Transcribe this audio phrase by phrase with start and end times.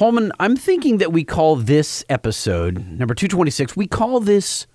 [0.00, 4.66] Holman, I'm thinking that we call this episode, number 226, we call this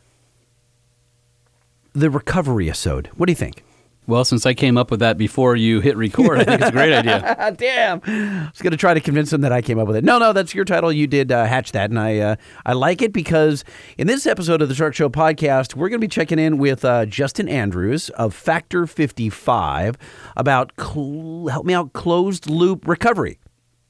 [1.93, 3.07] the recovery episode.
[3.15, 3.63] What do you think?
[4.05, 6.71] Well, since I came up with that before you hit record, I think it's a
[6.71, 7.55] great idea.
[7.57, 8.01] Damn.
[8.05, 10.03] I was going to try to convince them that I came up with it.
[10.03, 10.91] No, no, that's your title.
[10.91, 13.63] You did uh, hatch that, and I uh, I like it because
[13.97, 16.85] in this episode of the Truck Show podcast, we're going to be checking in with
[16.85, 19.97] uh, Justin Andrews of Factor 55
[20.37, 23.39] about, cl- help me out, closed loop recovery.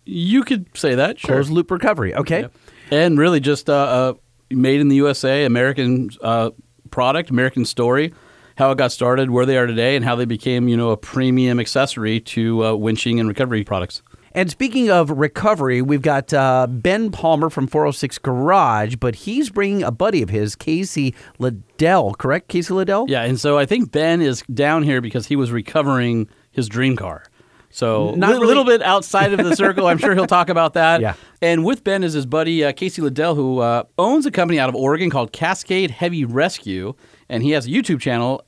[0.06, 1.36] You could say that, sure.
[1.36, 2.14] Closed loop recovery.
[2.16, 2.42] Okay.
[2.42, 2.54] Yep.
[2.92, 4.14] And really just uh, uh,
[4.50, 6.52] made in the USA, American uh,
[6.92, 8.14] product, American story,
[8.58, 10.98] how it got started, where they are today, and how they became, you know, a
[10.98, 14.02] premium accessory to uh, winching and recovery products.
[14.36, 19.82] And speaking of recovery, we've got uh, Ben Palmer from 406 Garage, but he's bringing
[19.82, 22.50] a buddy of his, Casey Liddell, correct?
[22.50, 23.06] Casey Liddell?
[23.08, 26.98] Yeah, and so I think Ben is down here because he was recovering his dream
[26.98, 27.24] car.
[27.76, 29.86] So Not a really- little bit outside of the circle.
[29.88, 31.02] I'm sure he'll talk about that.
[31.02, 31.16] Yeah.
[31.42, 34.70] And with Ben is his buddy uh, Casey Liddell, who uh, owns a company out
[34.70, 36.94] of Oregon called Cascade Heavy Rescue,
[37.28, 38.42] and he has a YouTube channel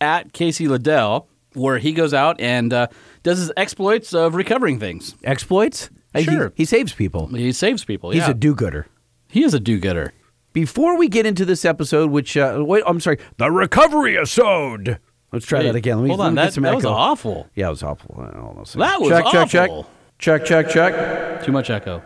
[0.00, 2.88] at Casey Liddell where he goes out and uh,
[3.22, 5.14] does his exploits of recovering things.
[5.22, 5.88] Exploits?
[6.14, 6.52] He- Sure.
[6.56, 7.28] He, saves people.
[7.28, 8.10] He saves people.
[8.10, 8.86] He's a do gooder.
[9.28, 10.12] he is a do-gooder.
[10.52, 14.98] Before we get into this episode, which, uh, wait, I'm sorry, the recovery episode.
[15.32, 15.96] Let's try Hey, that again.
[15.98, 17.48] Let me, hold let on, me get that, some that was awful.
[17.54, 18.14] Yeah, it was awful.
[18.14, 18.80] Hold on a second.
[18.80, 19.70] That was check, check, check.
[20.18, 21.42] Check, check, check.
[21.44, 22.02] Too much echo.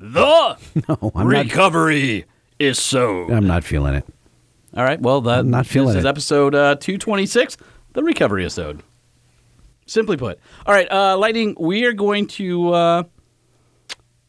[0.00, 0.56] The
[0.88, 2.24] No, I'm not, recovery
[2.58, 3.30] is so.
[3.32, 4.04] I'm not feeling it.
[4.76, 5.00] All right.
[5.00, 7.56] Well, that I'm not feeling this is episode uh, 226,
[7.92, 8.82] the recovery episode.
[9.86, 10.40] Simply put.
[10.66, 13.02] All right, uh, Lightning, we are going to uh,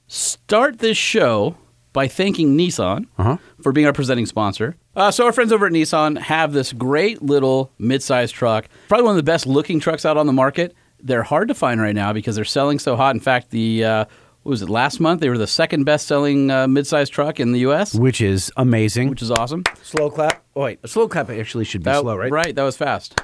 [0.08, 1.56] start this show
[1.94, 3.38] by thanking Nissan Uh-huh.
[3.62, 4.76] for being our presenting sponsor.
[4.96, 9.12] Uh, so, our friends over at Nissan have this great little midsize truck, probably one
[9.12, 10.74] of the best looking trucks out on the market.
[11.02, 13.14] They're hard to find right now because they're selling so hot.
[13.14, 14.06] In fact, the uh,
[14.44, 15.22] what was it last month?
[15.22, 19.10] They were the second best selling uh, midsize truck in the U.S., Which is amazing.
[19.10, 19.64] which is awesome.
[19.84, 20.44] slow clap.
[20.56, 20.80] Oh, wait.
[20.84, 22.32] A slow clap actually should be That- slow, right?
[22.32, 23.20] Right, that was fast.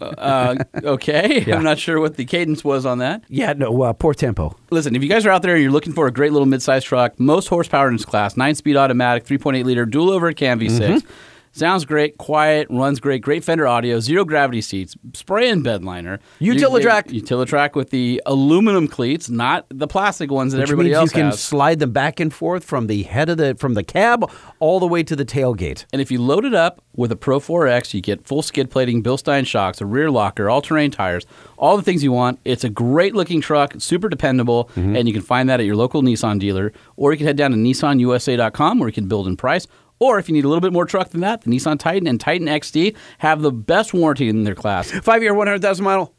[0.00, 1.56] Uh, okay, Yeah.
[1.56, 3.22] I'm not sure what the cadence was on that.
[3.28, 4.56] Yeah, no, uh, poor tempo.
[4.70, 6.82] Listen, if you guys are out there and you're looking for a great little midsize
[6.82, 10.78] truck, most horsepower in its class, nine speed automatic, 3.8 liter dual overhead cam V6.
[10.80, 11.08] Mm-hmm.
[11.58, 16.20] Sounds great, quiet, runs great, great fender audio, zero gravity seats, spray and bed liner.
[16.40, 17.06] Utilitrack.
[17.06, 21.14] Utilitrack with the aluminum cleats, not the plastic ones that Which everybody means else you
[21.14, 21.42] can has.
[21.42, 24.30] slide them back and forth from the head of the from the cab
[24.60, 25.84] all the way to the tailgate.
[25.92, 29.02] And if you load it up with a Pro 4X, you get full skid plating,
[29.02, 31.26] Bilstein shocks, a rear locker, all terrain tires,
[31.56, 32.38] all the things you want.
[32.44, 34.94] It's a great looking truck, super dependable, mm-hmm.
[34.94, 36.72] and you can find that at your local Nissan dealer.
[36.96, 39.66] Or you can head down to nissanusa.com where you can build and price.
[39.98, 42.20] Or if you need a little bit more truck than that, the Nissan Titan and
[42.20, 44.90] Titan XD have the best warranty in their class.
[44.90, 46.14] Five year, 100,000 mile.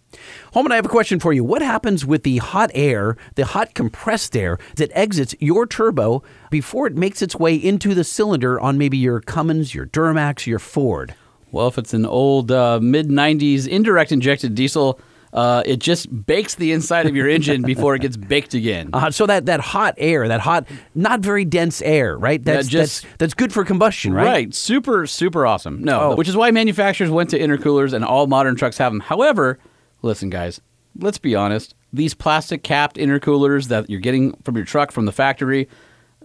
[0.54, 1.44] Holman, I have a question for you.
[1.44, 6.88] What happens with the hot air, the hot compressed air that exits your turbo before
[6.88, 11.14] it makes its way into the cylinder on maybe your Cummins, your Duramax, your Ford?
[11.52, 15.00] Well, if it's an old uh, mid 90s indirect injected diesel,
[15.34, 18.90] uh, it just bakes the inside of your engine before it gets baked again.
[18.94, 22.44] Uh, so that, that hot air, that hot, not very dense air, right?
[22.44, 24.54] That's, just- that's, that's good for combustion, right?
[24.54, 25.84] Super, super awesome.
[25.84, 26.16] No, Oh.
[26.16, 29.02] which is why manufacturers went to intercoolers and all modern trucks have them.
[29.02, 29.60] However,
[30.02, 30.62] listen, guys,
[30.98, 31.76] let's be honest.
[31.94, 35.68] These plastic capped intercoolers that you're getting from your truck from the factory,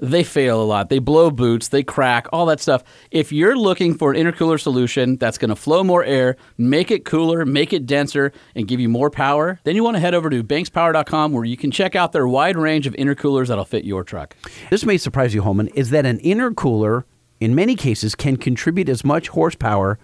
[0.00, 0.88] they fail a lot.
[0.88, 2.82] They blow boots, they crack, all that stuff.
[3.10, 7.04] If you're looking for an intercooler solution that's going to flow more air, make it
[7.04, 10.30] cooler, make it denser, and give you more power, then you want to head over
[10.30, 14.04] to bankspower.com where you can check out their wide range of intercoolers that'll fit your
[14.04, 14.36] truck.
[14.70, 17.04] This may surprise you, Holman, is that an intercooler,
[17.40, 19.98] in many cases, can contribute as much horsepower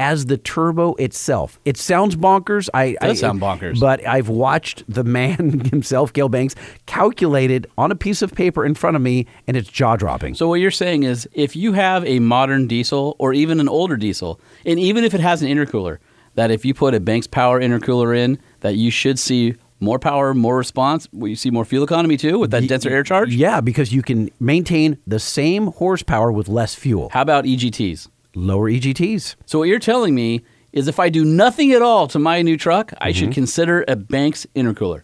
[0.00, 1.60] as the turbo itself.
[1.66, 2.70] It sounds bonkers.
[2.72, 3.78] I does I, sound bonkers.
[3.78, 6.56] But I've watched the man himself, Gale Banks,
[6.86, 10.34] calculate it on a piece of paper in front of me, and it's jaw dropping.
[10.34, 13.98] So what you're saying is if you have a modern diesel or even an older
[13.98, 15.98] diesel, and even if it has an intercooler,
[16.34, 20.32] that if you put a Banks Power intercooler in, that you should see more power,
[20.32, 21.08] more response.
[21.12, 23.34] You see more fuel economy too with that denser air charge.
[23.34, 27.10] Yeah, because you can maintain the same horsepower with less fuel.
[27.12, 28.08] How about EGTs?
[28.34, 29.36] Lower EGTs.
[29.46, 30.42] So what you're telling me
[30.72, 33.18] is if I do nothing at all to my new truck, I Mm-hmm.
[33.18, 35.02] should consider a Banks intercooler.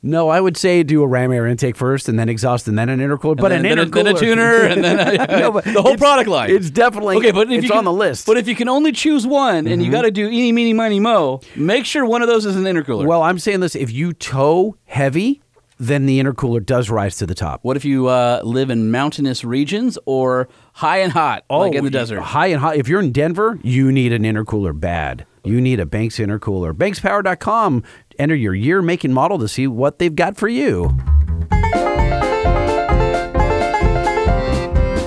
[0.00, 2.88] No, I would say do a ram air intake first, and then exhaust, and then
[2.88, 3.36] an intercooler.
[3.36, 5.96] but then, an then a, intercooler, then a tuner, and then a, No, the whole
[5.96, 6.50] product line.
[6.50, 8.22] It's definitely Okay, but if it's you on the list.
[8.22, 8.30] Mm-hmm.
[8.30, 11.00] But if you can only choose one, and you got to do eeny, meeny, miny,
[11.00, 13.06] mo, make sure one of those is an intercooler.
[13.06, 15.40] Well, I'm saying this: if you tow heavy,
[15.80, 17.60] then the intercooler does rise to the top.
[17.64, 20.48] What if you uh, live in mountainous regions or
[20.78, 22.20] high and hot, oh, like in the desert?
[22.20, 22.76] High and hot.
[22.76, 25.26] If you're in Denver, you need an intercooler bad.
[25.42, 26.72] You need a Banks intercooler.
[26.72, 27.82] BanksPower.com.
[28.16, 30.96] Enter your year, make, and model to see what they've got for you.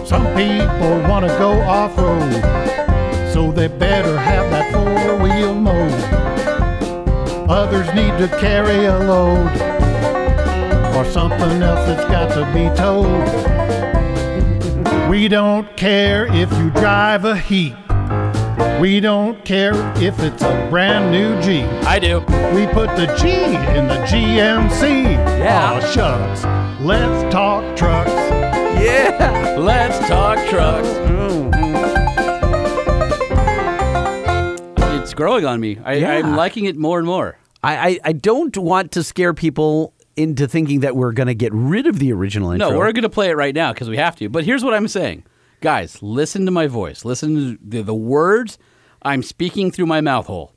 [0.06, 2.34] Some people want to go off road,
[3.32, 5.92] so they better have that four wheel mode.
[7.50, 9.52] Others need to carry a load,
[10.98, 13.71] or something else that's got to be towed.
[15.12, 17.76] We don't care if you drive a heap.
[18.80, 21.66] We don't care if it's a brand new Jeep.
[21.86, 22.20] I do.
[22.56, 23.30] We put the G
[23.78, 25.04] in the GMC.
[25.04, 25.74] Yeah.
[25.74, 26.46] Aw, shucks.
[26.82, 28.10] Let's talk trucks.
[28.10, 29.58] Yeah.
[29.60, 30.88] Let's talk trucks.
[30.88, 31.52] Mm-hmm.
[34.98, 35.78] It's growing on me.
[35.84, 36.12] I, Yeah.
[36.12, 37.38] I'm liking it more and more.
[37.62, 41.54] I, I, I don't want to scare people into thinking that we're going to get
[41.54, 42.72] rid of the original intro.
[42.72, 44.30] No, we're going to play it right now because we have to.
[44.30, 45.24] But here's what I'm saying.
[45.62, 47.06] Guys, listen to my voice.
[47.06, 48.58] Listen to the, the words
[49.04, 50.54] I'm speaking through my mouth hole.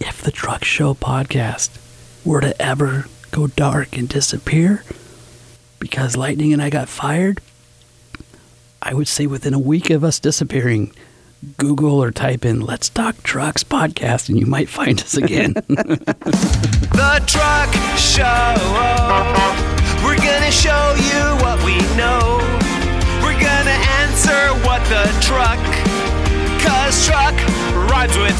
[0.00, 1.80] If the Truck Show podcast
[2.24, 4.84] were to ever go dark and disappear
[5.78, 7.40] because Lightning and I got fired,
[8.82, 10.94] I would say within a week of us disappearing,
[11.58, 15.54] Google or type in Let's Talk Trucks podcast and you might find us again.
[16.96, 18.56] The Truck Show.
[20.04, 22.40] We're gonna show you what we know.
[23.20, 25.60] We're gonna answer what the truck.
[26.64, 27.34] Cause truck
[27.90, 28.38] rhymes with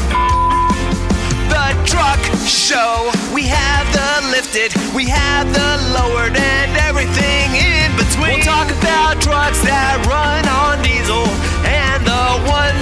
[1.53, 3.11] the truck show.
[3.33, 8.41] We have the lifted, we have the lowered, and everything in between.
[8.41, 11.46] We'll talk about trucks that run on diesel and the ones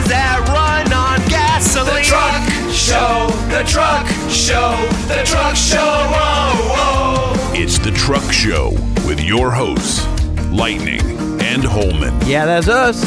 [0.08, 1.96] that run on gasoline.
[1.96, 4.76] The truck show, the truck show,
[5.08, 5.78] the truck show.
[5.80, 7.54] Whoa, whoa.
[7.58, 8.72] It's the Truck Show
[9.08, 10.06] with your hosts,
[10.52, 11.02] Lightning
[11.42, 12.14] and Holman.
[12.28, 13.02] Yeah, that's us.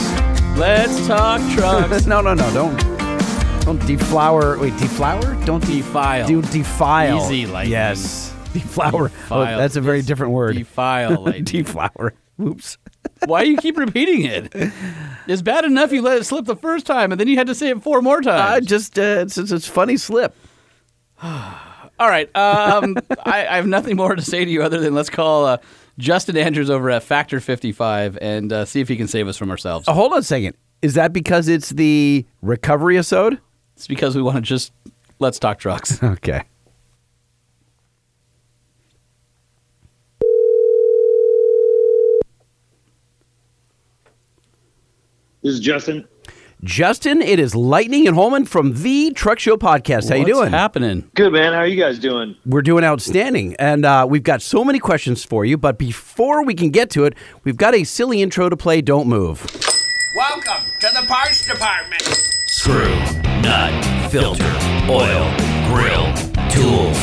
[0.58, 2.06] Let's talk trucks.
[2.06, 2.50] no, no, no.
[2.54, 2.76] Don't
[3.64, 4.58] don't deflower.
[4.58, 5.34] Wait, deflower?
[5.44, 6.26] Don't de- Defile.
[6.26, 7.18] Do defile.
[7.18, 8.34] Easy, like- yes.
[8.54, 9.12] Deflower.
[9.30, 10.56] Oh, that's a very different word.
[10.56, 11.22] Defile.
[11.24, 12.14] Like, deflower.
[12.40, 12.78] Oops.
[13.26, 14.52] Why do you keep repeating it?
[15.26, 17.54] It's bad enough you let it slip the first time, and then you had to
[17.54, 18.66] say it four more I times.
[18.66, 20.34] just uh, it's, it's it's funny slip.
[21.22, 22.34] All right.
[22.36, 25.58] Um, I, I have nothing more to say to you other than let's call uh,
[25.98, 29.50] Justin Andrews over at Factor 55 and uh, see if he can save us from
[29.50, 29.86] ourselves.
[29.88, 30.56] Oh, hold on a second.
[30.80, 33.40] Is that because it's the recovery episode?
[33.76, 34.72] It's because we want to just
[35.18, 36.00] let's talk trucks.
[36.02, 36.42] Okay.
[45.48, 46.06] This is Justin.
[46.62, 50.10] Justin, it is Lightning and Holman from the Truck Show Podcast.
[50.10, 50.50] How you What's doing?
[50.50, 51.10] happening?
[51.14, 51.54] Good man.
[51.54, 52.36] How are you guys doing?
[52.44, 55.56] We're doing outstanding, and uh, we've got so many questions for you.
[55.56, 57.14] But before we can get to it,
[57.44, 58.82] we've got a silly intro to play.
[58.82, 59.40] Don't move.
[60.14, 62.02] Welcome to the parts department.
[62.48, 62.94] Screw,
[63.40, 64.44] nut, filter,
[64.90, 65.32] oil,
[65.70, 66.12] grill,
[66.50, 66.98] tools,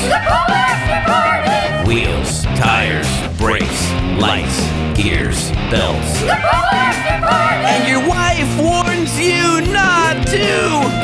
[1.88, 3.08] wheels, tires,
[3.38, 4.60] brakes, lights,
[4.98, 6.24] gears, belts.
[6.24, 10.48] And your wife warns you not to.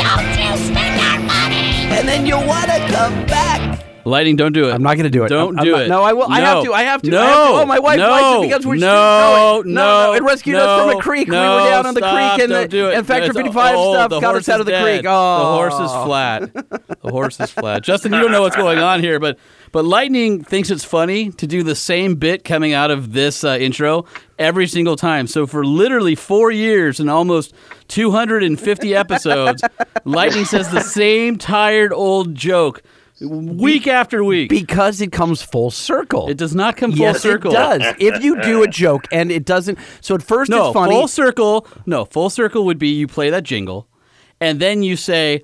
[0.03, 1.87] Don't you spend our money!
[1.95, 3.90] And then you want to come back.
[4.05, 4.73] Lightning, don't do it.
[4.73, 5.29] I'm not going to do it.
[5.29, 5.87] Don't I'm- I'm do not- it.
[5.89, 6.31] No, I will.
[6.31, 6.73] I have to.
[6.73, 7.09] I have to.
[7.09, 7.21] No.
[7.21, 7.61] I have to.
[7.61, 10.13] Oh, my wife no, likes it because we're no, no, no, no.
[10.13, 11.27] It rescued us from no, a creek.
[11.27, 12.95] we were down on the stop, creek, and don't the do it.
[12.95, 15.05] and Factor 55 oh, stuff got us out of the creek.
[15.07, 16.53] Oh, the horse is flat.
[17.01, 17.83] the horse is flat.
[17.83, 19.37] Justin, you don't know what's going on here, but
[19.71, 23.57] but Lightning thinks it's funny to do the same bit coming out of this uh,
[23.59, 24.05] intro
[24.37, 25.27] every single time.
[25.27, 27.53] So for literally four years and almost
[27.87, 29.63] 250 episodes,
[30.05, 32.83] Lightning says the same tired old joke
[33.21, 34.49] week after week.
[34.49, 36.27] because it comes full circle.
[36.29, 37.51] it does not come full yes, circle.
[37.51, 37.95] it does.
[37.99, 40.93] if you do a joke and it doesn't, so at first No, it's funny.
[40.93, 41.67] full circle.
[41.85, 43.87] No, full circle would be you play that jingle,
[44.39, 45.43] and then you say,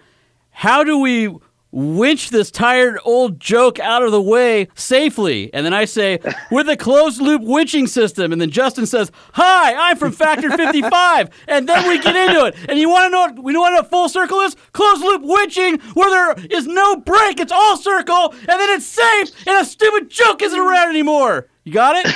[0.52, 1.30] "How do we
[1.72, 6.20] winch this tired old joke out of the way safely?" And then I say,
[6.52, 11.30] "With a closed loop winching system." And then Justin says, "Hi, I'm from Factor 55,"
[11.48, 12.56] and then we get into it.
[12.70, 13.20] And you want to know?
[13.20, 14.56] What, we know what a full circle is?
[14.74, 17.40] Closed loop winching, where there is no break.
[17.40, 21.48] It's all circle, and then it's safe, and a stupid joke isn't around anymore.
[21.64, 22.14] You got it?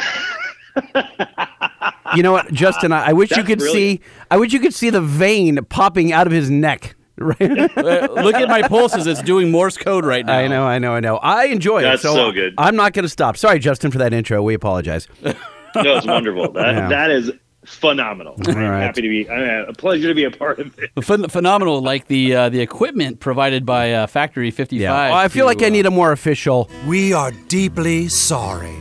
[2.16, 2.92] you know what, Justin?
[2.92, 4.02] I, I wish you could brilliant.
[4.02, 4.06] see.
[4.30, 6.96] I wish you could see the vein popping out of his neck.
[7.40, 7.78] Right.
[7.78, 9.06] Uh, Look at my pulses.
[9.08, 10.38] It's doing Morse code right now.
[10.38, 11.18] I know, I know, I know.
[11.18, 12.08] I enjoy That's it.
[12.08, 12.54] So, so good.
[12.58, 13.38] I'm not going to stop.
[13.38, 14.42] Sorry, Justin, for that intro.
[14.42, 15.08] We apologize.
[15.74, 16.52] No, it's wonderful.
[16.52, 16.90] That Yeah.
[16.90, 17.32] that is
[17.66, 18.36] phenomenal.
[18.46, 18.82] I'm right.
[18.82, 19.30] happy to be.
[19.30, 20.94] Uh, a pleasure to be a part of it.
[20.96, 24.74] Phen- phenomenal, like the uh, the equipment provided by uh, Factor 55.
[24.74, 24.92] Yeah.
[24.92, 26.70] Well, I feel to, like I uh, need a more official.
[26.88, 28.76] We are deeply sorry.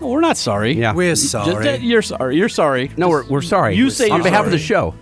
[0.00, 0.72] well, we're not sorry.
[0.72, 0.92] Yeah.
[0.94, 1.68] We're Just, sorry.
[1.68, 2.36] uh, you're sorry.
[2.36, 2.90] You're sorry.
[2.96, 3.76] No, we're, we're sorry.
[3.76, 4.94] You say on you're behalf of the show.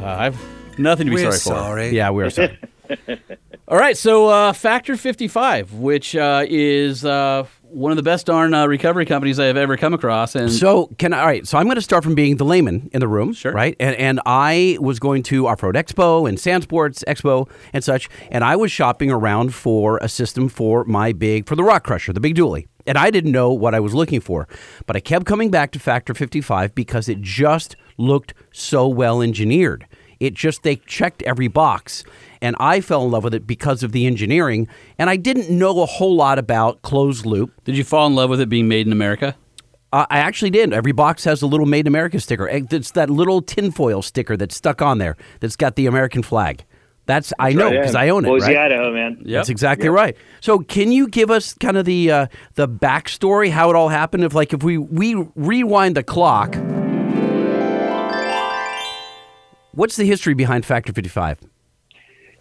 [0.00, 1.94] Uh, I've nothing to be We're sorry, for.
[1.94, 2.58] Yeah, we are sorry.
[3.66, 8.52] All right, so uh, Factor 55, which uh, is uh, one of the best darn
[8.52, 11.46] uh, recovery companies I have ever come across, and So can I, all right.
[11.48, 13.52] So I'm going to start from being the layman in the room, Sure.
[13.52, 13.74] right?
[13.80, 18.10] And and I was going to Off Road Expo and Sand Sports Expo and such,
[18.30, 22.12] and I was shopping around for a system for my big for the Rock Crusher,
[22.12, 24.46] the big dually, and I didn't know what I was looking for,
[24.86, 29.86] but I kept coming back to Factor 55 because it just looked so well engineered.
[30.24, 32.02] It just they checked every box.
[32.40, 34.68] And I fell in love with it because of the engineering.
[34.98, 37.52] And I didn't know a whole lot about closed loop.
[37.64, 39.36] did you fall in love with it being made in America?
[39.92, 40.72] Uh, I actually did.
[40.72, 42.48] Every box has a little Made in America sticker.
[42.48, 46.64] It's that little tinfoil sticker that's stuck on there that's got the American flag.
[47.06, 47.80] That's I know Right, yeah.
[47.80, 48.28] because I own it.
[48.28, 48.72] Boise, right?
[48.72, 49.18] Idaho, man.
[49.20, 49.26] Yep.
[49.28, 50.16] That's exactly right.
[50.40, 54.24] So, can you give us kind of the uh, the backstory, how it all happened?
[54.24, 56.56] If like if we we rewind the clock,
[59.74, 61.38] what's the history behind Factor Fifty Five?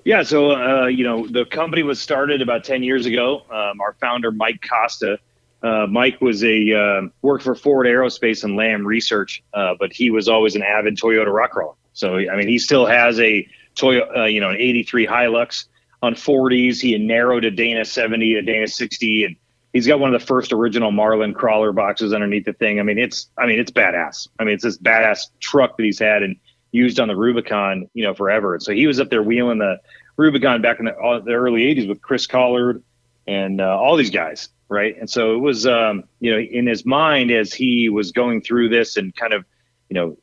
[0.05, 3.43] Yeah, so uh, you know the company was started about ten years ago.
[3.49, 5.19] Um, our founder Mike Costa.
[5.61, 10.09] Uh, Mike was a uh, worked for Ford Aerospace and Lam Research, uh, but he
[10.09, 11.75] was always an avid Toyota rock crawler.
[11.93, 15.65] So I mean, he still has a Toyota, uh, you know, an '83 Hilux
[16.01, 16.81] on 40s.
[16.81, 19.35] He narrowed a Dana 70, a Dana 60, and
[19.71, 22.81] he's got one of the first original Marlin crawler boxes underneath the thing.
[22.81, 24.27] I mean, it's I mean, it's badass.
[24.39, 26.35] I mean, it's this badass truck that he's had and
[26.73, 28.59] used on the Rubicon, you know, forever.
[28.59, 29.79] So he was up there wheeling the
[30.17, 32.83] Rubicon back in the, all, the early 80s with Chris Collard
[33.27, 34.97] and uh, all these guys, right?
[34.99, 38.69] And so it was, um, you know, in his mind as he was going through
[38.69, 39.45] this and kind of,
[39.89, 40.17] you know,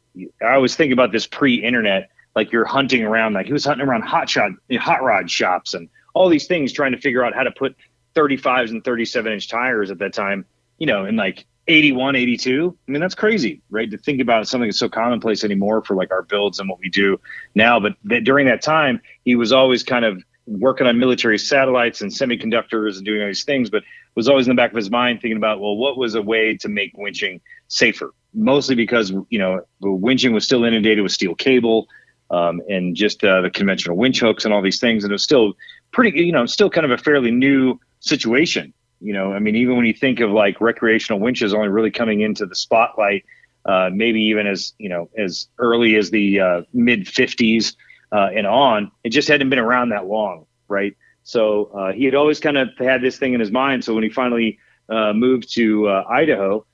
[0.44, 4.02] I always think about this pre-internet, like you're hunting around, like he was hunting around
[4.02, 7.52] hot shot, hot rod shops and all these things, trying to figure out how to
[7.52, 7.76] put
[8.16, 10.44] 35s and 37 inch tires at that time,
[10.78, 12.76] you know, in like 81, 82.
[12.86, 13.90] I mean, that's crazy, right?
[13.90, 16.88] To think about something that's so commonplace anymore for like our builds and what we
[16.88, 17.18] do
[17.54, 17.80] now.
[17.80, 22.96] But during that time, he was always kind of working on military satellites and semiconductors
[22.96, 23.84] and doing all these things, but
[24.16, 26.56] was always in the back of his mind thinking about, well, what was a way
[26.56, 28.12] to make winching safer?
[28.34, 31.86] Mostly because, you know, winching was still inundated with steel cable
[32.30, 35.04] um, and just uh, the conventional winch hooks and all these things.
[35.04, 35.54] And it was still
[35.92, 38.74] pretty, you know, still kind of a fairly new situation.
[39.00, 42.20] You know, I mean, even when you think of like recreational winches only really coming
[42.20, 43.24] into the spotlight,
[43.64, 47.76] uh, maybe even as you know as early as the uh, mid '50s
[48.12, 50.96] uh, and on, it just hadn't been around that long, right?
[51.22, 53.84] So uh, he had always kind of had this thing in his mind.
[53.84, 56.66] So when he finally uh, moved to uh, Idaho,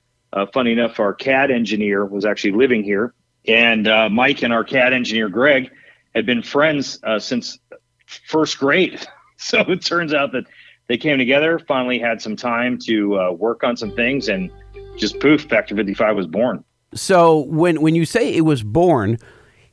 [0.53, 3.13] funny enough, our CAD engineer was actually living here,
[3.47, 5.71] and Mike and our CAD engineer Greg
[6.15, 7.59] had been friends since
[8.05, 9.05] first grade.
[9.39, 10.45] So it turns out that
[10.87, 14.49] they came together, finally had some time to uh, work on some things, and
[14.97, 16.63] just poof, Factor 55 was born.
[16.93, 19.17] So when when you say it was born,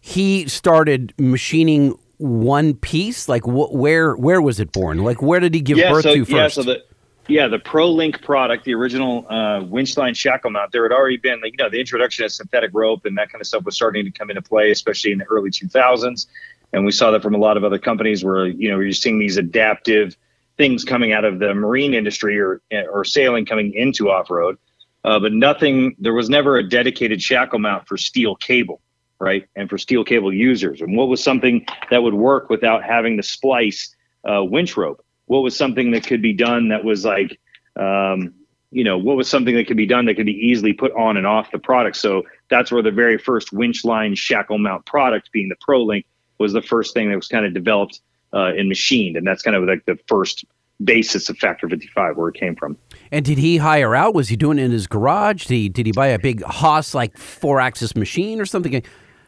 [0.00, 3.28] he started machining one piece.
[3.28, 4.98] Like wh- where where was it born?
[4.98, 6.30] Like where did he give birth so, to first?
[6.32, 6.84] Yeah, so the
[7.28, 11.52] yeah the ProLink product, the original uh, winchline shackle mount, there had already been like
[11.52, 14.10] you know the introduction of synthetic rope and that kind of stuff was starting to
[14.10, 16.26] come into play, especially in the early 2000s,
[16.72, 19.20] and we saw that from a lot of other companies where you know you're seeing
[19.20, 20.16] these adaptive
[20.56, 22.60] things coming out of the marine industry or
[22.92, 24.56] or sailing coming into off road.
[25.04, 28.80] Uh, but nothing, there was never a dedicated shackle mount for steel cable,
[29.18, 29.46] right?
[29.54, 30.80] And for steel cable users.
[30.80, 33.94] And what was something that would work without having to splice
[34.24, 35.04] uh, winch rope?
[35.26, 37.38] What was something that could be done that was like,
[37.76, 38.32] um,
[38.70, 41.18] you know, what was something that could be done that could be easily put on
[41.18, 41.96] and off the product?
[41.96, 46.06] So that's where the very first winch line shackle mount product, being the ProLink,
[46.38, 48.00] was the first thing that was kind of developed
[48.34, 49.16] uh, and machined.
[49.16, 50.44] And that's kind of like the first
[50.82, 52.76] basis of Factor 55, where it came from.
[53.12, 54.14] and did he hire out?
[54.14, 55.46] Was he doing it in his garage?
[55.46, 58.82] Did he did he buy a big Haas like four axis machine or something?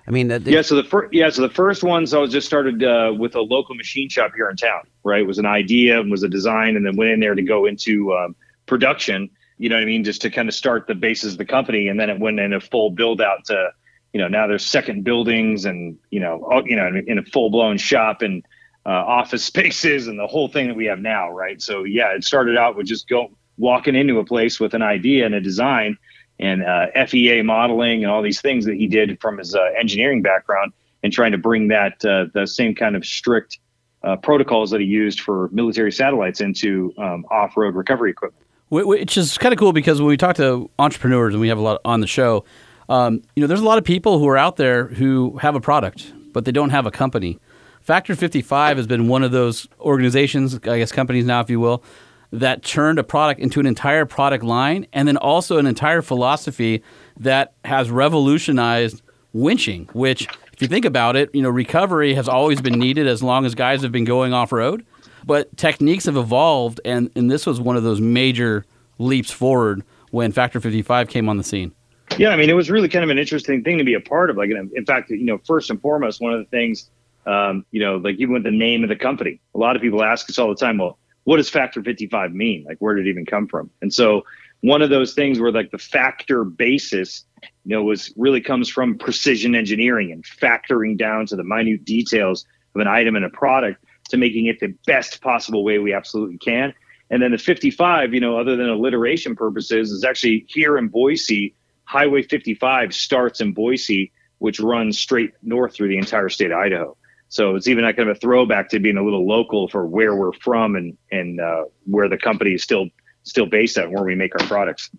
[0.08, 2.46] I mean, uh, Yeah, so the first yeah, so the first ones I was just
[2.46, 4.82] started uh, with a local machine shop here in town.
[5.04, 7.42] Right, it was an idea, and was a design, and then went in there to
[7.42, 8.34] go into um,
[8.66, 9.30] production.
[9.58, 10.04] You know what I mean?
[10.04, 12.52] Just to kind of start the basis of the company, and then it went in
[12.52, 13.70] a full build out to,
[14.12, 17.50] you know, now there's second buildings, and you know, all, you know, in a full
[17.50, 18.44] blown shop and
[18.86, 21.30] uh, office spaces, and the whole thing that we have now.
[21.30, 24.82] Right, so yeah, it started out with just go walking into a place with an
[24.82, 25.98] idea and a design
[26.38, 30.20] and uh, FEA modeling and all these things that he did from his uh, engineering
[30.20, 33.58] background and trying to bring that uh, the same kind of strict
[34.02, 38.44] uh, protocols that he used for military satellites into um, off-road recovery equipment.
[38.68, 41.62] Which is kind of cool because when we talk to entrepreneurs and we have a
[41.62, 42.44] lot on the show,
[42.88, 45.60] Um, you know, there's a lot of people who are out there who have a
[45.60, 47.38] product, but they don't have a company.
[47.86, 51.84] Factor 55 has been one of those organizations, I guess companies now, if you will,
[52.32, 56.82] that turned a product into an entire product line and then also an entire philosophy
[57.16, 59.02] that has revolutionized
[59.32, 63.22] winching, which, if you think about it, you know, recovery has always been needed as
[63.22, 64.84] long as guys have been going off road.
[65.24, 68.64] But techniques have evolved, and, and this was one of those major
[68.98, 71.72] leaps forward when Factor 55 came on the scene.
[72.18, 74.28] Yeah, I mean, it was really kind of an interesting thing to be a part
[74.28, 74.36] of.
[74.36, 76.90] Like, in fact, you know, first and foremost, one of the things,
[77.26, 80.02] um, you know, like even with the name of the company, a lot of people
[80.02, 82.64] ask us all the time, well, what does Factor 55 mean?
[82.64, 83.70] Like, where did it even come from?
[83.82, 84.22] And so,
[84.60, 87.24] one of those things where like the factor basis,
[87.64, 92.46] you know, was really comes from precision engineering and factoring down to the minute details
[92.74, 96.38] of an item and a product to making it the best possible way we absolutely
[96.38, 96.72] can.
[97.10, 101.54] And then the 55, you know, other than alliteration purposes, is actually here in Boise.
[101.84, 106.96] Highway 55 starts in Boise, which runs straight north through the entire state of Idaho.
[107.28, 110.32] So it's even kind of a throwback to being a little local for where we're
[110.32, 112.86] from and and uh, where the company is still
[113.24, 114.90] still based at, where we make our products.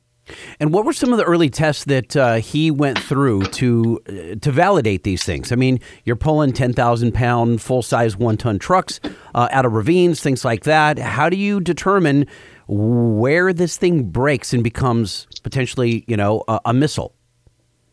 [0.59, 4.35] And what were some of the early tests that uh, he went through to uh,
[4.41, 5.51] to validate these things?
[5.51, 8.99] I mean, you're pulling ten thousand pound full size one ton trucks
[9.33, 10.99] uh, out of ravines, things like that.
[10.99, 12.27] How do you determine
[12.67, 17.13] where this thing breaks and becomes potentially, you know, a, a missile?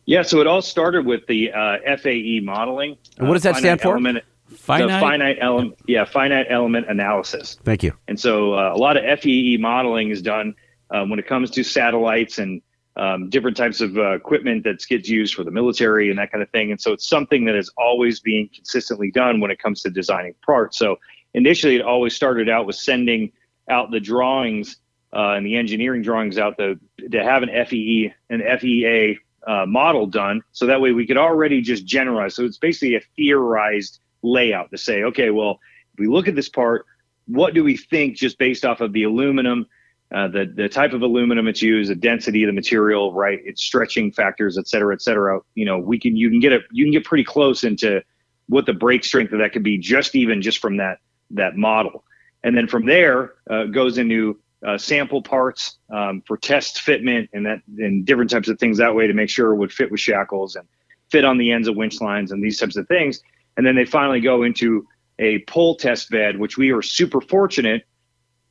[0.05, 2.97] Yeah, so it all started with the uh, FAE modeling.
[3.17, 3.93] And what does uh, that stand for?
[3.93, 4.89] Element, Finite?
[4.89, 7.57] The finite element, yeah, finite element analysis.
[7.63, 7.93] Thank you.
[8.07, 10.55] And so uh, a lot of FEE modeling is done
[10.91, 12.61] um, when it comes to satellites and
[12.95, 16.43] um, different types of uh, equipment that gets used for the military and that kind
[16.43, 16.71] of thing.
[16.71, 20.35] And so it's something that is always being consistently done when it comes to designing
[20.45, 20.77] parts.
[20.77, 20.97] So
[21.33, 23.31] initially, it always started out with sending
[23.69, 24.77] out the drawings
[25.11, 26.79] uh, and the engineering drawings out to,
[27.11, 30.41] to have an FEE, an FEA uh, model done.
[30.51, 32.35] So that way we could already just generalize.
[32.35, 35.59] So it's basically a theorized layout to say, okay, well,
[35.93, 36.85] if we look at this part,
[37.27, 39.65] what do we think just based off of the aluminum,
[40.13, 43.61] uh, the the type of aluminum it's used, the density of the material, right, its
[43.61, 45.39] stretching factors, et cetera, et cetera.
[45.55, 48.03] You know, we can you can get a you can get pretty close into
[48.47, 50.99] what the break strength of that could be just even just from that
[51.31, 52.03] that model,
[52.43, 57.45] and then from there uh, goes into uh, sample parts um, for test fitment and
[57.45, 59.99] that and different types of things that way to make sure it would fit with
[59.99, 60.67] shackles and
[61.11, 63.21] fit on the ends of winch lines and these types of things.
[63.57, 64.87] And then they finally go into
[65.19, 67.85] a pull test bed, which we are super fortunate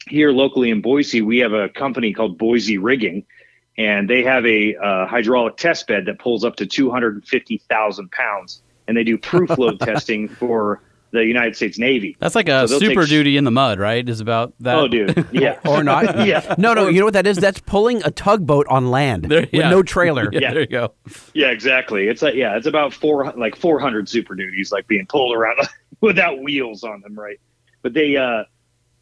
[0.08, 1.20] here locally in Boise.
[1.20, 3.26] We have a company called Boise Rigging,
[3.76, 8.62] and they have a uh, hydraulic test bed that pulls up to 250,000 pounds.
[8.86, 10.82] And they do proof load testing for
[11.14, 12.16] the United States Navy.
[12.18, 14.06] That's like a So super take- duty in the mud, right?
[14.06, 14.76] Is about that.
[14.76, 15.26] Oh, dude.
[15.32, 15.58] Yeah.
[15.66, 16.26] Or not?
[16.26, 16.54] yeah.
[16.58, 16.88] No, no.
[16.88, 17.38] You know what that is?
[17.38, 19.70] That's pulling a tugboat on land There- with yeah.
[19.70, 20.28] no trailer.
[20.32, 20.50] Yeah, Yeah.
[20.52, 20.92] there you go.
[21.32, 22.08] Yeah, exactly.
[22.08, 25.58] It's like yeah, it's about four like four hundred super duties like being pulled around
[26.00, 27.40] without wheels on them, right?
[27.82, 28.44] But they uh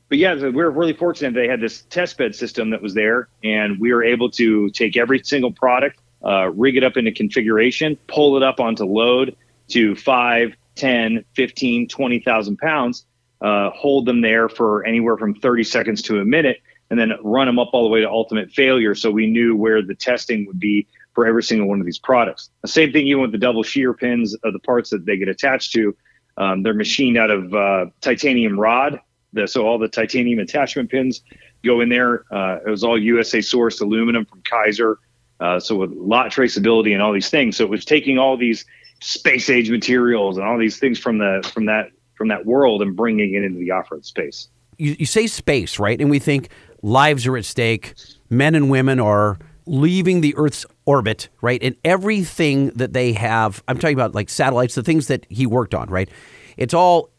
[0.08, 3.28] but yeah, we were really fortunate they had this test bed system that was there
[3.42, 7.96] and we were able to take every single product, uh, rig it up into configuration,
[8.08, 9.34] pull it up onto load
[9.68, 13.06] to five, 10, 15, 20,000 pounds,
[13.40, 16.58] uh, hold them there for anywhere from 30 seconds to a minute,
[16.90, 18.94] and then run them up all the way to ultimate failure.
[18.94, 22.50] So we knew where the testing would be for every single one of these products.
[22.62, 25.28] The same thing even with the double shear pins of the parts that they get
[25.28, 25.96] attached to.
[26.36, 29.00] Um, they're machined out of uh, titanium rod.
[29.34, 31.22] The, so all the titanium attachment pins
[31.64, 32.24] go in there.
[32.32, 34.98] Uh, it was all USA sourced aluminum from Kaiser.
[35.40, 37.56] Uh, so with lot traceability and all these things.
[37.56, 38.64] So it was taking all these
[39.02, 42.96] space age materials and all these things from the from that from that world and
[42.96, 44.48] bringing it into the off-road space.
[44.78, 46.00] you, you say space, right?
[46.00, 46.48] And we think
[46.82, 47.94] lives are at stake.
[48.28, 51.62] Men and women are leaving the Earth's orbit, right?
[51.62, 55.74] And everything that they have, I'm talking about like satellites, the things that he worked
[55.74, 56.10] on, right?
[56.56, 57.11] It's all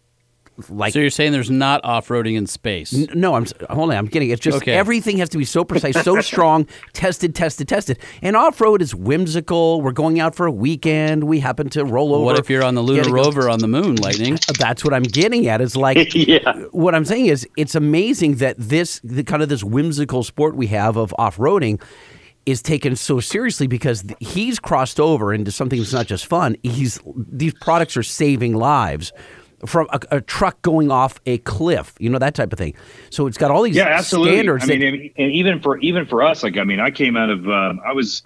[0.70, 2.94] like So you're saying there's not off-roading in space?
[2.94, 3.98] N- No, I'm hold on.
[3.98, 4.34] I'm getting it.
[4.34, 4.74] It's just Okay.
[4.74, 7.98] everything has to be so precise, so strong, tested, tested, tested.
[8.22, 9.82] And off road is whimsical.
[9.82, 11.24] We're going out for a weekend.
[11.24, 12.26] We happen to roll over.
[12.26, 14.38] What if you're on the lunar Yeah, to go- rover on the moon, Lightning?
[14.60, 15.60] That's what I'm getting at.
[15.62, 16.54] Is like Yeah.
[16.72, 20.68] what I'm saying is it's amazing that this the kind of this whimsical sport we
[20.68, 21.82] have of off roading
[22.46, 26.58] is taken so seriously because he's crossed over into something that's not just fun.
[26.62, 29.12] He's these products are saving lives.
[29.66, 32.76] From a, a truck going off a cliff, you know that type of thing.
[33.10, 34.36] So it's got all these yeah, absolutely.
[34.36, 34.64] standards.
[34.66, 37.30] I mean, and, and even for even for us, like I mean, I came out
[37.30, 38.24] of um, I was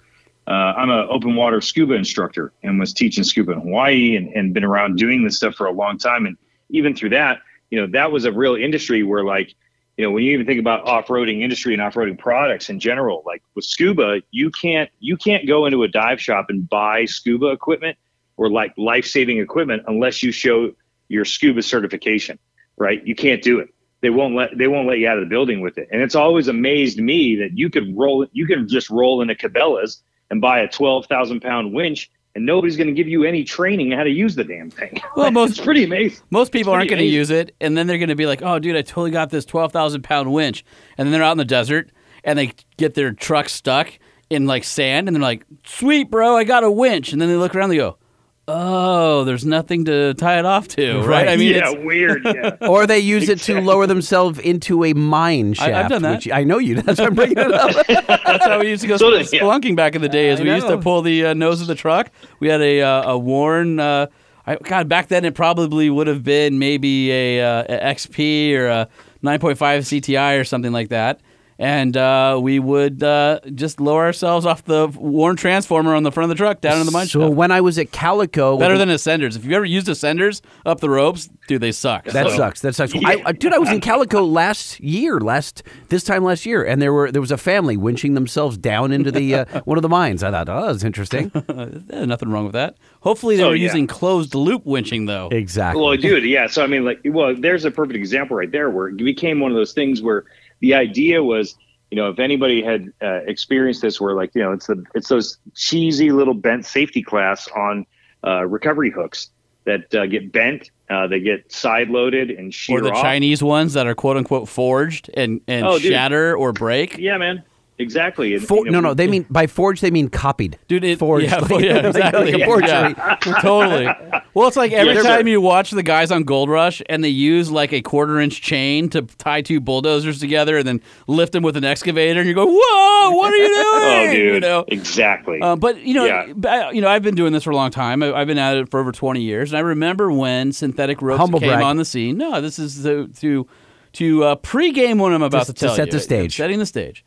[0.48, 4.54] uh, I'm an open water scuba instructor and was teaching scuba in Hawaii and, and
[4.54, 6.26] been around doing this stuff for a long time.
[6.26, 6.36] And
[6.70, 9.54] even through that, you know, that was a real industry where like
[9.98, 13.42] you know, when you even think about off-roading industry and off-roading products in general, like
[13.56, 17.98] with scuba, you can't you can't go into a dive shop and buy scuba equipment
[18.36, 20.72] or like life-saving equipment unless you show
[21.08, 22.38] your scuba certification,
[22.76, 23.04] right?
[23.06, 23.68] You can't do it.
[24.00, 25.88] They won't let they won't let you out of the building with it.
[25.90, 30.02] And it's always amazed me that you could roll you can just roll into Cabela's
[30.30, 33.90] and buy a twelve thousand pound winch and nobody's going to give you any training
[33.90, 35.00] how to use the damn thing.
[35.16, 36.22] Well, most- it's pretty amazing.
[36.30, 38.60] Most people aren't going to use it, and then they're going to be like, "Oh,
[38.60, 40.64] dude, I totally got this twelve thousand pound winch,"
[40.96, 41.90] and then they're out in the desert
[42.24, 43.98] and they get their truck stuck
[44.30, 47.36] in like sand, and they're like, "Sweet, bro, I got a winch," and then they
[47.36, 47.98] look around, and they go,
[48.48, 52.22] "Oh, there's nothing to tie it off to, right?" I mean, yeah, it's, weird.
[52.24, 52.56] Yeah.
[52.68, 56.16] Or they use it to lower themselves into a mine I- I've done that.
[56.16, 56.80] Which I know you.
[56.82, 57.86] That's why I'm bringing it up.
[57.86, 59.40] that's how we used to go So sp- yeah.
[59.40, 60.30] spelunking back in the day.
[60.30, 62.10] Is I we used to pull the uh, nose of the truck.
[62.40, 63.78] We had a uh, a Warn.
[63.78, 64.06] Uh,
[64.46, 68.66] I, God, back then it probably would have been maybe a, uh, a XP or
[68.68, 68.88] a
[69.22, 71.20] 9.5 CTI or something like that.
[71.60, 76.30] And uh, we would uh, just lower ourselves off the Warn transformer on the front
[76.30, 77.34] of the truck down in the mine so shaft.
[77.34, 79.34] when I was at Calico, Better than ascenders.
[79.36, 82.04] If you've ever used ascenders up the ropes, dude, they suck.
[82.04, 82.60] That So- sucks.
[82.60, 82.92] That sucks.
[82.94, 86.80] I, I, dude, I was in Calico last year, last this time last year, and
[86.80, 89.88] there were there was a family winching themselves down into the uh, one of the
[89.88, 90.22] mines.
[90.22, 91.30] I thought, oh, that's interesting.
[91.34, 92.76] There's nothing wrong with that.
[93.00, 93.64] Hopefully, they Oh, were yeah.
[93.64, 95.28] using closed loop winching though.
[95.32, 95.82] exactly.
[95.82, 96.46] Well, dude, yeah.
[96.46, 99.50] So I mean, like, well, there's a perfect example right there where it became one
[99.50, 100.24] of those things where
[100.60, 101.56] the idea was,
[101.90, 105.08] you know, if anybody had uh, experienced this, where like, you know, it's the it's
[105.08, 107.86] those cheesy little bent safety class on
[108.26, 109.30] uh, recovery hooks
[109.64, 113.02] that uh, get bent, uh, they get side loaded and shear or the off.
[113.02, 116.96] Chinese ones that are quote unquote forged and, and Oh, shatter or break.
[116.98, 117.42] Yeah, man.
[117.80, 118.34] Exactly.
[118.34, 120.58] And, For, you know, no, no, they mean by forged they mean copied.
[120.66, 122.32] Dude, it, Forged, yeah, like- yeah, exactly.
[122.32, 122.68] like a forgery.
[122.68, 123.86] Yeah, totally.
[124.34, 127.08] Well, it's like every Yeah, time you watch the guys on Gold Rush and they
[127.08, 131.42] use like a quarter inch chain to tie two bulldozers together and then lift them
[131.44, 134.34] with an excavator, and you go, "Whoa, what are you doing?" Oh, dude.
[134.34, 134.64] You know?
[134.68, 135.40] Exactly.
[135.40, 136.32] Uh, but you know, Yeah.
[136.46, 138.02] I- you know, I've been doing this for a long time.
[138.02, 141.20] I, I've been at it for over twenty years, and I remember when synthetic ropes
[141.20, 141.62] Humble came brag.
[141.62, 142.16] on the scene.
[142.18, 143.46] No, this is to to,
[143.94, 145.92] to uh, pregame what I'm about To- to, to tell set you.
[145.92, 146.36] the stage.
[146.36, 147.04] setting the stage.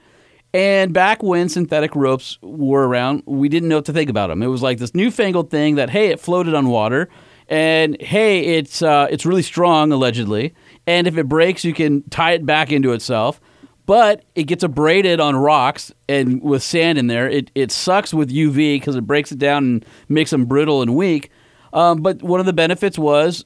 [0.53, 4.43] And back when synthetic ropes were around, we didn't know what to think about them.
[4.43, 7.09] It was like this newfangled thing that hey, it floated on water,
[7.47, 10.53] and hey, it's uh, it's really strong allegedly,
[10.85, 13.39] and if it breaks, you can tie it back into itself.
[13.85, 17.29] But it gets abraded on rocks and with sand in there.
[17.29, 20.95] It it sucks with UV because it breaks it down and makes them brittle and
[20.95, 21.29] weak.
[21.73, 23.45] Um, but one of the benefits was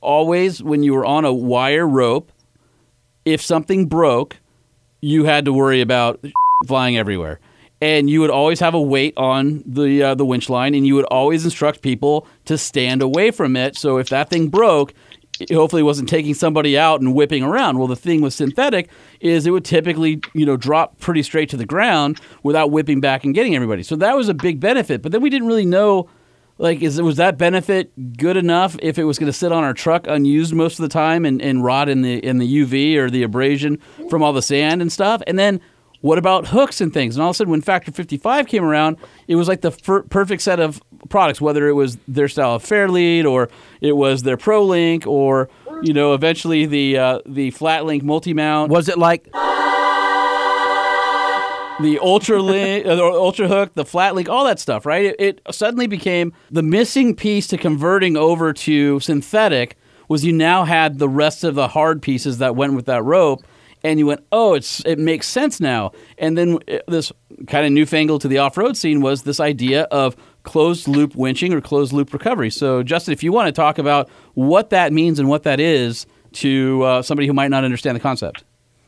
[0.00, 2.30] always when you were on a wire rope,
[3.24, 4.36] if something broke,
[5.00, 6.24] you had to worry about
[6.64, 7.40] flying everywhere.
[7.80, 10.94] And you would always have a weight on the uh, the winch line, and you
[10.94, 13.76] would always instruct people to stand away from it.
[13.76, 14.94] So if that thing broke,
[15.40, 17.78] it hopefully wasn't taking somebody out and whipping around.
[17.78, 18.88] Well, the thing with synthetic
[19.20, 23.24] is it would typically you know drop pretty straight to the ground without whipping back
[23.24, 23.82] and getting everybody.
[23.82, 25.02] So that was a big benefit.
[25.02, 26.08] But then we didn't really know
[26.58, 29.74] like is was that benefit good enough if it was going to sit on our
[29.74, 33.10] truck unused most of the time and, and rot in the in the UV or
[33.10, 35.60] the abrasion from all the sand and stuff and then
[36.04, 37.16] what about hooks and things?
[37.16, 39.70] And all of a sudden when factor 55 came around it was like the
[40.10, 43.48] perfect set of products whether it was their style of fairlead or
[43.80, 45.48] it was their prolink or
[45.82, 49.24] you know eventually the uh, the flat link multi mount Was it like
[51.80, 55.06] the ultra link, uh, the ultra hook, the flat link, all that stuff, right?
[55.06, 60.64] It, it suddenly became the missing piece to converting over to synthetic was you now
[60.64, 63.42] had the rest of the hard pieces that went with that rope,
[63.84, 65.92] and you went, oh, it's it makes sense now.
[66.18, 67.12] And then uh, this
[67.46, 71.52] kind of newfangled to the off road scene was this idea of closed loop winching
[71.52, 72.50] or closed loop recovery.
[72.50, 76.06] So, Justin, if you want to talk about what that means and what that is
[76.32, 78.42] to uh, somebody who might not understand the concept.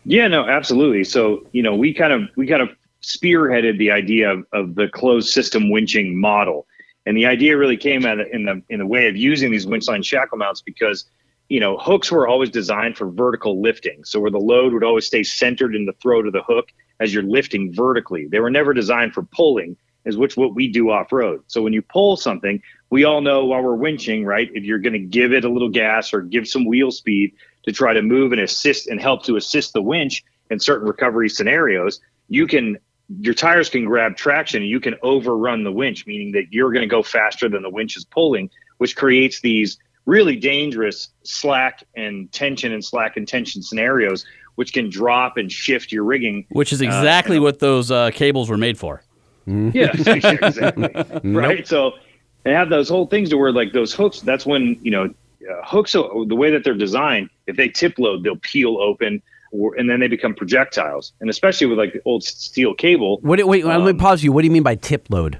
[0.04, 1.04] Yeah, no, absolutely.
[1.04, 2.70] So, you know, we kind of we kind of
[3.02, 6.66] spearheaded the idea of, of the closed system winching model.
[7.04, 9.86] And the idea really came out in the in the way of using these winch
[9.88, 11.04] line shackle mounts because,
[11.48, 14.04] you know, hooks were always designed for vertical lifting.
[14.04, 17.14] So where the load would always stay centered in the throat of the hook as
[17.14, 18.26] you're lifting vertically.
[18.26, 21.42] They were never designed for pulling, is which what we do off road.
[21.46, 24.50] So when you pull something, we all know while we're winching, right?
[24.54, 27.72] If you're going to give it a little gas or give some wheel speed to
[27.72, 32.00] try to move and assist and help to assist the winch in certain recovery scenarios,
[32.28, 32.78] you can
[33.20, 36.82] your tires can grab traction and you can overrun the winch, meaning that you're going
[36.82, 42.30] to go faster than the winch is pulling, which creates these really dangerous slack and
[42.32, 46.46] tension and slack and tension scenarios, which can drop and shift your rigging.
[46.50, 49.02] Which is Uh, exactly what those uh, cables were made for.
[49.46, 50.88] Yeah, exactly.
[51.32, 51.66] Right.
[51.68, 51.92] So
[52.44, 54.20] they have those whole things to where like those hooks.
[54.20, 55.94] That's when you know uh, hooks.
[55.94, 59.22] uh, The way that they're designed, if they tip load, they'll peel open.
[59.52, 61.12] or, and then they become projectiles.
[61.20, 63.18] And especially with like old steel cable.
[63.22, 63.44] What?
[63.46, 64.32] Wait, let me Um, pause you.
[64.32, 65.38] What do you mean by tip load?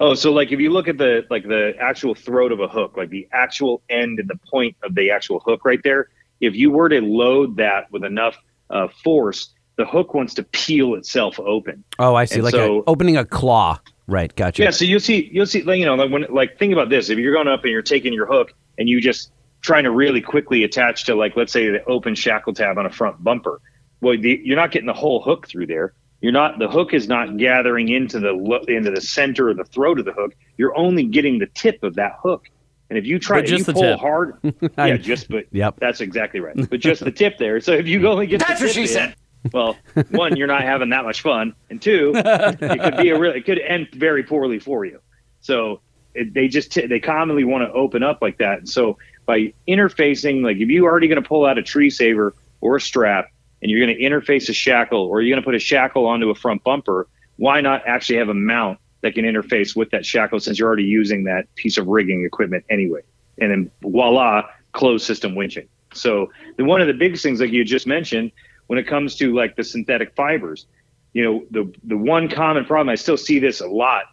[0.00, 2.96] Oh, so like if you look at the like the actual throat of a hook,
[2.96, 6.08] like the actual end and the point of the actual hook right there,
[6.40, 8.36] if you were to load that with enough
[8.70, 11.84] uh, force, the hook wants to peel itself open.
[11.98, 12.36] Oh, I see.
[12.36, 13.78] And like so- a, opening a claw.
[14.06, 14.34] Right.
[14.36, 14.62] Gotcha.
[14.62, 17.08] Yeah, so you'll see, you'll see, like, you know, like when, like, think about this:
[17.08, 20.20] if you're going up and you're taking your hook and you just trying to really
[20.20, 23.62] quickly attach to, like, let's say the open shackle tab on a front bumper,
[24.02, 25.94] well, the, you're not getting the whole hook through there.
[26.24, 28.32] You're not, the hook is not gathering into the
[28.66, 30.34] into the center of the throat of the hook.
[30.56, 32.48] You're only getting the tip of that hook.
[32.88, 33.98] And if you try But to just you pull tip.
[34.00, 34.38] hard,
[34.78, 35.74] yeah, just but Yep.
[35.80, 36.56] that's exactly right.
[36.70, 37.60] But just the tip there.
[37.60, 39.14] So if you only get That's the what she in, said.
[39.52, 39.76] well,
[40.12, 43.44] one, you're not having that much fun, and two, it could be a really, it
[43.44, 45.00] could end very poorly for you.
[45.42, 45.82] So
[46.14, 48.60] it, they just t- they commonly want to open up like that.
[48.60, 52.34] And so by interfacing, like if you're already going to pull out a tree saver
[52.62, 53.28] or a strap,
[53.64, 56.28] and you're going to interface a shackle, or you're going to put a shackle onto
[56.28, 60.38] a front bumper, why not actually have a mount that can interface with that shackle
[60.38, 63.00] since you're already using that piece of rigging equipment anyway?
[63.38, 65.66] And then voila, closed system winching.
[65.94, 68.32] So the, one of the biggest things, like you just mentioned,
[68.66, 70.66] when it comes to like the synthetic fibers,
[71.14, 74.04] you know, the the one common problem I still see this a lot,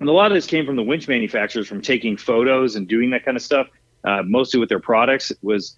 [0.00, 3.10] and a lot of this came from the winch manufacturers from taking photos and doing
[3.10, 3.68] that kind of stuff,
[4.02, 5.32] uh, mostly with their products.
[5.42, 5.76] Was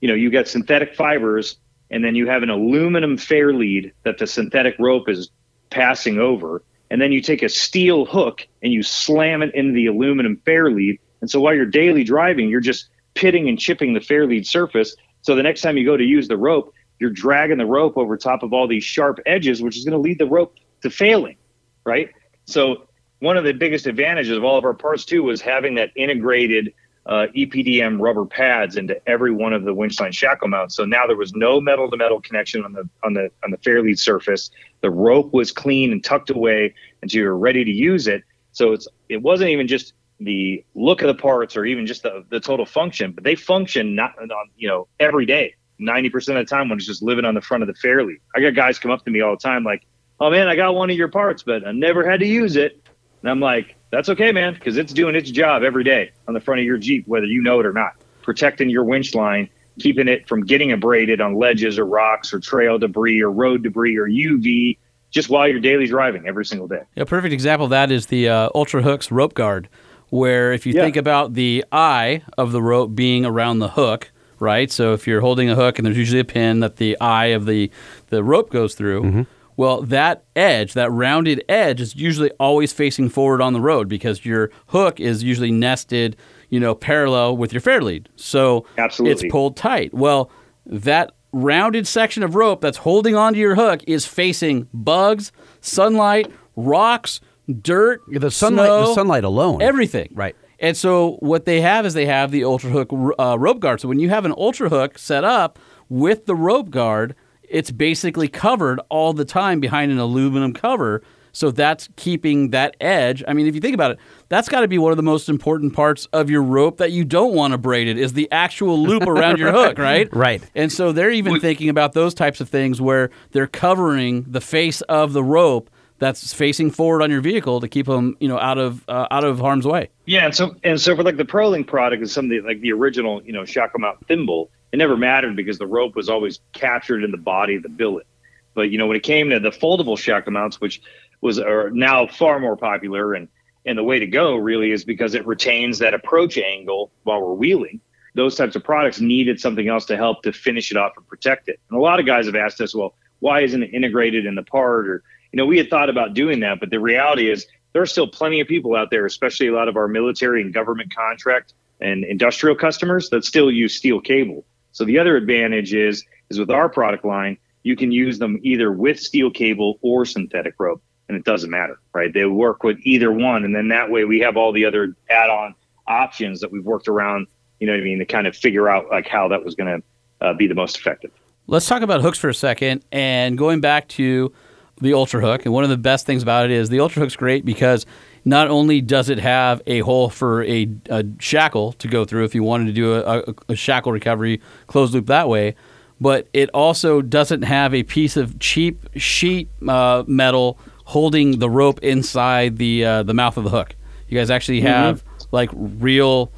[0.00, 1.56] you know you got synthetic fibers,
[1.90, 5.30] and then you have an aluminum fair lead that the synthetic rope is
[5.70, 9.86] passing over, and then you take a steel hook and you slam it into the
[9.86, 14.00] aluminum fair lead, and so while you're daily driving, you're just pitting and chipping the
[14.00, 14.94] fair lead surface.
[15.22, 18.16] So the next time you go to use the rope, you're dragging the rope over
[18.16, 21.36] top of all these sharp edges, which is going to lead the rope to failing,
[21.84, 22.10] right?
[22.44, 22.86] So
[23.20, 26.74] one of the biggest advantages of all of our parts too was having that integrated
[27.06, 30.74] uh, EPDM rubber pads into every one of the winch line shackle mounts.
[30.74, 33.58] So now there was no metal to metal connection on the on the on the
[33.58, 34.50] fair lead surface.
[34.80, 38.22] The rope was clean and tucked away until you were ready to use it.
[38.52, 42.24] So it's it wasn't even just the look of the parts or even just the,
[42.30, 45.54] the total function, but they function not on you know every day.
[45.80, 48.20] 90% of the time when it's just living on the front of the fairlead.
[48.36, 49.84] I got guys come up to me all the time like,
[50.20, 52.80] "Oh man, I got one of your parts, but I never had to use it."
[53.20, 56.40] And I'm like, "That's okay, man, because it's doing its job every day on the
[56.40, 60.08] front of your Jeep, whether you know it or not, protecting your winch line, keeping
[60.08, 64.06] it from getting abraded on ledges or rocks or trail debris or road debris or
[64.08, 64.78] UV,
[65.10, 68.28] just while you're daily driving every single day." A perfect example of that is the
[68.28, 69.68] uh, Ultra Hooks rope guard,
[70.10, 70.82] where if you Yeah.
[70.82, 74.70] think about the eye of the rope being around the hook, right?
[74.70, 77.46] So if you're holding a hook and there's usually a pin that the eye of
[77.46, 77.70] the,
[78.10, 83.40] the rope goes through, well, that edge, that rounded edge, is usually always facing forward
[83.40, 86.16] on the road because your hook is usually nested,
[86.50, 88.08] you know, parallel with your fair lead.
[88.16, 89.26] So Absolutely.
[89.26, 89.94] it's pulled tight.
[89.94, 90.30] Well,
[90.66, 97.20] that rounded section of rope that's holding onto your hook is facing bugs, sunlight, rocks,
[97.60, 98.66] dirt, The sunlight.
[98.66, 99.62] snow, the sunlight alone.
[99.62, 100.10] everything.
[100.14, 100.34] Right.
[100.60, 103.80] And so what they have is they have the ultra hook uh, rope guard.
[103.80, 107.14] So when you have an ultra hook set up with the rope guard,
[107.48, 111.02] it's basically covered all the time behind an aluminum cover.
[111.32, 113.24] So that's keeping that edge.
[113.26, 115.28] I mean, if you think about it, that's got to be one of the most
[115.28, 118.78] important parts of your rope that you don't want to braided it is the actual
[118.78, 120.08] loop around your hook, right?
[120.14, 120.42] Right.
[120.54, 124.80] And so they're even thinking about those types of things where they're covering the face
[124.82, 128.58] of the rope that's facing forward on your vehicle to keep them, you know, out
[128.58, 129.88] of uh, out of harm's way.
[130.06, 133.22] Yeah, and so and so for like the ProLink product is something like the original,
[133.22, 134.50] you know, shackle mount thimble.
[134.74, 138.08] It never mattered because the rope was always captured in the body of the billet.
[138.54, 140.82] But you know, when it came to the foldable shackle mounts, which
[141.20, 143.28] was are now far more popular, and
[143.64, 147.34] and the way to go really is because it retains that approach angle while we're
[147.34, 147.80] wheeling.
[148.16, 151.48] Those types of products needed something else to help to finish it off and protect
[151.48, 151.60] it.
[151.70, 154.42] And a lot of guys have asked us, well, why isn't it integrated in the
[154.42, 154.88] part?
[154.88, 157.86] Or you know, we had thought about doing that, but the reality is there are
[157.86, 161.54] still plenty of people out there, especially a lot of our military and government contract
[161.80, 164.44] and industrial customers that still use steel cable.
[164.74, 168.72] So the other advantage is is with our product line, you can use them either
[168.72, 172.12] with steel cable or synthetic rope, and it doesn't matter, right?
[172.12, 175.54] They work with either one, and then that way we have all the other add-on
[175.86, 177.28] options that we've worked around.
[177.60, 178.00] You know what I mean?
[178.00, 180.76] To kind of figure out like how that was going to uh, be the most
[180.76, 181.12] effective.
[181.46, 182.84] Let's talk about hooks for a second.
[182.90, 184.32] And going back to
[184.80, 187.16] the Ultra Hook, and one of the best things about it is the Ultra Hook's
[187.16, 187.86] great because
[188.24, 192.34] not only does it have a hole for a, a shackle to go through if
[192.34, 195.54] you wanted to do a, a, a shackle recovery closed loop that way,
[196.00, 201.80] but it also doesn't have a piece of cheap sheet uh, metal holding the rope
[201.80, 203.74] inside the uh, the mouth of the hook.
[204.08, 206.30] You guys actually have like real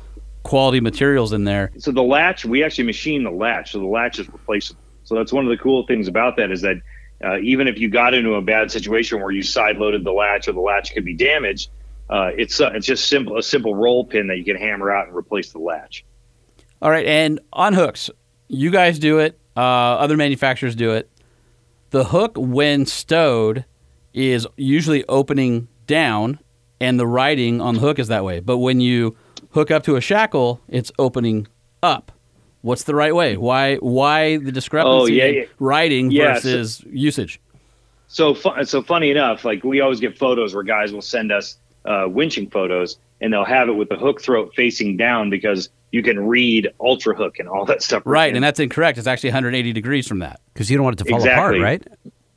[0.42, 1.72] quality materials in there.
[1.78, 4.80] So the latch, we actually machine the latch, so the latch is replaceable.
[5.04, 6.76] So that's one of the cool things about that is that
[7.24, 10.48] uh, even if you got into a bad situation where you side loaded the latch
[10.48, 11.70] or the latch could be damaged,
[12.10, 15.08] uh, it's uh, it's just simple a simple roll pin that you can hammer out
[15.08, 16.04] and replace the latch.
[16.82, 18.10] All right, and on hooks,
[18.48, 19.38] you guys do it.
[19.56, 21.10] Uh, other manufacturers do it.
[21.90, 23.64] The hook, when stowed,
[24.12, 26.38] is usually opening down,
[26.80, 28.40] and the writing on the hook is that way.
[28.40, 29.16] But when you
[29.50, 31.48] hook up to a shackle, it's opening
[31.82, 32.12] up.
[32.66, 33.36] What's the right way?
[33.36, 33.76] Why?
[33.76, 37.40] Why the discrepancy Oh, yeah, in writing Yeah, so- versus usage?
[38.08, 41.58] So fu- so funny enough, like we always get photos where guys will send us
[41.84, 46.02] uh, winching photos, and they'll have it with the hook throat facing down because you
[46.02, 48.02] can read ultra hook and all that stuff.
[48.04, 48.98] Right, and that's incorrect.
[48.98, 50.40] It's actually 180 degrees from that.
[50.52, 51.58] Because you don't want it to fall Exactly.
[51.58, 51.86] apart, right?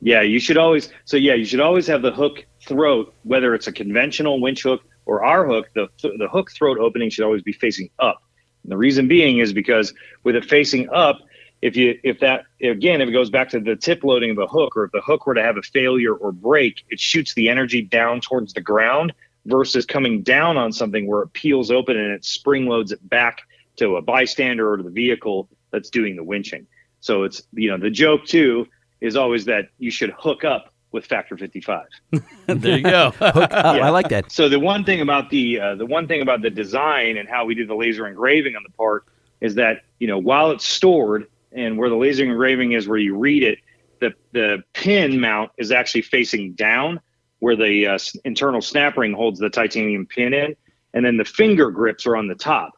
[0.00, 0.90] Yeah, you should always.
[1.06, 4.82] So yeah, you should always have the hook throat, whether it's a conventional winch hook
[5.06, 5.70] or our hook.
[5.74, 8.22] The the hook throat opening should always be facing up.
[8.62, 9.92] And the reason being is because
[10.24, 11.20] with it facing up,
[11.62, 14.46] if you if that again if it goes back to the tip loading of the
[14.46, 17.48] hook, or if the hook were to have a failure or break, it shoots the
[17.48, 19.12] energy down towards the ground
[19.46, 23.42] versus coming down on something where it peels open and it spring loads it back
[23.76, 26.66] to a bystander or to the vehicle that's doing the winching.
[27.00, 28.66] So it's you know the joke too
[29.00, 31.86] is always that you should hook up with factor 55.
[32.46, 33.10] there you go.
[33.18, 33.64] Hook up.
[33.64, 34.30] I like that.
[34.32, 37.44] So the one thing about the uh, the one thing about the design and how
[37.44, 39.04] we do the laser engraving on the part
[39.40, 43.16] is that you know while it's stored and where the laser engraving is where you
[43.16, 43.58] read it,
[44.00, 47.00] the the pin mount is actually facing down
[47.38, 50.54] where the uh, s- internal snap ring holds the titanium pin in,
[50.92, 52.72] and then the finger grips are on the top,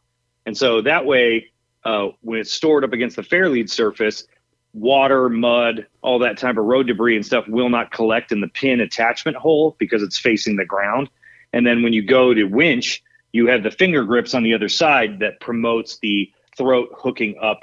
[0.47, 1.51] and so that way
[1.85, 4.27] uh, when it's stored up against the fair lead surface.
[4.75, 8.49] Water, mud, all that type of road debris and stuff will not collect in the
[8.49, 11.11] pin attachment hole because it's facing the ground.
[11.53, 14.69] And then when you go to winch, you have the finger grips on the other
[14.69, 17.61] side that promotes the throat hooking up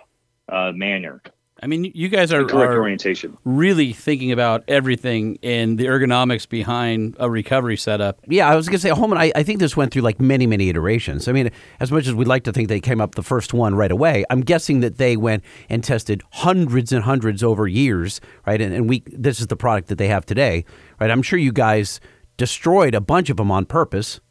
[0.47, 1.21] uh, manner,
[1.61, 3.37] I mean, you guys are, correct are orientation.
[3.43, 8.19] really thinking about everything and the ergonomics behind a recovery setup.
[8.27, 10.47] Yeah, I was going to say, Holman, I, I think this went through like many,
[10.47, 11.27] many iterations.
[11.27, 13.75] I mean, as much as we'd like to think they came up the first one
[13.75, 18.61] right away, I'm guessing that they went and tested hundreds and hundreds over years, right?
[18.61, 20.63] And, and we this is the product that they have today,
[20.99, 21.11] right?
[21.11, 21.99] I'm sure you guys
[22.37, 24.21] destroyed a bunch of them on purpose.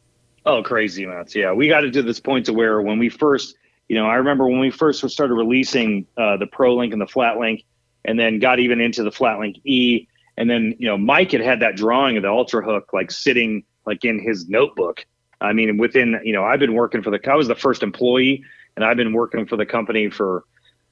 [0.45, 1.35] Oh, crazy amounts.
[1.35, 3.55] Yeah, we got it to this point to where when we first,
[3.89, 7.07] you know, I remember when we first started releasing uh, the Pro Link and the
[7.07, 7.65] Flat Link,
[8.05, 11.41] and then got even into the Flat Link E, and then you know Mike had
[11.41, 15.05] had that drawing of the Ultra Hook like sitting like in his notebook.
[15.41, 17.19] I mean, within you know, I've been working for the.
[17.29, 18.43] I was the first employee,
[18.75, 20.43] and I've been working for the company for,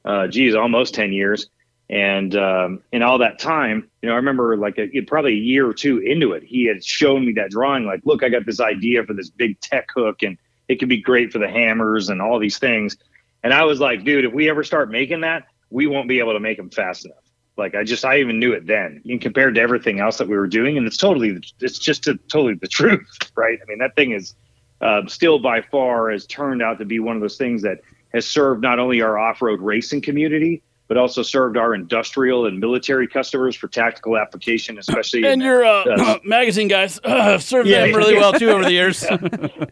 [0.04, 1.48] uh, geez, almost ten years.
[1.90, 5.66] And um, in all that time, you know, I remember like a, probably a year
[5.70, 7.86] or two into it, he had shown me that drawing.
[7.86, 11.02] Like, look, I got this idea for this big tech hook, and it could be
[11.02, 12.98] great for the hammers and all these things.
[13.44, 16.34] And I was like, dude, if we ever start making that, we won't be able
[16.34, 17.18] to make them fast enough.
[17.56, 20.38] Like, I just, I even knew it then, in compared to everything else that we
[20.38, 20.78] were doing.
[20.78, 23.60] And it's totally, it's just a, totally the truth, right?
[23.62, 24.36] I mean, that thing is
[24.82, 27.82] uh, still by far has turned out to be one of those things that
[28.14, 33.08] has served not only our off-road racing community, but also served our industrial and military
[33.08, 35.24] customers for tactical application, especially.
[35.24, 38.20] And in, your uh, uh, magazine guys uh, served Yeah, them really yeah.
[38.20, 39.06] well too over the years.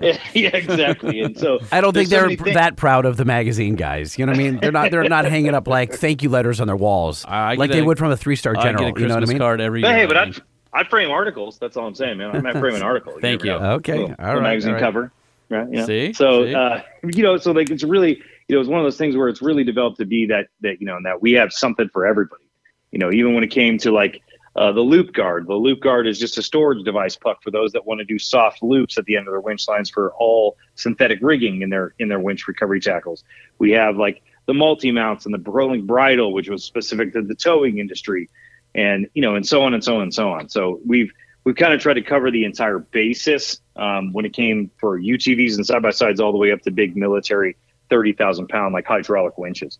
[0.01, 1.21] yeah, exactly.
[1.21, 4.17] And so I don't think they're many thi- that proud of the magazine guys.
[4.17, 4.59] You know what I mean?
[4.59, 4.91] They're not.
[4.91, 7.85] They're not hanging up like thank you letters on their walls, I like they a-
[7.85, 8.91] would from a three star I general.
[8.91, 9.37] get a you know what I mean?
[9.39, 9.97] card every But year.
[9.99, 10.41] hey, but I I'd, mean.
[10.73, 11.57] I'd frame articles.
[11.57, 12.35] That's all I'm saying, man.
[12.35, 13.13] I'm not framing an article.
[13.21, 13.65] Thank never you.
[13.75, 14.81] Okay, Little- all little magazine all right.
[14.81, 15.11] cover.
[15.49, 15.67] Right.
[15.69, 15.85] You know?
[15.85, 16.11] See?
[16.13, 16.55] So, See?
[16.55, 16.81] Uh,
[17.13, 19.41] you know, so like it's really, you know, it's one of those things where it's
[19.41, 22.43] really developed to be that that you know that we have something for everybody.
[22.91, 24.21] You know, even when it came to like
[24.55, 27.71] uh, the loop guard, the loop guard is just a storage device puck for those
[27.73, 30.57] that want to do soft loops at the end of their winch lines for all
[30.75, 33.23] synthetic rigging in their in their winch recovery tackles.
[33.57, 37.35] We have like the multi mounts and the Brolink bridle, which was specific to the
[37.35, 38.29] towing industry,
[38.75, 40.49] and you know, and so on and so on and so on.
[40.49, 41.11] So we've
[41.45, 45.55] we've kind of tried to cover the entire basis um, when it came for UTVs
[45.55, 47.57] and side by sides, all the way up to big military
[47.89, 49.79] thirty thousand pound like hydraulic winches.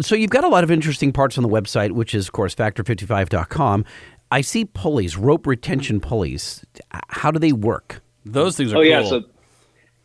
[0.00, 2.54] So you've got a lot of interesting parts on the website, which is, of course,
[2.54, 3.84] factor55.com.
[4.30, 6.64] I see pulleys, rope retention pulleys.
[7.08, 8.02] How do they work?
[8.24, 8.86] Those things are oh cool.
[8.86, 9.22] yeah, so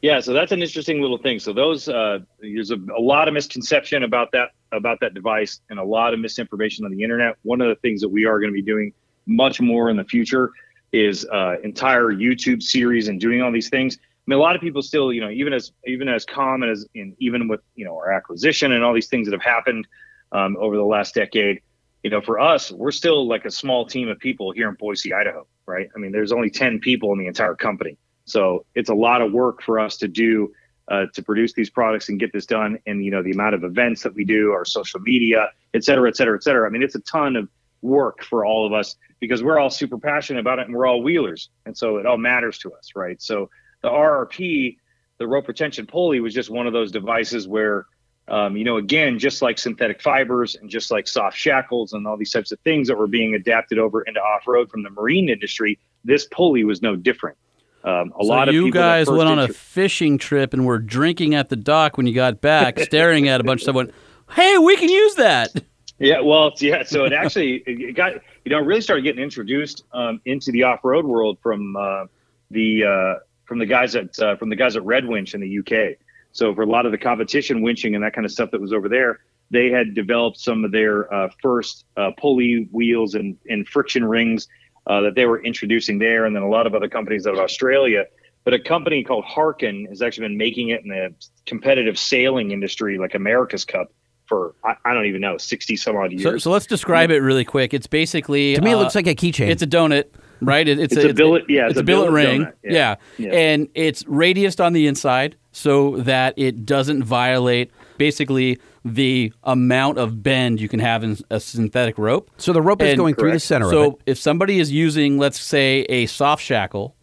[0.01, 1.39] yeah, so that's an interesting little thing.
[1.39, 5.79] So those uh, there's a, a lot of misconception about that about that device and
[5.79, 7.37] a lot of misinformation on the internet.
[7.43, 8.93] One of the things that we are going to be doing
[9.27, 10.51] much more in the future
[10.91, 13.97] is uh, entire YouTube series and doing all these things.
[14.25, 16.85] I mean, a lot of people still, you know, even as even as common as
[16.93, 19.85] in even with you know our acquisition and all these things that have happened
[20.31, 21.61] um, over the last decade.
[22.03, 25.13] You know, for us, we're still like a small team of people here in Boise,
[25.13, 25.89] Idaho, right?
[25.95, 27.97] I mean, there's only ten people in the entire company.
[28.25, 30.53] So it's a lot of work for us to do
[30.89, 32.79] uh, to produce these products and get this done.
[32.85, 36.07] And you know the amount of events that we do, our social media, et cetera,
[36.07, 36.65] et cetera, et cetera.
[36.65, 37.49] I mean, it's a ton of
[37.81, 41.03] work for all of us because we're all super passionate about it and we're all
[41.03, 43.21] wheelers, and so it all matters to us, right?
[43.21, 43.49] So
[43.83, 44.77] the RRP,
[45.19, 47.85] the rope retention pulley, was just one of those devices where
[48.29, 52.15] um, you know, again, just like synthetic fibers and just like soft shackles and all
[52.15, 55.29] these types of things that were being adapted over into off road from the marine
[55.29, 57.37] industry, this pulley was no different.
[57.83, 61.35] Um, a so lot of you guys went on a fishing trip and were drinking
[61.35, 63.75] at the dock when you got back, staring at a bunch of stuff.
[63.75, 63.93] Went,
[64.31, 65.53] hey, we can use that.
[65.99, 66.83] Yeah, well, yeah.
[66.83, 68.13] So it actually it got
[68.45, 72.05] you know really started getting introduced um, into the off road world from uh,
[72.51, 75.59] the uh, from the guys at uh, from the guys at Red Winch in the
[75.59, 75.97] UK.
[76.31, 78.73] So for a lot of the competition winching and that kind of stuff that was
[78.73, 79.19] over there,
[79.51, 84.47] they had developed some of their uh, first uh, pulley wheels and, and friction rings
[84.87, 87.39] uh, that they were introducing there, and then a lot of other companies out of
[87.39, 88.05] Australia.
[88.43, 91.13] But a company called Harken has actually been making it in the
[91.45, 93.93] competitive sailing industry, like America's Cup,
[94.25, 96.23] for I, I don't even know sixty some odd years.
[96.23, 97.73] So, so let's describe it really quick.
[97.73, 99.47] It's basically To me, it uh, looks like a keychain.
[99.47, 100.05] It's a donut,
[100.45, 100.67] right?
[100.67, 102.41] It, it's, It's a billet- yeah, it's, it's a a billet, billet ring.
[102.63, 102.71] Yeah.
[102.71, 102.95] yeah.
[103.17, 103.31] Yeah.
[103.33, 110.21] and it's radiused on the inside so that it doesn't violate basically the amount of
[110.23, 112.29] bend you can have in a synthetic rope.
[112.37, 113.99] so the rope is And- going through the center So of it.
[114.11, 116.95] if somebody is using, let's say, a soft shackle,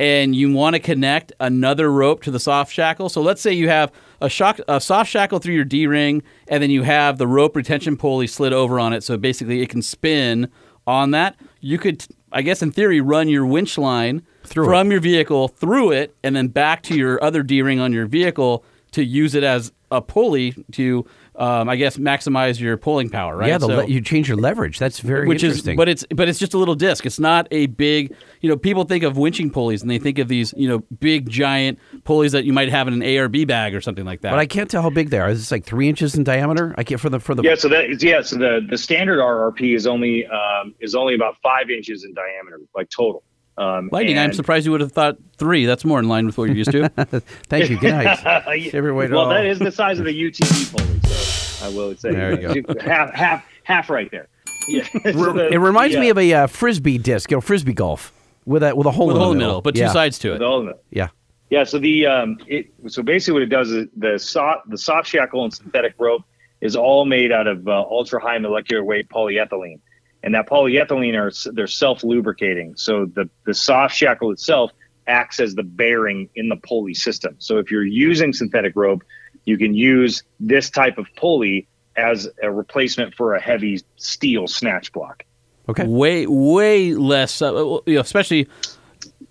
[0.00, 3.68] and you want to connect another rope to the soft shackle, so let's say you
[3.68, 7.26] have a, shock, a soft shackle through your D ring, and then you have the
[7.26, 10.48] rope retention pulley slid over on it, so basically it can spin
[10.86, 11.36] on that.
[11.60, 15.92] You could, I guess, in theory, run your winch line Through from your vehicle through
[15.92, 19.44] it, and then back to your other D ring on your vehicle to use it
[19.44, 21.06] as a pulley to,
[21.36, 23.36] um, I guess, maximize your pulling power.
[23.36, 23.48] Right?
[23.48, 24.78] Yeah, the So- le- you change your leverage.
[24.78, 25.76] That's very which is interesting.
[25.76, 28.84] but it's but it's just a little disc it's not a big you know people
[28.84, 32.44] think of winching pulleys and they think of these you know big giant pulleys that
[32.44, 34.82] you might have in an ARB bag or something like that But I can't tell
[34.82, 35.30] how big they are.
[35.30, 36.74] Is this like three inches in diameter?
[36.76, 37.42] I can't for the for the.
[37.42, 38.20] Yeah, so that is yeah.
[38.22, 42.60] So the the standard RRP is only um, is only about five inches in diameter,
[42.76, 43.22] like total.
[43.58, 46.44] Um, lightning i'm surprised you would have thought three that's more in line with what
[46.44, 46.88] you're used to
[47.48, 47.78] Thank you.
[47.78, 48.24] Good night.
[48.74, 49.28] Every well, all.
[49.28, 51.00] that is the size of the UTV pulley.
[51.14, 52.74] So I will say There you go.
[52.80, 54.28] half half half right there.
[54.68, 54.84] Yeah.
[55.12, 58.12] So the- it reminds me of a uh, frisbee disc, you know, frisbee golf
[58.46, 59.88] with a with a hole with in a hole in the the middle but two
[59.88, 60.82] sides to with it all of it.
[60.90, 61.08] Yeah.
[61.50, 65.06] Yeah, so the um, it so basically what it does is the soft the soft
[65.06, 66.22] shackle and synthetic rope
[66.62, 69.78] is all made out of uh, ultra high molecular weight polyethylene,
[70.22, 72.76] and that polyethylene are they're self lubricating.
[72.76, 74.70] So the the soft shackle itself
[75.06, 77.34] acts as the bearing in the pulley system.
[77.38, 79.02] So if you're using synthetic rope,
[79.44, 81.66] you can use this type of pulley
[81.96, 85.24] as a replacement for a heavy steel snatch block.
[85.68, 85.86] Okay.
[85.86, 87.52] way way less uh,
[87.86, 88.48] you know, especially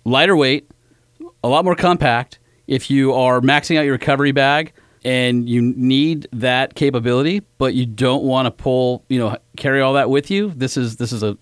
[0.04, 0.70] lighter weight
[1.44, 4.72] a lot more compact if you are maxing out your recovery bag
[5.04, 9.94] and you need that capability but you don't want to pull you know carry all
[9.94, 11.36] that with you this is this is a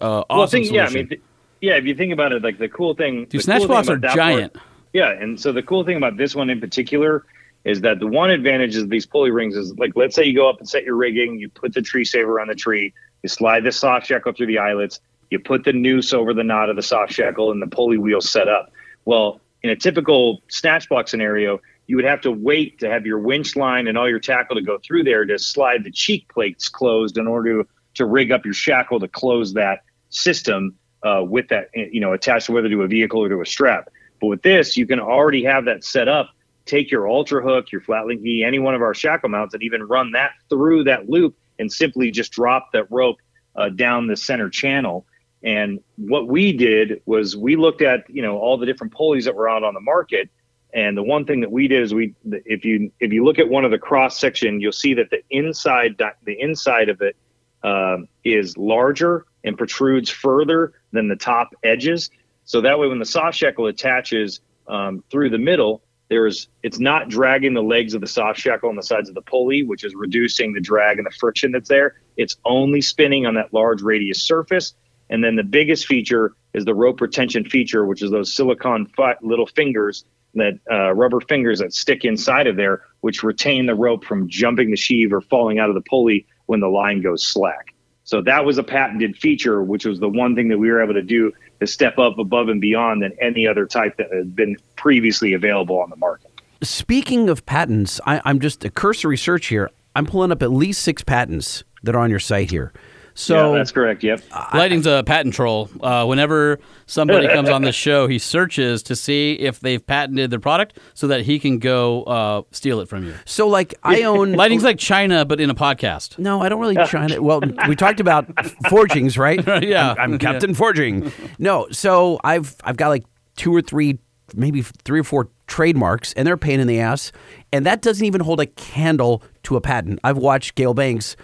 [0.00, 1.20] uh, awesome well, think, yeah, I mean, th-
[1.60, 1.76] yeah.
[1.76, 3.96] If you think about it, like the cool thing, Dude, the snatch cool blocks are
[3.96, 4.56] that part- giant.
[4.92, 7.24] Yeah, and so the cool thing about this one in particular
[7.64, 10.48] is that the one advantage of these pulley rings is like, let's say you go
[10.48, 12.92] up and set your rigging, you put the tree saver on the tree,
[13.22, 15.00] you slide the soft shackle through the eyelets,
[15.30, 18.20] you put the noose over the knot of the soft shackle, and the pulley wheel
[18.20, 18.70] set up.
[19.06, 23.18] Well, in a typical snatch block scenario, you would have to wait to have your
[23.18, 26.68] winch line and all your tackle to go through there to slide the cheek plates
[26.68, 31.48] closed in order to, to rig up your shackle to close that system uh, with
[31.48, 33.90] that, you know, attached whether to a vehicle or to a strap.
[34.20, 36.30] But with this, you can already have that set up.
[36.64, 39.82] Take your ultra hook, your flat link any one of our shackle mounts, and even
[39.82, 43.18] run that through that loop, and simply just drop that rope
[43.54, 45.04] uh, down the center channel.
[45.42, 49.34] And what we did was we looked at you know all the different pulleys that
[49.34, 50.30] were out on the market,
[50.74, 53.48] and the one thing that we did is we if you if you look at
[53.48, 57.16] one of the cross section, you'll see that the inside the inside of it
[57.62, 62.10] um, is larger and protrudes further than the top edges.
[62.44, 67.08] So that way, when the soft shackle attaches um, through the middle, there's it's not
[67.08, 69.94] dragging the legs of the soft shackle on the sides of the pulley, which is
[69.94, 72.00] reducing the drag and the friction that's there.
[72.16, 74.74] It's only spinning on that large radius surface.
[75.08, 79.16] And then the biggest feature is the rope retention feature, which is those silicone fi-
[79.22, 80.04] little fingers
[80.34, 84.70] that uh, rubber fingers that stick inside of there, which retain the rope from jumping
[84.70, 87.74] the sheave or falling out of the pulley when the line goes slack.
[88.04, 90.92] So that was a patented feature, which was the one thing that we were able
[90.94, 94.56] to do to step up above and beyond than any other type that had been
[94.76, 96.30] previously available on the market.
[96.62, 99.70] Speaking of patents, I, I'm just a cursory search here.
[99.96, 102.72] I'm pulling up at least six patents that are on your site here.
[103.16, 104.02] So yeah, that's correct.
[104.02, 104.22] Yep.
[104.52, 105.70] Lightning's a patent troll.
[105.80, 110.40] Uh, whenever somebody comes on the show, he searches to see if they've patented their
[110.40, 113.14] product so that he can go uh, steal it from you.
[113.24, 116.18] so like I own Lightning's like China, but in a podcast.
[116.18, 117.20] No, I don't really try to.
[117.20, 118.26] Well, we talked about
[118.68, 119.42] forgings, right?
[119.64, 119.92] Yeah.
[119.98, 121.12] I'm, I'm Captain Forging.
[121.38, 123.04] No, so I've I've got like
[123.36, 123.98] two or three,
[124.34, 127.12] maybe three or four trademarks, and they're a pain in the ass.
[127.52, 130.00] And that doesn't even hold a candle to a patent.
[130.02, 131.16] I've watched Gale Banks.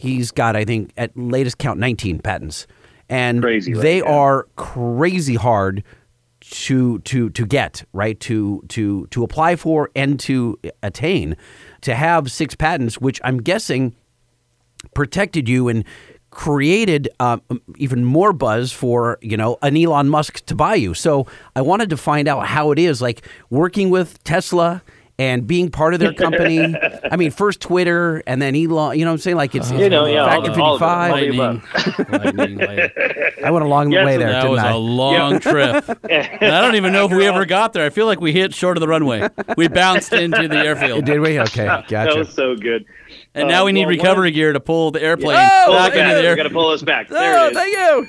[0.00, 2.66] He's got, I think, at latest count, 19 patents,
[3.08, 3.82] and Crazy, right?
[3.82, 4.04] they Yeah.
[4.10, 5.84] are crazy hard
[6.40, 11.36] to to to get right to to to apply for and to attain
[11.82, 13.94] to have six patents which i'm guessing
[14.94, 15.84] protected you and
[16.30, 17.42] created um,
[17.76, 20.94] even more buzz for you know an Elon Musk to buy you.
[20.94, 21.26] So
[21.56, 24.80] I wanted to find out how it is like working with Tesla
[25.20, 26.74] and being part of their company.
[27.12, 28.98] I mean, first Twitter and then Elon.
[28.98, 29.36] You know what I'm saying?
[29.36, 29.74] Like it's, uh-huh.
[29.74, 31.34] it's You know, yeah, all Factor all of it.
[31.34, 31.36] 55.
[31.36, 31.62] Lightning.
[32.08, 33.44] Lightning, lightning.
[33.44, 34.70] I went a long Yes, way there, That didn't was I?
[34.70, 35.84] a long trip.
[36.10, 37.84] And I don't even know if we ever got there.
[37.84, 39.28] I feel like we hit short of the runway.
[39.58, 41.04] We bounced into the airfield.
[41.04, 41.38] Did we?
[41.40, 41.94] Okay, gotcha.
[41.94, 42.86] That was so good.
[43.34, 45.94] And now Uh, we need well, recovery gear to pull the airplane Oh, Pull back
[45.94, 46.36] into the We air.
[46.36, 47.08] got to pull us back.
[47.08, 47.56] There Oh, it is.
[47.56, 48.06] thank you.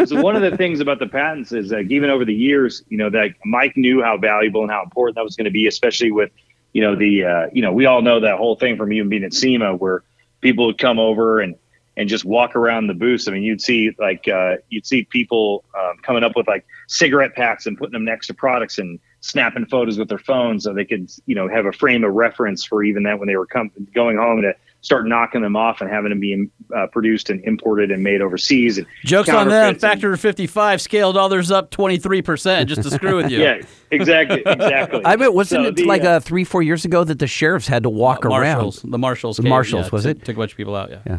[0.00, 2.82] um, so one of the things about the patents is that even over the years,
[2.88, 5.66] you know, that Mike knew how valuable and how important that was going to be,
[5.66, 6.30] especially with,
[6.72, 9.24] you know, the, uh, you know, we all know that whole thing from even being
[9.24, 10.02] at SEMA where
[10.40, 11.54] people would come over and,
[11.96, 13.28] and just walk around the booths.
[13.28, 17.34] I mean, you'd see like, uh, you'd see people um, coming up with like cigarette
[17.34, 20.84] packs and putting them next to products and snapping photos with their phones so they
[20.84, 23.70] could, you know, have a frame of reference for even that when they were com-
[23.94, 24.52] going home to
[24.82, 28.78] start knocking them off and having them be uh, produced and imported and made overseas.
[28.78, 29.74] And Jokes on them.
[29.74, 33.40] counterfeits and- Factor 55 scaled all theirs up 23% just to screw with you.
[33.42, 33.60] Yeah,
[33.90, 35.02] exactly, exactly.
[35.04, 37.26] I bet wasn't So it the, like uh, uh, three, four years ago that the
[37.26, 38.40] sheriffs had to walk around?
[38.56, 38.82] Marshals.
[38.82, 39.36] The Marshals.
[39.36, 40.24] The came, Marshals, yeah, was took- it?
[40.24, 41.00] Took a bunch of people out, yeah.
[41.06, 41.18] Yeah.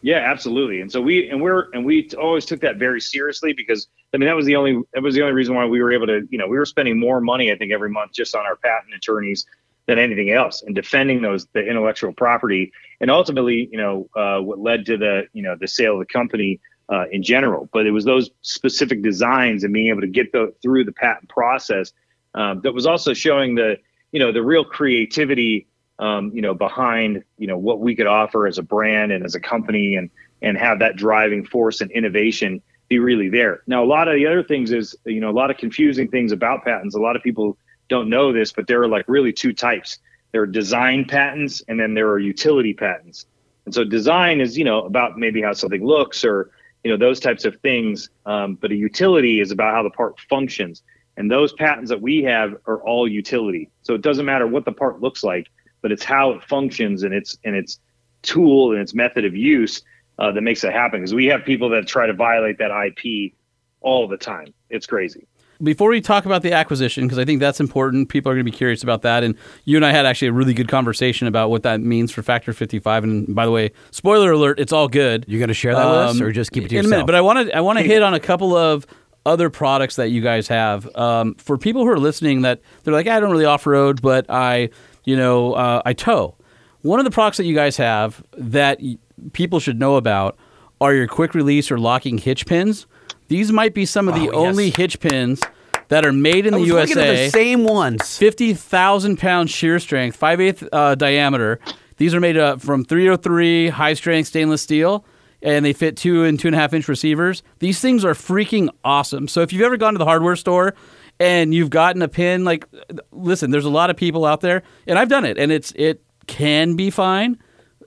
[0.00, 0.80] Yeah, absolutely.
[0.80, 4.28] And so we and we're and we always took that very seriously because I mean
[4.28, 6.38] that was the only that was the only reason why we were able to you
[6.38, 9.44] know we were spending more money I think every month just on our patent attorneys
[9.86, 14.60] than anything else and defending those the intellectual property and ultimately you know uh, what
[14.60, 17.68] led to the you know the sale of the company uh, in general.
[17.72, 21.28] But it was those specific designs and being able to get the, through the patent
[21.28, 21.92] process
[22.34, 23.78] um, that was also showing the
[24.12, 25.66] you know the real creativity
[25.98, 29.34] um, you know behind you know what we could offer as a brand and as
[29.34, 30.10] a company and
[30.42, 33.62] and have that driving force and innovation be really there.
[33.66, 36.32] Now a lot of the other things is you know a lot of confusing things
[36.32, 36.94] about patents.
[36.94, 37.56] A lot of people
[37.88, 39.98] don't know this, but there are like really two types.
[40.32, 43.26] There are design patents and then there are utility patents.
[43.64, 46.50] And so design is you know about maybe how something looks or
[46.84, 48.10] you know those types of things.
[48.24, 50.82] Um, but a utility is about how the part functions.
[51.18, 53.70] And those patents that we have are all utility.
[53.82, 55.48] So it doesn't matter what the part looks like,
[55.82, 57.78] but it's how it functions and its and its
[58.22, 59.82] tool and its method of use
[60.18, 61.00] uh, that makes it happen.
[61.00, 63.32] Because we have people that try to violate that IP
[63.80, 64.52] all the time.
[64.70, 65.26] It's crazy.
[65.60, 68.50] Before we talk about the acquisition, because I think that's important, people are going to
[68.50, 69.24] be curious about that.
[69.24, 72.22] And you and I had actually a really good conversation about what that means for
[72.22, 73.02] Factor 55.
[73.02, 75.24] And by the way, spoiler alert, it's all good.
[75.26, 76.88] You're going to share that with us, Um, or just keep it to in a
[76.88, 78.86] minute, but I want to I want to hit on a couple of
[79.26, 83.08] other products that you guys have um, for people who are listening that they're like
[83.08, 84.70] I don't really off road, but I
[85.04, 86.34] you know uh, I tow.
[86.82, 88.98] One of the products that you guys have that y-
[89.32, 90.36] people should know about
[90.80, 92.86] are your quick release or locking hitch pins.
[93.28, 94.50] These might be some of the Oh, yes.
[94.50, 95.42] only hitch pins
[95.88, 97.24] that are made in I the was looking at USA.
[97.26, 98.16] the same ones.
[98.16, 101.58] Fifty thousand pound shear strength, five eighth uh, diameter.
[101.96, 105.04] These are made uh, from 303 high strength stainless steel,
[105.42, 107.42] and they fit two and two and a half inch receivers.
[107.58, 109.26] These things are freaking awesome.
[109.26, 110.74] So if you've ever gone to the hardware store
[111.20, 112.66] and you've gotten a pin, like,
[113.10, 116.02] listen, there's a lot of people out there, and I've done it, and it's it
[116.26, 117.38] can be fine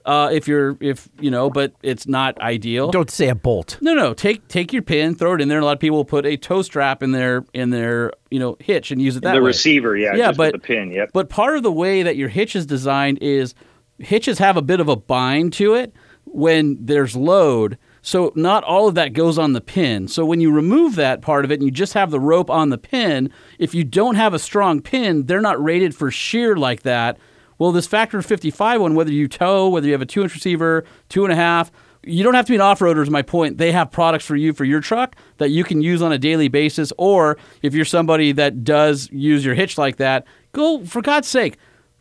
[0.04, 2.90] uh, if you're if you know, but it's not ideal.
[2.90, 3.78] Don't say a bolt.
[3.80, 4.14] No, no.
[4.14, 5.60] Take take your pin, throw it in there.
[5.60, 8.56] A lot of people will put a tow strap in their in their you know
[8.60, 9.38] hitch and use it that way.
[9.38, 9.48] the way.
[9.48, 12.28] receiver, yeah, yeah, just but the pin, yeah But part of the way that your
[12.28, 13.54] hitch is designed is
[13.98, 17.78] hitches have a bit of a bind to it when there's load.
[18.02, 20.08] So not all of that goes on the pin.
[20.08, 22.70] So when you remove that part of it and you just have the rope on
[22.70, 26.82] the pin, if you don't have a strong pin, they're not rated for shear like
[26.82, 27.16] that.
[27.58, 30.84] Well, this factor 55 one, whether you tow, whether you have a two inch receiver,
[31.08, 31.70] two and a half,
[32.04, 33.58] you don't have to be an off-roader is my point.
[33.58, 36.48] They have products for you for your truck that you can use on a daily
[36.48, 36.92] basis.
[36.98, 41.58] Or if you're somebody that does use your hitch like that, go for God's sake,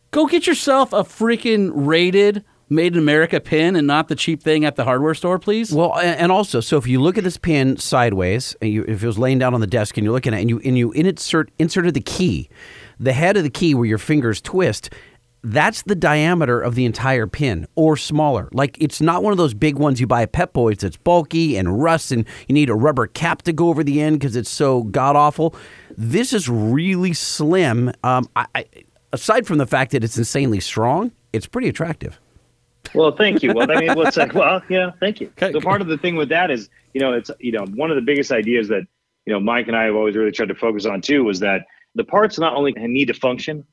[0.09, 4.65] go get yourself a freaking rated made in America pin and not the cheap thing
[4.65, 5.73] at the hardware store, please.
[5.73, 9.05] Well, and also, so if you look at this pin sideways, and you, if it
[9.05, 10.91] was laying down on the desk and you're looking at it, and you and you
[10.93, 12.49] insert inserted the key,
[12.99, 14.89] the head of the key where your fingers twist,
[15.43, 18.47] that's the diameter of the entire pin or smaller.
[18.53, 21.57] Like it's not one of those big ones you buy at Pep Boys that's bulky
[21.57, 24.49] and rusts and you need a rubber cap to go over the end because it's
[24.49, 25.55] so god awful.
[25.97, 27.91] This is really slim.
[28.03, 28.65] Um, I, I,
[29.11, 32.19] aside from the fact that it's insanely strong, it's pretty attractive.
[32.93, 33.53] Well, thank you.
[33.53, 35.31] Well, I mean, what's like, well, yeah, thank you.
[35.39, 37.95] So part of the thing with that is, you know, it's you know one of
[37.95, 38.83] the biggest ideas that
[39.25, 41.65] you know Mike and I have always really tried to focus on too was that
[41.95, 43.65] the parts not only need to function,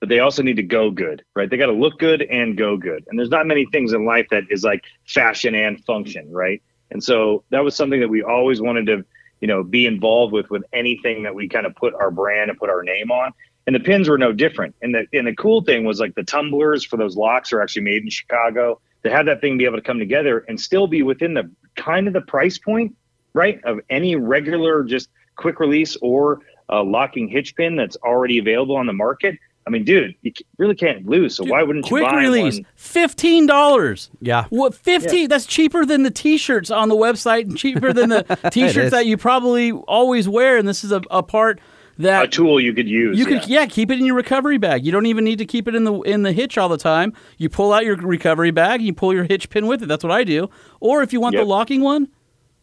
[0.00, 1.48] but they also need to go good, right?
[1.48, 3.04] They got to look good and go good.
[3.08, 6.62] And there's not many things in life that is like fashion and function, right?
[6.90, 9.04] And so that was something that we always wanted to,
[9.40, 12.58] you know, be involved with with anything that we kind of put our brand and
[12.58, 13.32] put our name on.
[13.66, 14.74] And the pins were no different.
[14.82, 17.82] And the and the cool thing was like the tumblers for those locks are actually
[17.82, 18.80] made in Chicago.
[19.04, 22.06] To have that thing be able to come together and still be within the kind
[22.06, 22.96] of the price point,
[23.34, 26.40] right, of any regular just quick release or
[26.70, 29.38] uh, locking hitch pin that's already available on the market.
[29.66, 31.36] I mean, dude, you really can't lose.
[31.36, 32.66] So why wouldn't you Quick buy release, one?
[32.76, 34.10] fifteen dollars.
[34.20, 34.44] Yeah.
[34.50, 35.28] What fifteen?
[35.28, 38.22] That's cheaper than the T-shirts on the website, and cheaper than the.
[38.52, 40.58] T-shirts that you probably always wear.
[40.58, 41.60] And this is a, a part
[41.98, 43.18] that A tool you could use.
[43.18, 43.40] You yeah.
[43.40, 44.84] could yeah, keep it in your recovery bag.
[44.84, 47.12] You don't even need to keep it in the in the hitch all the time.
[47.38, 49.86] You pull out your recovery bag and you pull your hitch pin with it.
[49.86, 50.48] That's what I do.
[50.80, 52.08] Or if you want the locking one,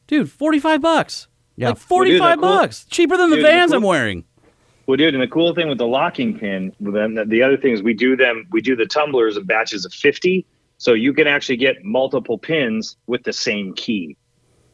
[0.08, 1.28] dude, forty five bucks.
[1.56, 1.70] Yeah.
[1.70, 4.24] like forty five cool- bucks, cheaper than the Dude, the Vans cool- I'm wearing.
[4.88, 7.72] Well, dude, and the cool thing with the locking pin, then the- the other thing
[7.72, 10.46] is we do them, we do the tumblers in batches of 50.
[10.78, 14.18] So you can actually get multiple pins with the same key.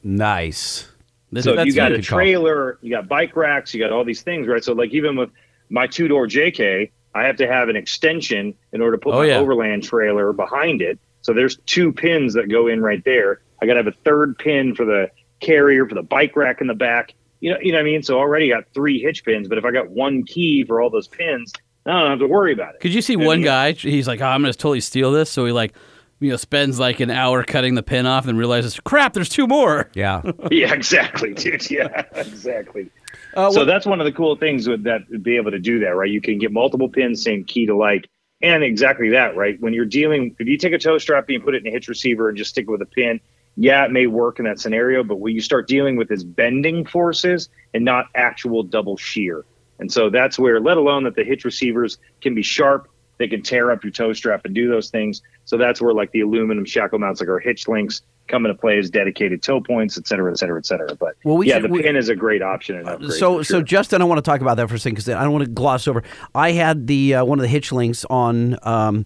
[0.04, 0.88] Nice.
[1.32, 2.18] This- so you got a good call.
[2.20, 4.64] trailer, you got bike racks, you got all these things, right?
[4.64, 5.30] So like even with
[5.70, 9.20] my two door JK, I have to have an extension in order to put Oh,
[9.20, 9.40] my yeah.
[9.40, 11.00] overland trailer behind it.
[11.22, 13.42] So there's two pins that go in right there.
[13.62, 15.10] I got to have a third pin for the
[15.42, 17.14] carrier for the bike rack in the back.
[17.42, 18.04] You know, you know what I mean.
[18.04, 21.08] So already got three hitch pins, but if I got one key for all those
[21.08, 21.52] pins,
[21.86, 22.82] I don't have to worry about it.
[22.82, 23.72] Could you see You know what I one guy?
[23.74, 25.30] He's like, oh, I'm going to totally steal this.
[25.30, 25.74] So he like,
[26.20, 29.48] you know, spends like an hour cutting the pin off, and realizes, crap, there's two
[29.48, 29.90] more.
[29.94, 30.22] Yeah.
[30.52, 31.70] Yeah, exactly, dude.
[31.72, 32.90] Yeah, exactly.
[33.36, 35.80] Uh, so what- that's one of the cool things with that be able to do
[35.80, 36.10] that, right?
[36.10, 38.08] You can get multiple pins, same key to like,
[38.42, 39.60] and exactly that, right?
[39.60, 41.72] When you're dealing, if you take a tow strap and you put it in a
[41.72, 43.20] hitch receiver and just stick it with a pin,
[43.56, 46.86] yeah, it may work in that scenario, but when you start dealing with is bending
[46.86, 49.44] forces and not actual double shear.
[49.80, 52.88] And so that's where, let alone that the hitch receivers can be sharp,
[53.18, 55.22] they can tear up your tow strap and do those things.
[55.46, 58.78] So that's where like the aluminum shackle mounts, like our hitch links, come into play
[58.78, 60.94] as dedicated tow points, et cetera, et cetera, et cetera.
[60.96, 62.84] But Well, we yeah, should- the we- pin is a great option.
[63.12, 63.62] So, for so.
[63.62, 65.50] Justin, I want to talk about that for a second because I don't want to
[65.50, 66.04] gloss over.
[66.36, 68.58] I had the uh, one of the hitch links on.
[68.64, 69.06] Um,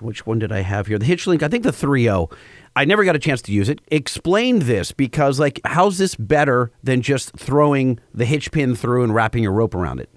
[0.00, 0.98] which one did I have here?
[0.98, 1.42] The hitch link.
[1.42, 2.32] I think the 3.0.
[2.74, 3.82] I never got a chance to use it.
[3.88, 9.14] Explain this because, like, how's this better than just throwing the hitch pin through and
[9.14, 10.08] wrapping your rope around it?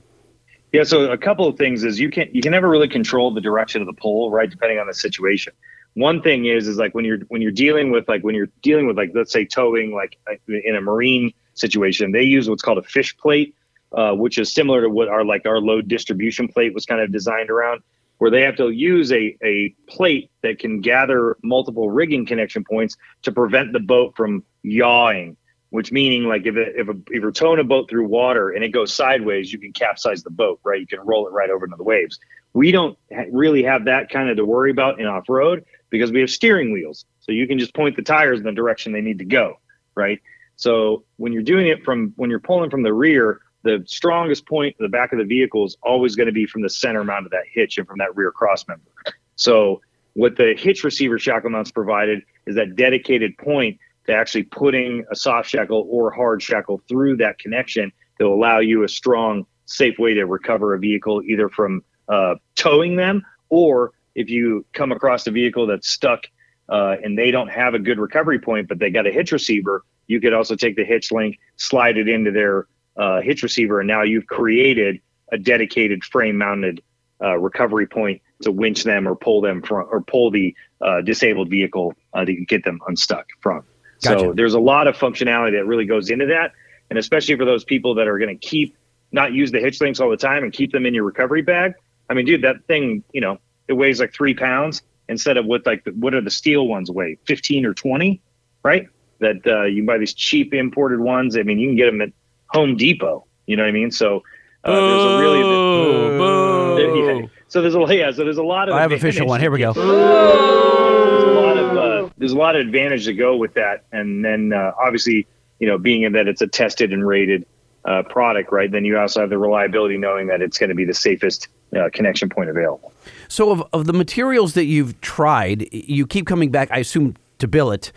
[0.75, 3.39] Yeah, so a couple of things is you can you can never really control the
[3.39, 4.49] direction of the pole, right?
[4.49, 5.53] Depending on the situation.
[5.93, 8.85] One thing is is like when you're when you're dealing with like when you're dealing
[8.85, 10.19] with like let's say towing like
[10.49, 13.55] in a marine situation, they use what's called a fish plate,
[13.93, 17.09] uh, which is similar to what our like our load distribution plate was kind of
[17.09, 17.81] designed around,
[18.17, 22.97] where they have to use a a plate that can gather multiple rigging connection points
[23.21, 25.37] to prevent the boat from yawing
[25.75, 28.63] which meaning like if, it, if, a, if you're towing a boat through water and
[28.63, 30.79] it goes sideways, you can capsize the boat, right?
[30.79, 32.17] You can roll it right over into the waves.
[32.53, 32.97] We don't
[33.29, 36.71] really have that kind of to worry about in off road because we have steering
[36.71, 37.03] wheels.
[37.19, 39.59] So you can just point the tires in the direction they need to go,
[39.95, 40.21] right?
[40.55, 44.77] So when you're doing it from when you're pulling from the rear, the strongest point
[44.79, 47.25] in the back of the vehicle is always going to be from the center mount
[47.25, 48.89] of that hitch and from that rear cross member.
[49.35, 49.81] So
[50.13, 53.77] what the hitch receiver shackle mounts provided is that dedicated point
[54.07, 58.83] to actually putting a soft shackle or hard shackle through that connection to allow you
[58.83, 64.29] a strong, safe way to recover a vehicle either from uh, towing them or if
[64.29, 66.23] you come across a vehicle that's stuck
[66.69, 69.83] uh, and they don't have a good recovery point, but they got a hitch receiver,
[70.07, 73.87] you could also take the hitch link, slide it into their uh, hitch receiver, and
[73.87, 74.99] now you've created
[75.31, 76.81] a dedicated frame mounted
[77.21, 81.49] uh, recovery point to winch them or pull them from or pull the uh, disabled
[81.49, 83.63] vehicle uh, to get them unstuck from.
[84.05, 84.19] Gotcha.
[84.19, 86.53] So there's a lot of functionality that really goes into that,
[86.89, 88.75] and especially for those people that are going to keep
[89.11, 91.73] not use the hitch links all the time and keep them in your recovery bag.
[92.09, 95.65] I mean, dude, that thing, you know, it weighs like three pounds instead of what
[95.65, 98.21] like the, what are the steel ones weigh, fifteen or twenty,
[98.63, 98.87] right?
[99.19, 101.37] That uh, you buy these cheap imported ones.
[101.37, 102.11] I mean, you can get them at
[102.47, 103.25] Home Depot.
[103.47, 103.91] You know what I mean?
[103.91, 104.23] So
[104.63, 107.21] uh, there's a really Boo, boo.
[107.21, 107.27] yeah.
[107.47, 108.11] So there's a yeah.
[108.11, 109.39] So there's a lot of I have official one.
[109.39, 109.73] Here we go.
[109.73, 114.23] there's a lot of uh, there's a lot of advantage to go with that, and
[114.23, 115.27] then uh, obviously
[115.59, 117.45] you know being in that it's a tested and rated
[117.85, 118.71] uh, product, right?
[118.71, 121.89] Then you also have the reliability knowing that it's going to be the safest uh,
[121.93, 122.91] connection point available.
[123.27, 127.47] So, of, of the materials that you've tried, you keep coming back, I assume, to
[127.47, 127.91] billet.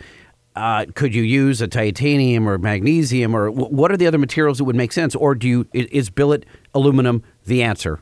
[0.55, 4.57] Uh, could you use a titanium or magnesium, or wh- what are the other materials
[4.57, 5.15] that would make sense?
[5.15, 8.01] Or do you is billet aluminum the answer?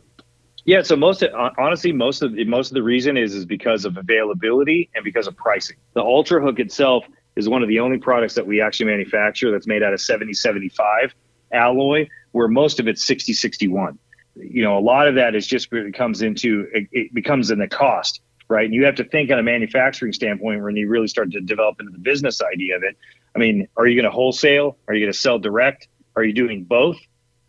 [0.68, 3.96] Yeah, so most of, honestly, most of most of the reason is is because of
[3.96, 5.78] availability and because of pricing.
[5.94, 7.06] The Ultra Hook itself
[7.38, 11.16] is one of the only products that we actually manufacture that's made out of 7075
[11.54, 13.98] alloy, where most of it's 6061.
[14.36, 17.60] You know, a lot of that is just it comes into it, it becomes in
[17.60, 18.66] the cost, right?
[18.66, 21.80] And you have to think on a manufacturing standpoint when you really start to develop
[21.80, 22.98] into the business idea of it.
[23.34, 24.76] I mean, are you going to wholesale?
[24.90, 25.88] Are you going to sell direct?
[26.18, 26.98] Are you doing both?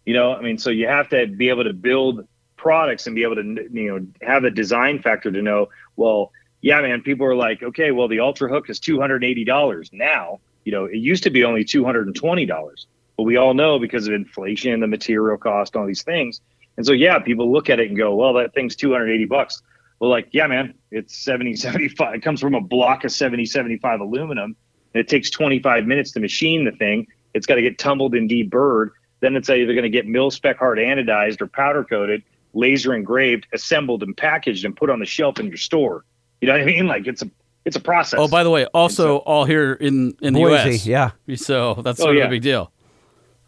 [0.07, 2.25] You know, I mean, so you have to be able to build
[2.59, 6.81] products and be able to, you know, have a design factor to know, well, yeah,
[6.81, 10.41] man, people are like, okay, well, the Ultra Hook is $280 now.
[10.65, 12.87] You know, it used to be only $220.
[13.17, 16.41] But we all know because of inflation, and the material cost, all these things.
[16.77, 19.63] And so, yeah, people look at it and go, well, that thing's 280 bucks.
[19.99, 22.15] Well, like, yeah, man, it's 70, 75.
[22.15, 24.57] It comes from a block of 70, 75 aluminum.
[24.95, 27.07] And it takes 25 minutes to machine the thing.
[27.35, 28.91] It's got to get tumbled and deburred.
[29.21, 32.23] Then it's either going to get mil spec hard anodized or powder coated,
[32.55, 36.05] laser engraved, assembled and packaged and put on the shelf in your store.
[36.41, 36.87] You know what I mean?
[36.87, 37.31] Like it's a
[37.65, 38.19] it's a process.
[38.21, 40.87] Oh, by the way, also all here in in the Boise, U.S.
[40.87, 41.11] yeah.
[41.37, 42.27] So that's Oh, sort of yeah.
[42.27, 42.73] a big deal.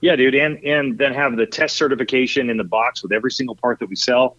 [0.00, 3.54] Yeah, dude, and and then have the test certification in the box with every single
[3.54, 4.36] part that we sell.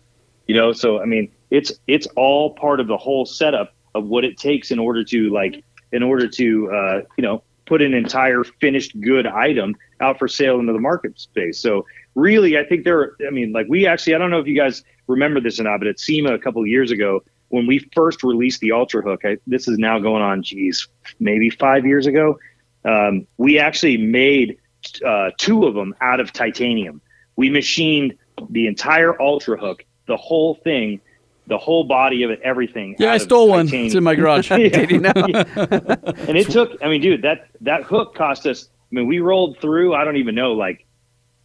[0.47, 4.24] You know, so I mean, it's it's all part of the whole setup of what
[4.26, 8.43] it takes in order to like in order to uh, you know put an entire
[8.59, 11.59] finished good item out for sale into the market space.
[11.59, 11.86] So
[12.16, 13.14] really, I think there.
[13.26, 15.80] I mean, like we actually, I don't know if you guys remember this or not,
[15.80, 19.22] but at SEMA a couple of years ago when we first released the Ultra Hook,
[19.24, 20.88] I, this is now going on, geez,
[21.20, 22.39] maybe five years ago.
[22.86, 24.57] Um, we actually made
[25.05, 27.01] uh, two of them out of titanium.
[27.36, 28.18] We machined
[28.49, 31.01] the entire Ultra Hook, the whole thing,
[31.47, 32.95] the whole body of it, everything.
[32.97, 33.66] Yeah, I stole one.
[33.66, 33.88] titanium.
[33.88, 34.49] It's in my garage.
[34.49, 35.12] Did you know?
[35.16, 36.82] and it took.
[36.82, 38.70] I mean, dude, that that hook cost us.
[38.91, 39.93] I mean, we rolled through.
[39.93, 40.86] I don't even know, like.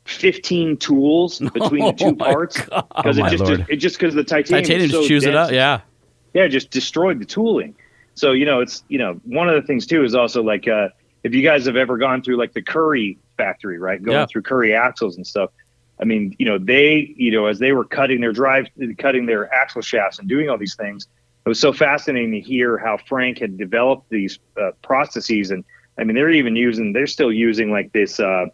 [0.07, 4.25] 15 tools between the two parts because Oh my it just it just because the
[4.25, 5.51] titanium, Titanium is just so chews it up.
[5.51, 5.81] Yeah.
[6.35, 7.75] yeah, it just destroyed the tooling.
[8.15, 10.89] So you know, it's you know, one of the things too is also like uh,
[11.25, 14.27] if you guys have ever gone through like the Currie factory, right, going Yeah.
[14.27, 15.51] through Currie axles and stuff.
[16.01, 19.53] I mean, you know, they you know as they were cutting their drive, cutting their
[19.53, 21.09] axle shafts and doing all these things,
[21.45, 25.51] it was so fascinating to hear how Frank had developed these uh, processes.
[25.51, 25.65] And
[25.99, 28.47] I mean, they're even using, they're still using like this, uh,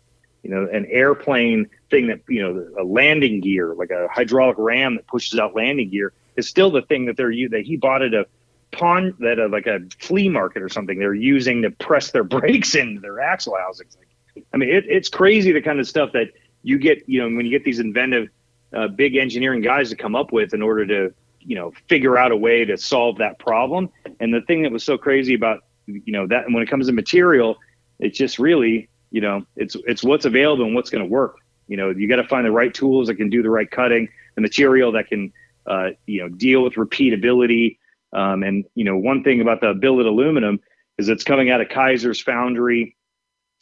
[0.42, 4.96] you know, an airplane thing that you know, a landing gear, like a hydraulic ram
[4.96, 8.14] that pushes out landing gear, is still the thing that they're that he bought at
[8.14, 8.26] a
[8.72, 10.98] pawn that uh, like a flea market or something.
[10.98, 13.96] They're using to press their brakes into their axle housings.
[13.96, 16.28] Like, I mean, it, it's crazy the kind of stuff that
[16.62, 18.28] you get, you know, when you get these inventive,
[18.72, 22.32] uh, big engineering guys to come up with in order to, you know, figure out
[22.32, 23.90] a way to solve that problem.
[24.20, 26.92] And the thing that was so crazy about, you know, that when it comes to
[26.92, 27.58] material,
[27.98, 31.36] it's just really, you know, it's it's what's available and what's going to work.
[31.68, 34.08] You know, you got to find the right tools that can do the right cutting,
[34.34, 35.32] the material that can,
[35.66, 37.78] uh, you know, deal with repeatability.
[38.12, 40.58] Um, and you know, one thing about the billet aluminum
[40.98, 42.96] is it's coming out of Kaiser's foundry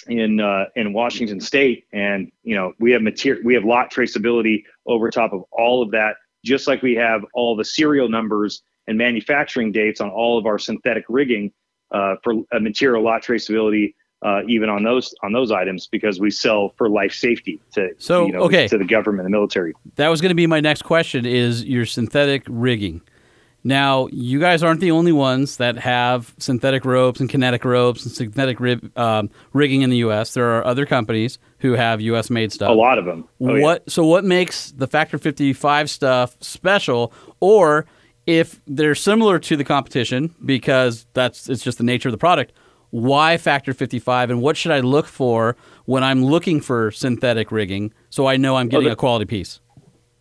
[0.07, 4.63] in uh, in Washington State, and you know we have material, we have lot traceability
[4.87, 8.97] over top of all of that, just like we have all the serial numbers and
[8.97, 11.53] manufacturing dates on all of our synthetic rigging
[11.93, 16.31] uh, for uh, material lot traceability, uh, even on those on those items, because we
[16.31, 18.69] sell for life safety to So, you know, okay.
[18.69, 19.75] to the government and the military.
[19.97, 23.03] That was going to be my next question is your synthetic rigging.
[23.63, 28.13] Now, you guys aren't the only ones that have synthetic ropes and kinetic ropes and
[28.13, 30.33] synthetic rib, um, rigging in the U.S.
[30.33, 32.31] There are other companies who have U.S.
[32.31, 32.71] made stuff.
[32.71, 33.29] A lot of them.
[33.41, 33.63] Oh, yeah.
[33.63, 33.91] what?
[33.91, 37.13] So, what makes the Factor 55 stuff special?
[37.41, 37.85] Or
[38.27, 42.53] if they're similar to the competition, because that's it's just the nature of the product.
[42.91, 47.93] Why Factor 55, and what should I look for when I'm looking for synthetic rigging
[48.11, 49.61] so I know I'm getting the- a quality piece?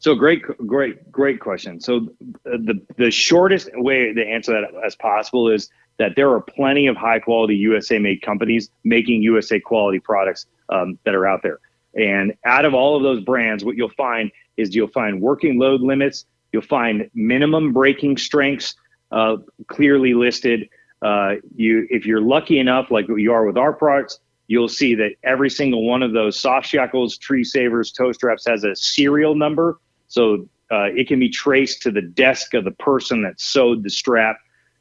[0.01, 1.81] So great, great, great question.
[1.81, 2.07] So
[2.45, 6.87] uh, the the shortest way to answer that as possible is that there are plenty
[6.87, 11.59] of high quality USA made companies making USA quality products um, that are out there.
[11.95, 15.81] And out of all of those brands, what you'll find is you'll find working load
[15.81, 18.75] limits, you'll find minimum breaking strengths
[19.11, 20.69] uh, clearly listed.
[21.01, 25.11] Uh, you, if you're lucky enough, like you are with our products, you'll see that
[25.23, 29.79] every single one of those soft shackles, tree savers, tow straps has a serial number.
[30.07, 33.89] So uh, it can be traced to the desk of the person that sewed the
[33.89, 34.37] strap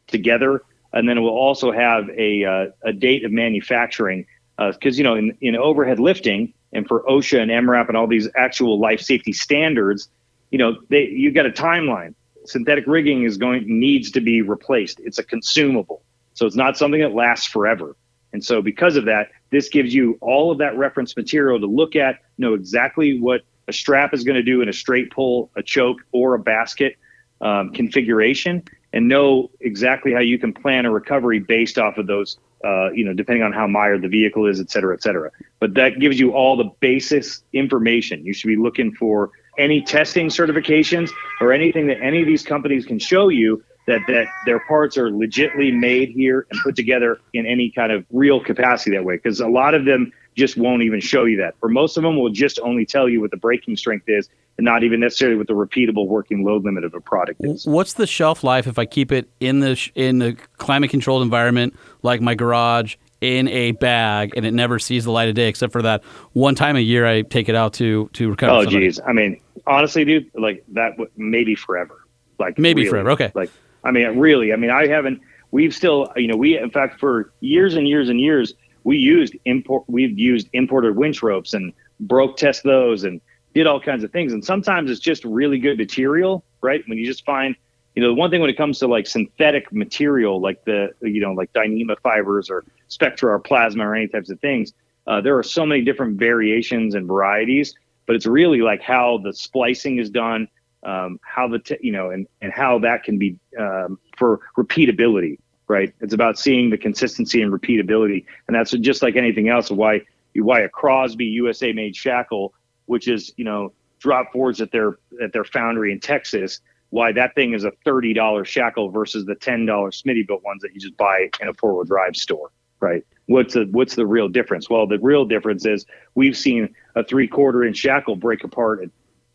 [0.06, 0.62] together.
[0.92, 4.26] And then it will also have a, uh, a date of manufacturing.
[4.58, 8.28] Because, you know, in, in overhead lifting and for OSHA and MRAP and all these
[8.34, 10.08] actual life safety standards,
[10.50, 12.14] you know, they you got a timeline.
[12.44, 15.00] Synthetic rigging is going needs to be replaced.
[15.00, 16.02] It's a consumable,
[16.38, 17.96] so it's not something that lasts forever.
[18.32, 21.96] And so, because of that, this gives you all of that reference material to look
[21.96, 25.64] at, know exactly what a strap is going to do in a straight pull, a
[25.64, 26.94] choke, or a basket
[27.40, 28.62] um, configuration,
[28.92, 32.38] and know exactly how you can plan a recovery based off of those.
[32.64, 35.32] Uh, you know, depending on how mired the vehicle is, et cetera, et cetera.
[35.58, 38.24] But that gives you all the basis information.
[38.24, 41.10] You should be looking for any testing certifications
[41.40, 45.10] or anything that any of these companies can show you that that their parts are
[45.10, 49.40] legitly made here and put together in any kind of real capacity that way because
[49.40, 52.30] a lot of them just won't even show you that or most of them will
[52.30, 54.28] just only tell you what the breaking strength is
[54.58, 57.94] and not even necessarily what the repeatable working load limit of a product is What's
[57.94, 61.74] the shelf life if I keep it in the sh- in the climate controlled environment
[62.02, 65.72] like my garage in a bag and it never sees the light of day except
[65.72, 68.52] for that one time a year I take it out to to recover.
[68.52, 68.92] oh somebody.
[69.06, 72.04] i mean honestly dude like that w- maybe forever
[72.38, 72.90] like Maybe really.
[72.90, 73.32] forever, okay.
[73.34, 73.50] like
[73.84, 75.20] i mean really i mean i haven't
[75.50, 78.54] we've still you know we in fact for years and years and years
[78.84, 83.20] we used import we've used imported winch ropes and broke test those and
[83.54, 84.32] did all kinds of things.
[84.32, 86.82] And sometimes it's just really good material right?
[86.86, 87.54] When you just find
[87.94, 91.20] you know the one thing when it comes to like synthetic material like the you
[91.20, 94.72] know like dyneema fibers or spectra or plasma or any types of things
[95.08, 97.74] uh, there are so many different variations and varieties
[98.06, 100.46] but it's really like how the splicing is done
[100.84, 105.38] um, how the t- you know and and how that can be um, for repeatability
[105.68, 105.94] right?
[106.00, 108.24] It's about seeing the consistency and repeatability.
[108.46, 110.00] And that's just like anything else why
[110.34, 112.54] why a crosby usa made shackle
[112.86, 116.60] which is you know drop forged at their at their foundry in texas
[116.90, 120.96] why that thing is a $30 shackle versus the $10 Smittybilt ones that you just
[120.96, 122.50] buy in a four-wheel drive store
[122.80, 123.04] right?
[123.26, 124.70] What's the what's the real difference?
[124.70, 128.90] Well the real difference is we've seen a three quarter inch shackle break apart at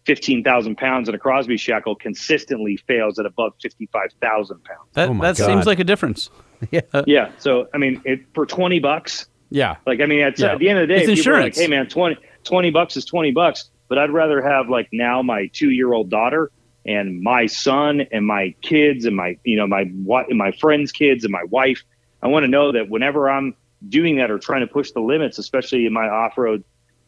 [0.05, 4.79] 15,000 pounds and a Crosby shackle consistently fails at above 55,000 pounds.
[4.93, 6.29] That Oh my that seems like a difference.
[6.71, 6.79] Yeah.
[7.05, 7.31] Yeah.
[7.39, 9.75] So, I mean, it, for 20 bucks, Yeah.
[9.85, 10.53] like, I mean, at, Yeah.
[10.53, 11.57] at the end of the day, It's insurance.
[11.57, 13.69] like, hey, man, 20, 20 bucks is 20 bucks.
[13.89, 16.51] But I'd rather have, like, now my two year old daughter
[16.85, 21.25] and my son and my kids and my, you know, my, wi- my friends' kids
[21.25, 21.83] and my wife.
[22.21, 23.55] I want to know that whenever I'm
[23.89, 26.63] doing that or trying to push the limits, especially in my off road,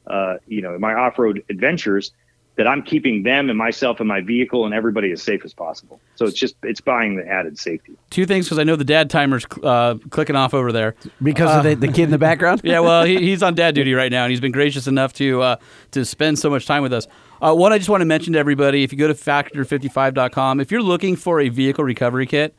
[0.08, 2.12] uh, you know, in my off road adventures,
[2.58, 5.99] that I'm keeping them and myself and my vehicle and everybody as safe as possible.
[6.16, 7.93] So it's just it's buying the added safety.
[8.10, 10.95] Two things because I know the dad timer's uh, clicking off over there.
[11.22, 12.62] Because of the, the kid in the background?
[12.66, 15.41] Yeah, well, he, he's on dad duty right now, and he's been gracious enough to
[15.41, 15.56] uh,
[15.91, 17.08] to spend so much time with us.
[17.41, 20.72] Uh, one, I just want to mention to everybody: if you go to factor55.com, if
[20.72, 22.56] you're looking for a vehicle recovery kit,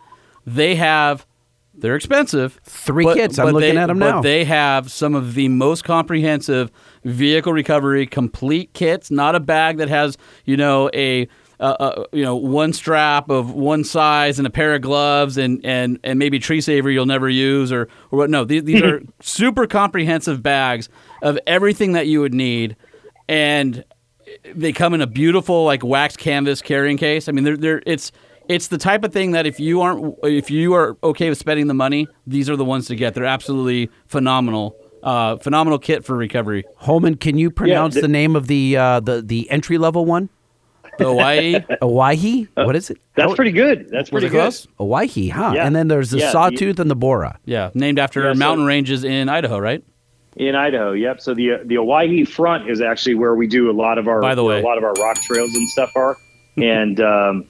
[0.47, 1.27] they have.
[1.79, 2.59] They're expensive.
[2.65, 3.39] Three kits.
[3.39, 4.17] I'm looking they, at 'em but now.
[4.17, 6.71] But they have some of the most comprehensive
[7.05, 9.11] vehicle recovery complete kits.
[9.11, 13.53] Not a bag that has you know a uh, uh, you know one strap of
[13.53, 17.29] one size and a pair of gloves and and and maybe tree saver you'll never
[17.29, 18.31] use or or what.
[18.31, 20.89] No, these, these are super comprehensive bags
[21.23, 22.77] of everything that you would need,
[23.29, 23.85] and
[24.55, 27.29] they come in a beautiful like wax canvas carrying case.
[27.29, 28.13] I mean, they're, they're it's
[28.49, 31.67] it's the type of thing that if you aren't if you are okay with spending
[31.67, 33.15] the money, these are the ones to get.
[33.15, 34.77] They're absolutely phenomenal.
[35.03, 36.65] Uh, phenomenal kit for recovery.
[36.77, 40.29] Holman, can you pronounce the- the name of the uh, the the entry level one?
[40.99, 41.57] The Hawaii.
[41.83, 42.49] Owyhee?
[42.55, 42.99] what is it?
[43.15, 43.89] That's pretty good.
[43.91, 44.41] That's pretty good.
[44.41, 44.67] close?
[44.81, 45.53] Owyhee, huh?
[45.55, 45.67] Yeah.
[45.67, 47.39] And then there's the Yeah, sawtooth and the Borah.
[47.45, 49.85] Yeah, named after Yeah, so- mountain ranges in Idaho, right?
[50.37, 51.21] In Idaho, yep.
[51.21, 54.35] So the the Owyhee front is actually where we do a lot of our By
[54.35, 54.61] the way.
[54.61, 56.17] a lot of our rock trails and stuff are,
[56.57, 57.45] and um,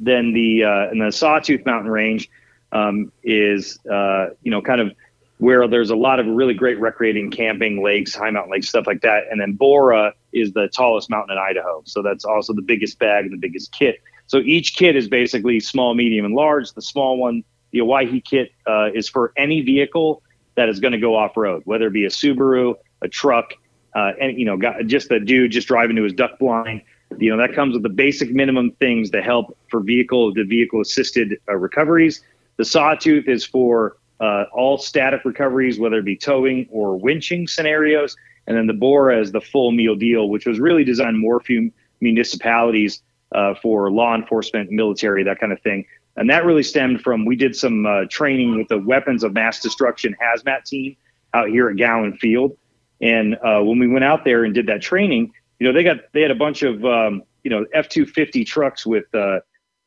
[0.00, 2.28] then the uh, and the Sawtooth Mountain Range
[2.72, 4.92] um, is uh, you know kind of
[5.38, 9.00] where there's a lot of really great recreating camping lakes, high mountain lakes, stuff like
[9.00, 9.24] that.
[9.30, 13.24] And then Borah is the tallest mountain in Idaho, so that's also the biggest bag
[13.24, 14.02] and the biggest kit.
[14.26, 16.72] So each kit is basically small, medium, and large.
[16.72, 17.42] The small one,
[17.72, 20.22] the Owyhee kit, uh, is for any vehicle
[20.54, 23.54] that is going to go off road, whether it be a Subaru, a truck,
[23.94, 26.82] uh, and you know, got, just a dude just driving to his duck blind.
[27.18, 30.80] You know, that comes with the basic minimum things to help for vehicle to vehicle
[30.80, 32.22] assisted uh, recoveries.
[32.56, 38.16] The Sawtooth is for uh, all static recoveries, whether it be towing or winching scenarios.
[38.46, 41.68] And then the Borah is the full meal deal, which was really designed more for
[42.00, 43.02] municipalities
[43.32, 45.84] uh, for law enforcement, military, that kind of thing.
[46.16, 49.60] And that really stemmed from we did some uh, training with the weapons of mass
[49.60, 50.96] destruction hazmat team
[51.32, 52.56] out here at Gowen Field.
[53.00, 55.98] And uh, when we went out there and did that training, you know, they got
[56.12, 59.40] they had a bunch of um, you know F two fifty trucks with uh,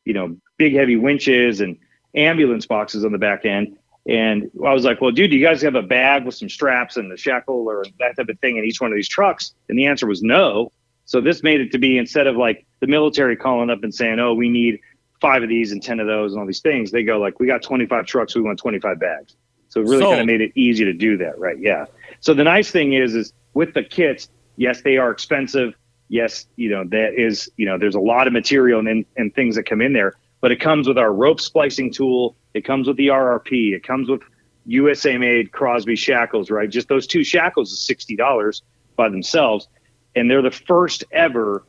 [0.04, 1.76] you know big heavy winches and
[2.14, 3.76] ambulance boxes on the back end.
[4.06, 6.96] And I was like, well, dude, do you guys have a bag with some straps
[6.96, 9.54] and a shackle or that type of thing in each one of these trucks?
[9.68, 10.70] And the answer was no.
[11.06, 14.20] So this made it to be instead of like the military calling up and saying,
[14.20, 14.78] "Oh, we need
[15.20, 17.46] five of these and ten of those and all these things," they go like, "We
[17.46, 19.36] got 25 trucks, we want 25 bags."
[19.68, 20.12] So it really Sold.
[20.12, 21.58] kind of made it easy to do that, right?
[21.58, 21.86] Yeah.
[22.20, 25.74] So the nice thing is, is with the kits, yes, they are expensive.
[26.08, 29.56] Yes, you know that is, you know, there's a lot of material and and things
[29.56, 32.36] that come in there, but it comes with our rope splicing tool.
[32.52, 33.74] It comes with the RRP.
[33.74, 34.20] It comes with
[34.66, 36.68] USA made Crosby shackles, right?
[36.68, 38.62] Just those two shackles is sixty dollars
[38.96, 39.68] by themselves,
[40.14, 41.64] and they're the first ever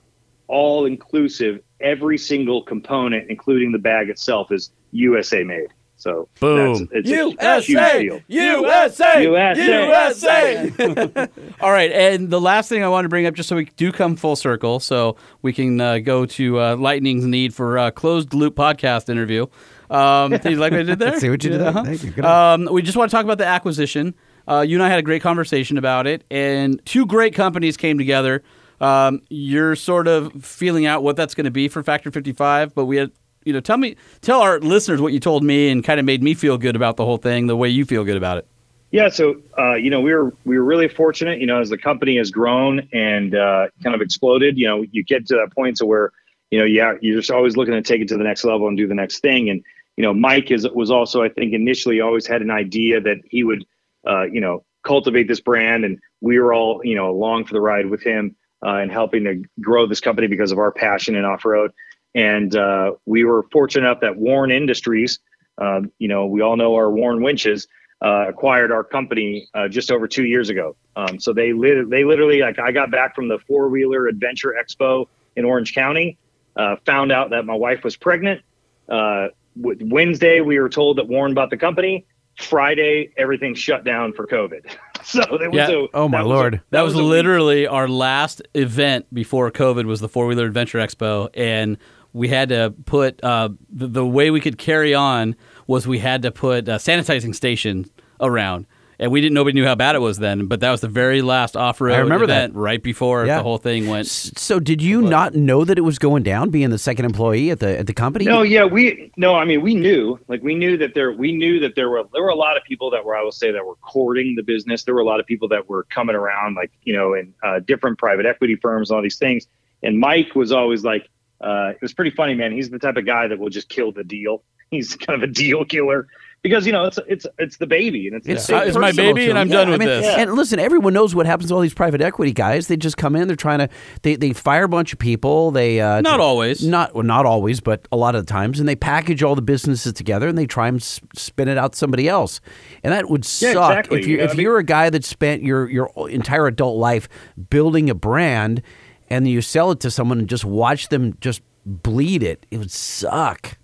[0.48, 1.62] all inclusive.
[1.80, 5.68] Every single component, including the bag itself, is USA made.
[6.06, 6.88] So Boom.
[6.92, 8.22] that's, it's a huge deal.
[8.28, 11.28] USA, USA.
[11.62, 13.92] All right, and the last thing I want to bring up, just so we do
[13.92, 18.36] come full circle, so we can uh, go to uh, Lightning's need for uh, closed
[18.36, 19.48] loop podcast interview.
[19.90, 21.20] Um, do you like what I did there?
[21.20, 21.62] See what you did?
[21.62, 21.84] Uh-huh.
[21.84, 22.12] Thank you.
[22.12, 24.14] Good Um, we just want to talk about the acquisition.
[24.48, 27.98] Uh, you and I had a great conversation about it, and two great companies came
[27.98, 28.44] together.
[28.80, 32.86] Um, you're sort of feeling out what that's going to be for Factor 55, but
[32.86, 33.12] we had,
[33.46, 36.22] you know, tell me, tell our listeners what you told me, and kind of made
[36.22, 38.48] me feel good about the whole thing, the way you feel good about it.
[38.92, 41.40] Yeah, so uh, you know we were we were really fortunate.
[41.40, 45.04] You know, as the company has grown and uh, kind of exploded, you know, you
[45.04, 46.12] get to that point to where
[46.52, 48.78] you know, yeah, you're just always looking to take it to the next level and
[48.78, 49.50] do the next thing.
[49.50, 49.64] And
[49.98, 53.44] you know, Mike is was also, I think, initially always had an idea that he
[53.44, 53.66] would,
[54.08, 57.62] uh, you know, cultivate this brand, and we were all, you know, along for the
[57.62, 58.36] ride with him
[58.66, 61.72] uh, and helping to grow this company because of our passion in off road.
[62.16, 65.20] And uh, we were fortunate enough that Warn Industries,
[65.60, 67.68] um, you know, we all know our Warn winches,
[68.02, 70.76] uh, acquired our company uh, just over two years ago.
[70.96, 74.56] Um, so they lit- they literally like I got back from the four wheeler adventure
[74.58, 76.18] expo in Orange County,
[76.56, 78.42] uh, found out that my wife was pregnant.
[78.88, 82.06] Uh, Wednesday we were told that Warn bought the company.
[82.38, 84.66] Friday everything shut down for COVID.
[85.04, 85.70] so it was Yeah.
[85.72, 86.62] a, Oh, my that was a- Lord.
[86.72, 87.06] That was, a week.
[87.08, 91.78] literally our last event before COVID was the Four Wheeler Adventure Expo, and
[92.16, 95.36] we had to put uh, the, the way we could carry on
[95.68, 97.86] was we had to put a sanitizing station
[98.22, 98.66] around,
[99.00, 101.22] and we didn't nobody knew how bad it was then, but that was the very
[101.22, 101.96] last off road.
[101.96, 102.56] I remember that.
[102.56, 103.38] right before Yeah.
[103.38, 104.08] the whole thing went.
[104.08, 107.60] So, did you not know that it was going down, being the second employee at
[107.60, 108.24] the at the company?
[108.24, 111.60] No, yeah, we no, I mean we knew, like we knew that there we knew
[111.60, 113.66] that there were there were a lot of people that were I will say that
[113.66, 114.84] were courting the business.
[114.86, 117.60] There were a lot of people that were coming around, like you know, in uh,
[117.60, 119.48] different private equity firms and all these things.
[119.84, 121.10] And Mike was always like,
[121.42, 122.52] uh, it was pretty funny, man.
[122.52, 124.44] He's the type of guy that will just kill the deal.
[124.72, 126.08] He's kind of a deal killer
[126.42, 128.92] because you know it's it's it's the baby and it's, It's, the Uh, it's my
[128.92, 129.38] baby to and.
[129.40, 130.06] I'm done I with mean, this.
[130.06, 130.22] Yeah.
[130.22, 132.68] And listen, everyone knows what happens to all these private equity guys.
[132.68, 133.70] They just come in, they're trying to
[134.02, 135.52] they, they fire a bunch of people.
[135.52, 136.66] They uh, Not always.
[136.66, 139.42] not well, not always, but a lot of the times, and they package all the
[139.44, 142.42] businesses together and they try and spin it out somebody else.
[142.84, 144.00] And that would Yeah, suck exactly.
[144.00, 146.48] if you You know, if I mean- you're a guy that spent your your entire
[146.48, 147.08] adult life
[147.52, 148.64] building a brand
[149.10, 152.46] and you sell it to someone and just watch them just bleed it.
[152.52, 153.58] It would suck.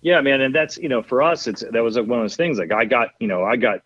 [0.00, 2.36] Yeah, man, and that's you know for us, it's that was like one of those
[2.36, 2.58] things.
[2.58, 3.80] Like I got, you know, I got.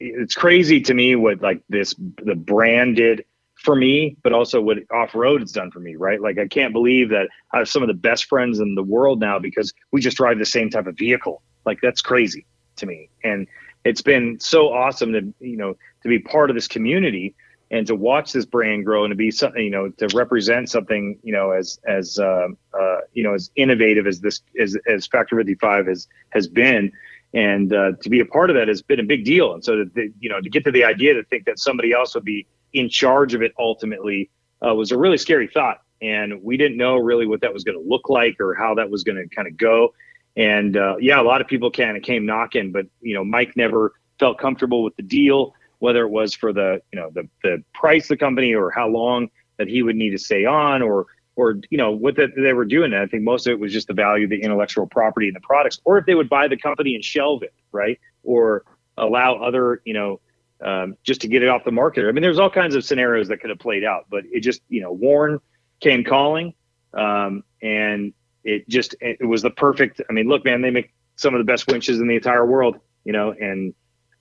[0.00, 4.78] It's crazy to me what like this the brand did for me, but also what
[4.92, 5.96] off road has done for me.
[5.96, 6.20] Right?
[6.20, 9.20] Like I can't believe that I have some of the best friends in the world
[9.20, 11.42] now because we just drive the same type of vehicle.
[11.64, 12.46] Like that's crazy
[12.76, 13.46] to me, and
[13.84, 17.34] it's been so awesome to you know to be part of this community
[17.70, 21.18] and to watch this brand grow and to be something you know to represent something
[21.22, 22.48] you know as as uh,
[22.78, 26.92] uh, you know as innovative as this as as Factor 55 has has been.
[27.34, 29.52] And uh, to be a part of that has been a big deal.
[29.52, 31.92] And so that the, you know to get to the idea to think that somebody
[31.92, 34.30] else would be in charge of it ultimately
[34.66, 35.82] uh, was a really scary thought.
[36.00, 38.88] And we didn't know really what that was going to look like or how that
[38.88, 39.94] was going to kind of go.
[40.36, 43.56] And uh, yeah a lot of people kind of came knocking but you know Mike
[43.56, 47.62] never felt comfortable with the deal whether it was for the you know the the
[47.74, 51.06] price of the company or how long that he would need to stay on or
[51.36, 52.92] or you know what they were doing.
[52.92, 55.36] And I think most of it was just the value of the intellectual property and
[55.36, 58.64] the products, or if they would buy the company and shelve it, right, or
[58.96, 60.20] allow other you know
[60.64, 62.06] um, just to get it off the market.
[62.06, 64.62] I mean, there's all kinds of scenarios that could have played out, but it just
[64.68, 65.40] you know Warn
[65.80, 66.54] came calling,
[66.94, 68.12] um, and
[68.42, 70.00] it just it was the perfect.
[70.10, 72.78] I mean, look, man, they make some of the best winches in the entire world,
[73.04, 73.74] you know, and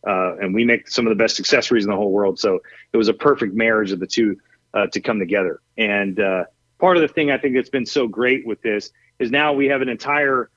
[0.08, 2.40] uh, and we make some of the best accessories in the whole world.
[2.40, 2.60] So
[2.94, 4.38] it was a perfect marriage of the two
[4.74, 5.62] uh, to come together.
[5.78, 6.46] And uh,
[6.80, 9.68] part of the thing I think that's been so great with this is now we
[9.68, 10.50] have an entire,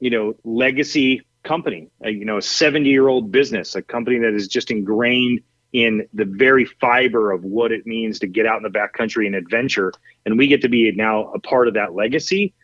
[0.00, 4.34] you know, legacy company, uh, you know, a 70 year old business, a company that
[4.34, 5.40] is just ingrained
[5.72, 9.34] in the very fiber of what it means to get out in the backcountry and
[9.34, 9.92] adventure.
[10.26, 12.54] And we get to be now a part of that legacy.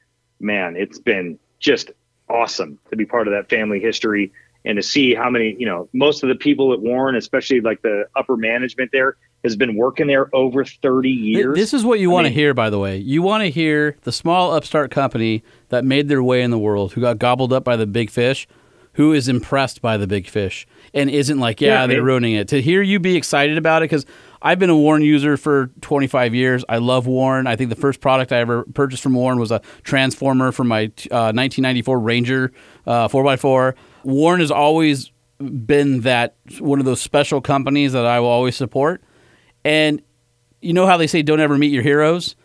[0.40, 1.90] Man, it's been just
[2.28, 4.32] awesome to be part of that family history
[4.64, 7.82] and to see how many, you know, most of the people at Warn, especially like
[7.82, 11.54] the upper management there, has been working there over 30 years.
[11.54, 12.96] This is what you want to hear, by the way.
[12.96, 16.92] You want to hear the small upstart company that made their way in the world,
[16.94, 18.48] who got gobbled up by the big fish,
[18.94, 22.06] who is impressed by the big fish and isn't like, yeah, Yeah, they're man.
[22.06, 22.48] ruining it.
[22.48, 24.06] To hear you be excited about it, because
[24.40, 26.64] I've been a Warn user for 25 years.
[26.68, 27.46] I love Warn.
[27.46, 30.84] I think the first product I ever purchased from Warn was a transformer for my
[31.10, 32.52] uh, 1994 Ranger
[32.86, 33.74] uh, 4x4.
[34.04, 39.02] Warn has always been that one of those special companies that I will always support.
[39.64, 40.02] And
[40.60, 42.36] you know how they say don't ever meet your heroes?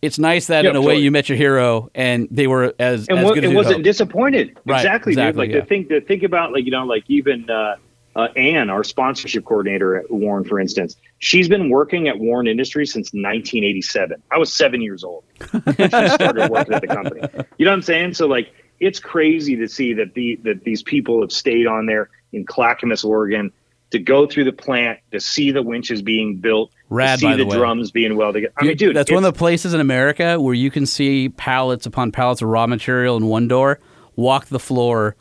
[0.00, 3.08] It's nice that Yeah, in a way you met your hero and they were as,
[3.08, 3.84] and, as good as wasn't hoped.
[3.84, 4.56] disappointed.
[4.64, 5.54] Right, exactly, exactly, dude.
[5.54, 5.60] Like yeah.
[5.60, 7.76] to think to think about like you know like even uh,
[8.14, 12.92] uh, Anne, our sponsorship coordinator at Warn, for instance, she's been working at Warn Industries
[12.92, 14.22] since 1987.
[14.30, 15.24] I was seven years old.
[15.40, 17.20] she started working at the company.
[17.58, 18.14] You know what I'm saying?
[18.14, 22.10] So like it's crazy to see that the that these people have stayed on there
[22.32, 23.52] in Clackamas, Oregon.
[23.92, 27.46] To go through the plant, to see the winches being built, Rad, to see the
[27.46, 28.52] the, drums being welded.
[28.58, 31.86] I mean, dude, that's one of the places in America where you can see pallets
[31.86, 33.80] upon pallets of raw material in one door,
[34.14, 35.16] walk the floor,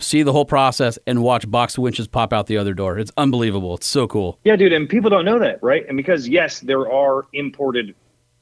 [0.00, 2.98] see the whole process, and watch box winches pop out the other door.
[2.98, 3.74] It's unbelievable.
[3.74, 4.38] It's so cool.
[4.42, 5.86] Yeah, dude, and people don't know that, right?
[5.86, 7.94] And because yes, there are imported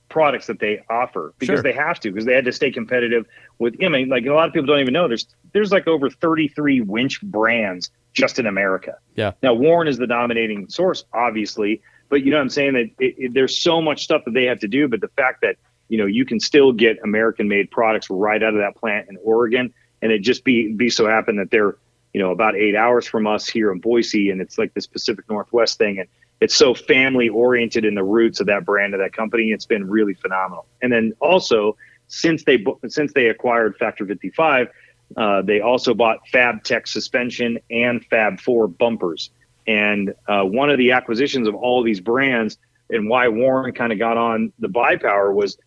[0.09, 1.63] products that they offer because Sure.
[1.63, 3.27] they have to because they had to stay competitive
[3.59, 3.75] with.
[3.83, 6.81] I mean, like a lot of people don't even know there's there's like over 33
[6.83, 8.97] winch brands just in America.
[9.15, 9.33] Yeah.
[9.43, 13.15] Now Warn is the dominating source, obviously, but you know what I'm saying that it,
[13.19, 15.57] it, there's so much stuff that they have to do, but the fact that
[15.89, 19.73] you know you can still get American-made products right out of that plant in Oregon,
[20.03, 21.77] and it just be be so happen that they're
[22.15, 25.29] you know about eight hours from us here in Boise, and it's like this Pacific
[25.29, 26.09] Northwest thing, and
[26.41, 29.53] it's so family oriented in the roots of that brand of that company.
[29.53, 30.67] It's been really phenomenal.
[30.83, 31.77] And then also
[32.09, 34.69] since they since they acquired Factor 55,
[35.17, 39.31] uh, they also bought Fab Tech suspension and Fab Four bumpers.
[39.67, 42.59] And uh, one of the acquisitions of all these brands
[42.91, 45.59] and why Warn kind of got on the buy power was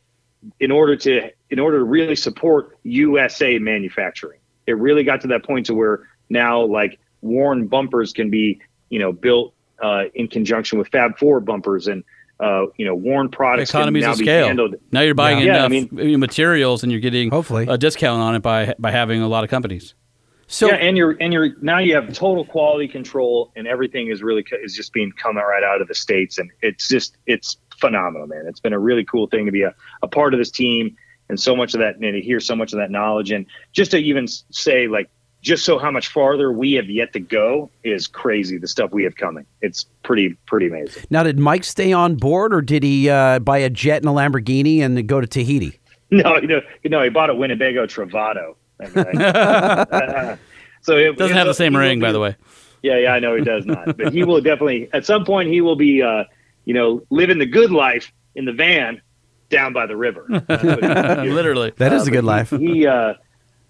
[0.59, 4.39] in order to in order to really support USA manufacturing.
[4.67, 8.99] It really got to that point to where now like Warn bumpers can be you
[8.99, 12.03] know built uh, in conjunction with Fab Four bumpers and
[12.39, 14.47] uh, you know Warn products Economies can now of be scale.
[14.47, 14.75] handled.
[14.91, 17.65] Now you're buying Yeah, I mean- materials and you're getting Hopefully.
[17.67, 19.93] a discount on it by by having a lot of companies.
[20.51, 24.23] So yeah, and you're and you're now you have total quality control, and everything is
[24.23, 28.25] really is just being coming right out of the states, and it's just it's phenomenal,
[28.25, 28.45] man.
[28.47, 30.97] It's been a really cool thing to be a, a part of this team,
[31.29, 33.91] and so much of that, and to hear so much of that knowledge, and just
[33.91, 35.09] to even say like
[35.41, 38.57] just so how much farther we have yet to go is crazy.
[38.57, 41.03] The stuff we have coming, it's pretty pretty amazing.
[41.09, 44.13] now, did Mike stay on board, or did he uh, buy a jet and a
[44.13, 45.79] Lamborghini and go to Tahiti?
[46.11, 48.55] No, you know, you know, he bought a Winnebago Travato.
[48.79, 50.39] I mean, like-
[50.81, 52.35] so it Doesn't have the same he will ring, by the way.
[52.81, 55.61] Yeah, yeah, I know he does not, but he will definitely at some point he
[55.61, 56.23] will be, uh,
[56.65, 59.01] you know, living the good life in the van
[59.51, 60.25] down by the river.
[60.29, 61.33] That's what he's doing.
[61.35, 61.73] Literally.
[61.77, 62.49] That is Uh, a good but life.
[62.49, 63.13] He, he, uh,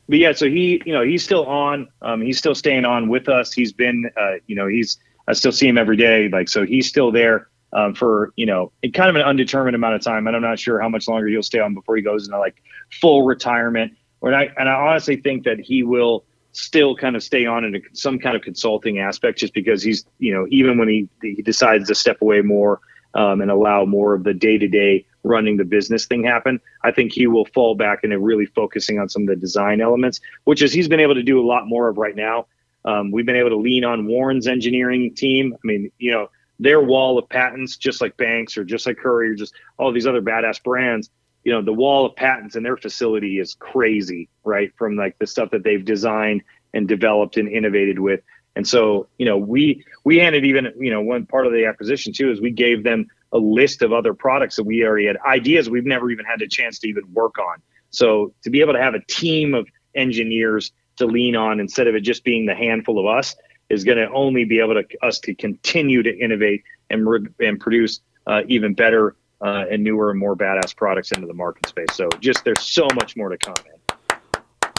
[0.10, 1.88] but yeah, so he, you know, he's still on.
[2.02, 3.54] Um, he's still staying on with us.
[3.54, 4.98] He's been, uh, you know, he's.
[5.28, 6.28] I still see him every day.
[6.30, 10.02] Like so, he's still there um, for you know, kind of an undetermined amount of
[10.02, 10.26] time.
[10.26, 12.62] And I'm not sure how much longer he'll stay on before he goes into like
[13.00, 13.94] full retirement.
[14.24, 17.76] And I and I honestly think that he will still kind of stay on in
[17.76, 21.44] a, some kind of consulting aspect, just because he's, you know, even when he he
[21.44, 22.80] decides to step away more
[23.14, 26.92] um, and allow more of the day to day running the business thing happen, I
[26.92, 30.62] think he will fall back into really focusing on some of the design elements, which
[30.62, 32.48] is he's been able to do a lot more of right now.
[32.86, 35.54] Um, we've been able to lean on Warn's engineering team.
[35.54, 39.32] I mean, you know, their wall of patents, just like Banks or just like Currie
[39.32, 41.10] or just all these other badass brands,
[41.44, 44.72] you know, the wall of patents in their facility is crazy, right?
[44.78, 46.42] From like the stuff that they've designed
[46.74, 48.22] and developed and innovated with.
[48.56, 52.12] And so, you know, we we handed even, you know, one part of the acquisition
[52.12, 55.70] too is we gave them a list of other products that we already had ideas
[55.70, 57.62] we've never even had a chance to even work on.
[57.92, 61.96] So to be able to have a team of engineers to lean on instead of
[61.96, 63.36] it just being the handful of us
[63.70, 67.08] is going to only be able to us to continue to innovate and
[67.40, 71.68] and produce uh, even better uh, and newer and more badass products into the market
[71.68, 71.88] space.
[71.94, 73.56] So just there's so much more to come.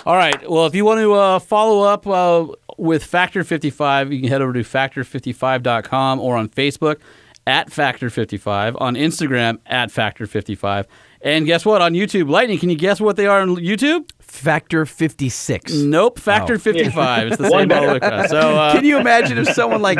[0.07, 0.49] All right.
[0.49, 2.47] Well, if you want to uh, follow up uh,
[2.79, 7.01] with Factor 55, you can head over to factor55.com or on Facebook
[7.47, 10.87] at Factor55, on Instagram at Factor55.
[11.23, 11.83] And guess what?
[11.83, 14.09] On YouTube, Lightning, can you guess what they are on YouTube?
[14.21, 15.73] Factor 56.
[15.75, 16.59] Nope, Factor Oh.
[16.59, 17.27] 55.
[17.33, 18.05] It's the One same better.
[18.05, 19.99] all So, uh, Can you imagine if someone like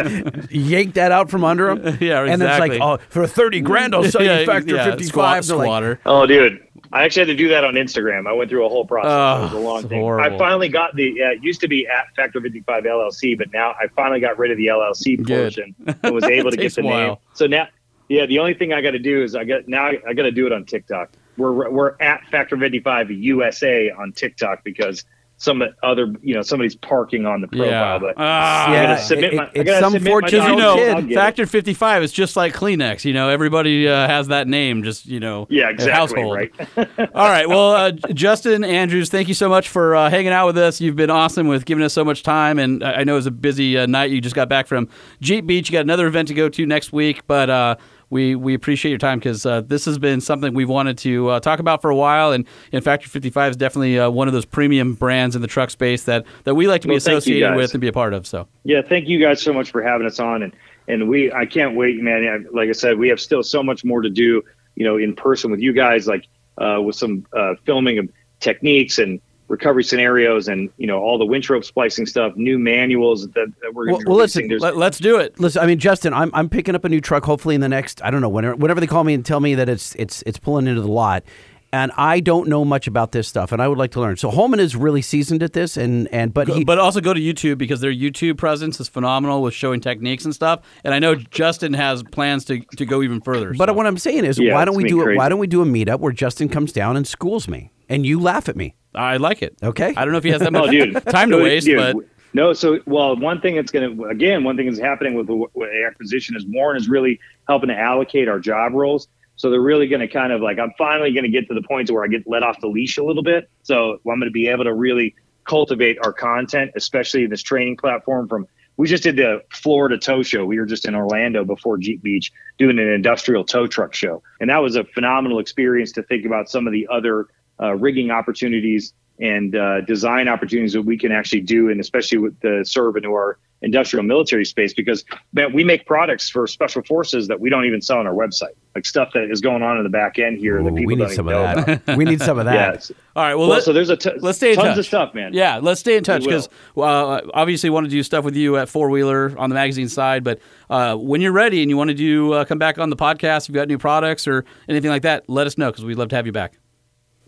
[0.51, 1.99] yanked that out from under them?
[2.01, 2.81] Yeah, And it's like, exactly.
[2.81, 5.45] oh, for 30 grand, I'll sell yeah, you Factor yeah, 55.
[5.45, 5.99] Squat, They're like.
[6.07, 6.61] Oh, dude.
[6.93, 8.27] I actually had to do that on Instagram.
[8.27, 9.11] I went through a whole process.
[9.13, 10.01] Oh, it was a long thing.
[10.01, 10.35] horrible.
[10.35, 11.13] I finally got the.
[11.17, 14.51] Yeah, it used to be at Factor 55 LLC, but now I finally got rid
[14.51, 17.17] of the LLC portion and was able to get the name.
[17.35, 17.69] So now,
[18.09, 20.33] Yeah, the only thing I got to do is I got now I got to
[20.33, 21.13] do it on TikTok.
[21.37, 25.05] We're we're at Factor 55 USA on TikTok because
[25.43, 27.67] some other you know somebody's parking on the profile.
[27.71, 27.99] Yeah.
[27.99, 28.69] But Ah.
[28.69, 29.51] I Yeah, gotta submit it- my.
[29.55, 30.91] it- I gotta some submit my fortune you know, kid.
[30.91, 31.15] I'll get it.
[31.15, 33.07] Factor 55 is just like Kleenex.
[33.07, 35.93] You know, everybody uh, has that name, just, you know, Yeah, exactly.
[35.95, 36.37] household.
[36.37, 36.53] Right.
[37.15, 37.49] All right.
[37.49, 40.79] Well, uh, Justin Andrews, thank you so much for uh, hanging out with us.
[40.79, 42.59] You've been awesome with giving us so much time.
[42.59, 44.11] And I I know it was a busy uh, night.
[44.11, 44.89] You just got back from
[45.23, 45.71] Jeep Beach.
[45.71, 47.27] You got another event to go to next week.
[47.27, 47.77] But uh,
[48.11, 51.41] we, we appreciate your time because uh, this has been something we've wanted to uh,
[51.41, 52.33] talk about for a while.
[52.33, 55.71] And in Factor 55 is definitely uh, one of those premium brands in the truck
[55.71, 58.27] space that, that we like to be Well, associated with and be a part of.
[58.27, 58.49] So.
[58.65, 60.53] Yeah, thank you guys so much for having us on, and
[60.89, 62.27] and we I can't wait, man.
[62.27, 64.43] I- Like I said, we have still so much more to do,
[64.75, 66.27] you know, in person with you guys, like
[66.59, 68.09] uh, with some uh, filming of
[68.41, 69.21] techniques and
[69.51, 73.75] recovery scenarios, and you know all the winch rope splicing stuff, new manuals that, that
[73.75, 74.49] we're Well- going to well, be listen, releasing.
[74.49, 75.39] There's- Let, let's do it.
[75.39, 77.25] Listen, I mean, Justin, I'm I'm picking up a new truck.
[77.25, 79.55] Hopefully, in the next I don't know whenever whenever they call me and tell me
[79.57, 81.25] that it's it's it's pulling into the lot,
[81.73, 84.17] and I don't know much about this stuff, and I would like to learn.
[84.17, 87.21] So Holman is really seasoned at this, and and but he but also go to
[87.21, 90.61] YouTube because their YouTube presence is phenomenal with showing techniques and stuff.
[90.85, 93.53] And I know Justin has plans to, to go even further.
[93.55, 93.73] But so.
[93.75, 95.17] what I'm saying is, Yeah, why don't we do it?
[95.17, 98.21] Why don't we do a meetup where Justin comes down and schools me, and you
[98.21, 98.75] laugh at me?
[98.95, 99.57] I like it.
[99.63, 99.93] Okay.
[99.97, 100.95] I don't know if he has that much Oh, dude.
[101.07, 102.53] time to Dude, waste, dude, but no.
[102.53, 105.71] So, well, one thing that's going to again, one thing that's happening with the, with
[105.87, 109.09] acquisition is Warn is really helping to allocate our job roles.
[109.37, 111.63] So they're really going to kind of like I'm finally going to get to the
[111.63, 113.49] point where I get let off the leash a little bit.
[113.63, 115.15] So I'm going to be able to really
[115.45, 118.29] cultivate our content, especially in this training platform.
[118.29, 118.47] From
[118.77, 120.45] we just did the Florida Tow Show.
[120.45, 124.51] We were just in Orlando before Jeep Beach doing an industrial tow truck show, and
[124.51, 127.27] that was a phenomenal experience to think about some of the other
[127.63, 132.39] uh, rigging opportunities and uh, design opportunities that we can actually do, and especially with
[132.41, 135.05] the serve into our industrial military space because
[135.35, 138.55] man, we make products for special forces that we don't even sell on our website,
[138.75, 141.09] like stuff that is going on in the back end here that people we don't
[141.09, 141.83] need some even of know that.
[141.83, 141.97] about.
[141.99, 142.69] we need some of that.
[142.71, 143.35] it's- all right.
[143.35, 144.79] Well, Well, let, so there's a t- let's stay in tons touch.
[144.79, 145.35] of stuff, man.
[145.35, 148.57] Yeah, let's stay in touch We because uh, obviously want to do stuff with you
[148.57, 150.25] at Four Wheeler on the magazine side.
[150.25, 150.39] But
[150.71, 153.43] uh, when you're ready and you want to do uh, come back on the podcast,
[153.43, 156.09] if you've got new products or anything like that, let us know because we'd love
[156.09, 156.55] to have you back.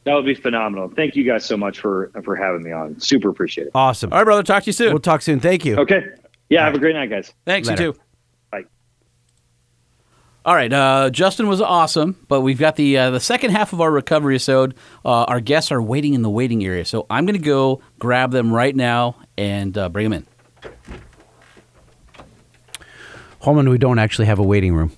[0.04, 0.88] That would be phenomenal.
[0.94, 2.98] Thank you guys so much for for having me on.
[2.98, 3.70] Super appreciate it.
[3.74, 4.12] Awesome.
[4.12, 4.42] All right, brother.
[4.42, 4.90] Talk to you soon.
[4.90, 5.38] We'll talk soon.
[5.40, 5.76] Thank you.
[5.76, 6.04] Okay.
[6.48, 6.64] Yeah.
[6.64, 7.32] Have a great night, guys.
[7.46, 7.68] Thanks.
[7.68, 7.82] Later.
[7.84, 8.00] You too.
[8.50, 8.64] Bye.
[10.44, 13.80] All right, uh, Justin was awesome, but we've got the uh, the second half of
[13.80, 14.74] our recovery episode.
[15.04, 18.32] Uh, our guests are waiting in the waiting area, so I'm going to go grab
[18.32, 20.26] them right now and uh, bring them in.
[23.40, 24.90] Holman, we don't actually have a waiting room.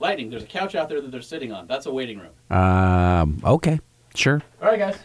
[0.00, 1.66] Lightning, there's a couch out there that they're sitting on.
[1.68, 2.56] That's a waiting room.
[2.56, 3.78] Um, okay,
[4.20, 4.42] sure.
[4.62, 4.96] All right, guys.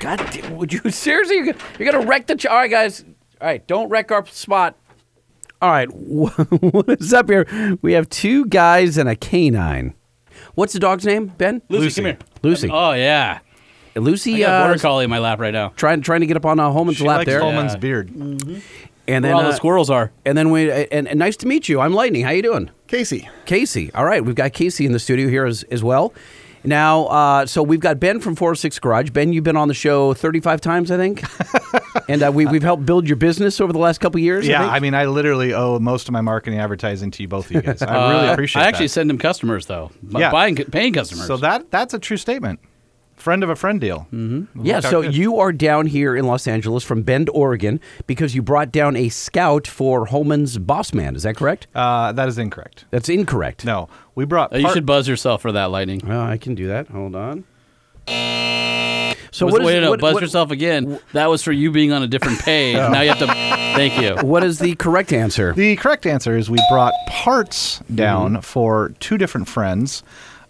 [0.00, 1.36] God, damn, would you seriously?
[1.36, 2.36] You're, you're gonna wreck the.
[2.36, 3.04] Ch- All right, guys.
[3.40, 4.76] All right, don't wreck our spot.
[5.62, 7.78] All right, what is up here?
[7.82, 9.94] We have two guys and a canine.
[10.54, 11.62] What's the dog's name, Ben?
[11.68, 12.18] Lucy, come here.
[12.42, 12.68] Lucy.
[12.70, 13.38] Oh yeah,
[13.96, 14.38] I Lucy.
[14.40, 15.70] got a Uh, border collie in my lap right now.
[15.70, 17.78] trying trying to get up on uh, Holman's She lap likes there, Holman's Yeah.
[17.78, 18.10] beard.
[18.10, 18.38] and
[19.06, 20.12] Where then all uh, the squirrels are.
[20.26, 21.80] and then we and, and nice to meet you.
[21.80, 22.24] I'm Lightning.
[22.24, 22.70] How you doing?
[22.88, 23.28] Casey.
[23.46, 23.90] Casey.
[23.94, 26.12] All right, we've got Casey in the studio here as, as well.
[26.64, 29.10] Now, uh, so we've got Ben from 406 Garage.
[29.10, 31.22] Ben, you've been on the show 35 times, I think.
[32.08, 34.46] and uh, we, we've helped build your business over the last couple of years.
[34.48, 34.72] I Yeah, think.
[34.72, 37.60] I mean, I literally owe most of my marketing advertising to you both of you
[37.62, 37.82] guys.
[37.82, 38.90] I really Uh, appreciate I actually that.
[38.92, 40.30] send them customers though, Yeah.
[40.30, 41.26] buying paying customers.
[41.26, 42.60] So that that's a true statement.
[43.24, 44.06] Friend of a friend deal.
[44.12, 44.66] Mm-hmm.
[44.66, 48.70] yeah, so you are down here in Los Angeles from Bend, Oregon, because you brought
[48.70, 51.16] down a scout for Holman's Boss Man.
[51.16, 51.66] Is that correct?
[51.74, 52.84] Uh, that is incorrect.
[52.90, 53.64] That's incorrect.
[53.64, 54.52] No, we brought.
[54.52, 56.02] Uh, you should buzz yourself for that, Lightning.
[56.06, 56.88] Well, I can do that.
[56.88, 57.44] Hold on.
[59.32, 60.98] So Was- what is wait, no, what- buzz what- yourself again.
[61.14, 62.76] That was for you being on a different page.
[62.76, 63.26] Now you have to.
[63.74, 64.16] Thank you.
[64.26, 65.54] What is the correct answer?
[65.54, 70.02] The correct answer is we brought parts down for two different friends.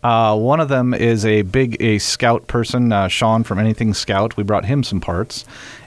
[0.05, 4.37] Uh, one of them is a big a scout person, uh, Sean from Anything Scout.
[4.37, 5.47] We brought him some parts,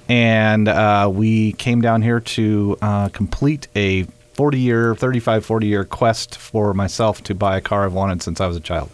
[0.09, 4.03] and uh, we came down here to uh, complete a
[4.33, 8.41] 40 year, 35, 40 year quest for myself to buy a car I've wanted since
[8.41, 8.89] I was a child.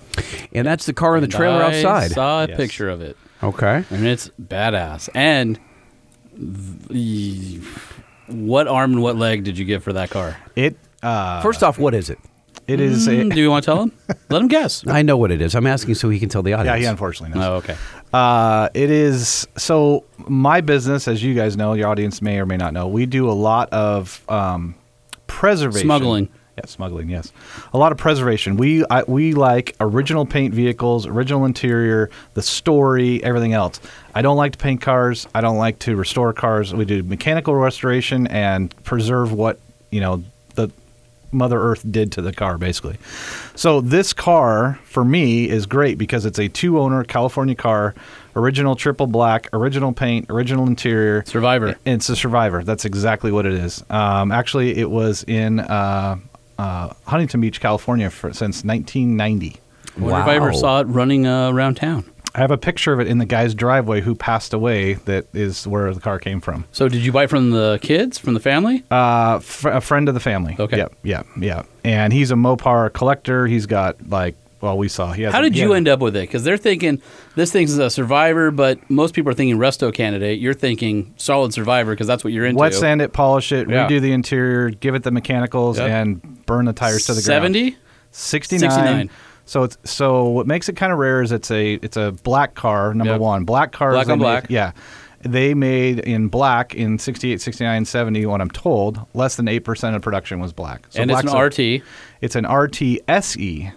[0.53, 2.03] And that's the car in the trailer I outside.
[2.11, 2.57] I saw a Yes.
[2.57, 3.85] picture of it, Okay.
[3.89, 5.07] and it's badass.
[5.15, 5.57] And
[6.35, 7.61] the,
[8.27, 10.35] what arm and what leg did you get for that car?
[10.55, 12.19] It uh, First off, what is it?
[12.67, 13.91] It is Mm, a Do you want to tell him?
[14.29, 14.85] Let him guess.
[14.87, 15.55] I know what it is.
[15.55, 16.75] I'm asking so he can tell the audience.
[16.75, 16.79] yeah.
[16.81, 17.47] He unfortunately knows.
[17.47, 17.75] Oh, okay.
[18.13, 22.57] Uh, it is so my business, as you guys know, your audience may or may
[22.57, 24.75] not know, we do a lot of um,
[25.27, 26.29] preservation, Smuggling.
[26.57, 27.09] Yeah, smuggling.
[27.09, 27.31] Yes,
[27.73, 28.57] a lot of preservation.
[28.57, 33.79] We I, we like original paint vehicles, original interior, the story, everything else.
[34.13, 35.27] I don't like to paint cars.
[35.33, 36.71] I don't like to restore cars.
[36.71, 39.59] We do mechanical restoration and preserve what
[39.89, 40.23] you know the
[41.33, 42.97] Mother Earth did to the car, basically.
[43.55, 47.95] So this car for me is great because it's a two-owner California car,
[48.35, 51.23] original triple black, original paint, original interior.
[51.25, 51.75] Survivor.
[51.85, 52.63] It's a Survivor.
[52.63, 53.83] That's exactly what it is.
[53.89, 56.17] Um, actually, it was in uh,
[56.57, 59.59] uh, Huntington Beach, California, for, since 1990.
[59.95, 62.12] I wonder if I ever saw it running uh, around town.
[62.35, 64.93] I have a picture of it in the guy's driveway who passed away.
[65.05, 66.65] That is where the car came from.
[66.71, 68.83] So did you buy it from the kids, from the family?
[68.89, 70.55] Uh, fr- a friend of the family.
[70.59, 70.77] Okay.
[70.77, 70.93] Yep.
[71.03, 71.23] Yeah.
[71.39, 71.63] Yeah.
[71.83, 73.45] And he's a Mopar collector.
[73.45, 75.11] He's got like, well, we saw.
[75.11, 75.33] He has.
[75.33, 76.21] How did you end up with it?
[76.21, 77.01] Because they're thinking
[77.35, 80.39] this thing's a survivor, but most people are thinking resto candidate.
[80.39, 82.59] You're thinking solid survivor because that's what you're into.
[82.61, 83.87] Wet sand it, polish it, Yeah.
[83.87, 85.89] redo the interior, give it the mechanicals, Yep.
[85.89, 87.53] and burn the tires to the ground.
[87.53, 87.77] 70?
[88.11, 88.71] 69.
[88.71, 89.09] 69.
[89.45, 92.55] So it's so what makes it kind of rare is it's a it's a black
[92.55, 93.21] car number Yep.
[93.21, 94.45] one black cars Black on made- black.
[94.49, 94.71] yeah
[95.21, 100.01] they made in black in 68 69 70 what I'm told less than 8% of
[100.01, 101.81] production was black so and it's an a- RT.
[102.21, 103.71] it's an RT SE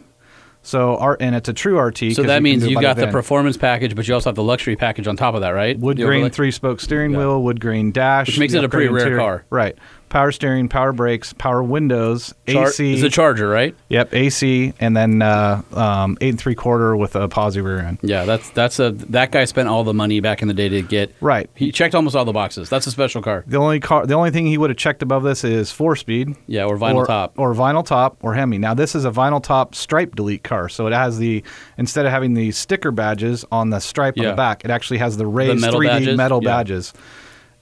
[0.63, 3.57] so R, and it's a true RT So that can means you got the performance
[3.57, 5.79] package, but you also have the luxury package on top of that, right?
[5.79, 9.17] wood grain three spoke steering wheel, wood grain dash, Which makes it a pretty rare
[9.17, 9.45] car.
[9.49, 9.77] Right,
[10.17, 12.95] power steering, power brakes, power windows, Char- AC.
[12.95, 13.75] It's a Charger, right?
[13.91, 17.99] Yep, AC, and then uh, um, eight and three quarter with a posi rear end.
[18.01, 20.81] Yeah, that's that's a that guy spent all the money back in the day to
[20.81, 21.15] get.
[21.21, 21.51] Right.
[21.55, 22.71] He checked almost all the boxes.
[22.71, 23.45] That's a special car.
[23.47, 26.35] The only car, the only thing he would have checked above this is four speed.
[26.47, 27.39] Yeah, or vinyl or, top.
[27.39, 28.57] or vinyl top, or Hemi.
[28.57, 31.45] Now this is a vinyl top stripe delete car, so it has the
[31.77, 35.19] instead of having the sticker badges on the stripe on the back, it actually has
[35.19, 36.17] the raised metal 3D badges?
[36.17, 36.51] metal Yeah.
[36.57, 36.95] badges.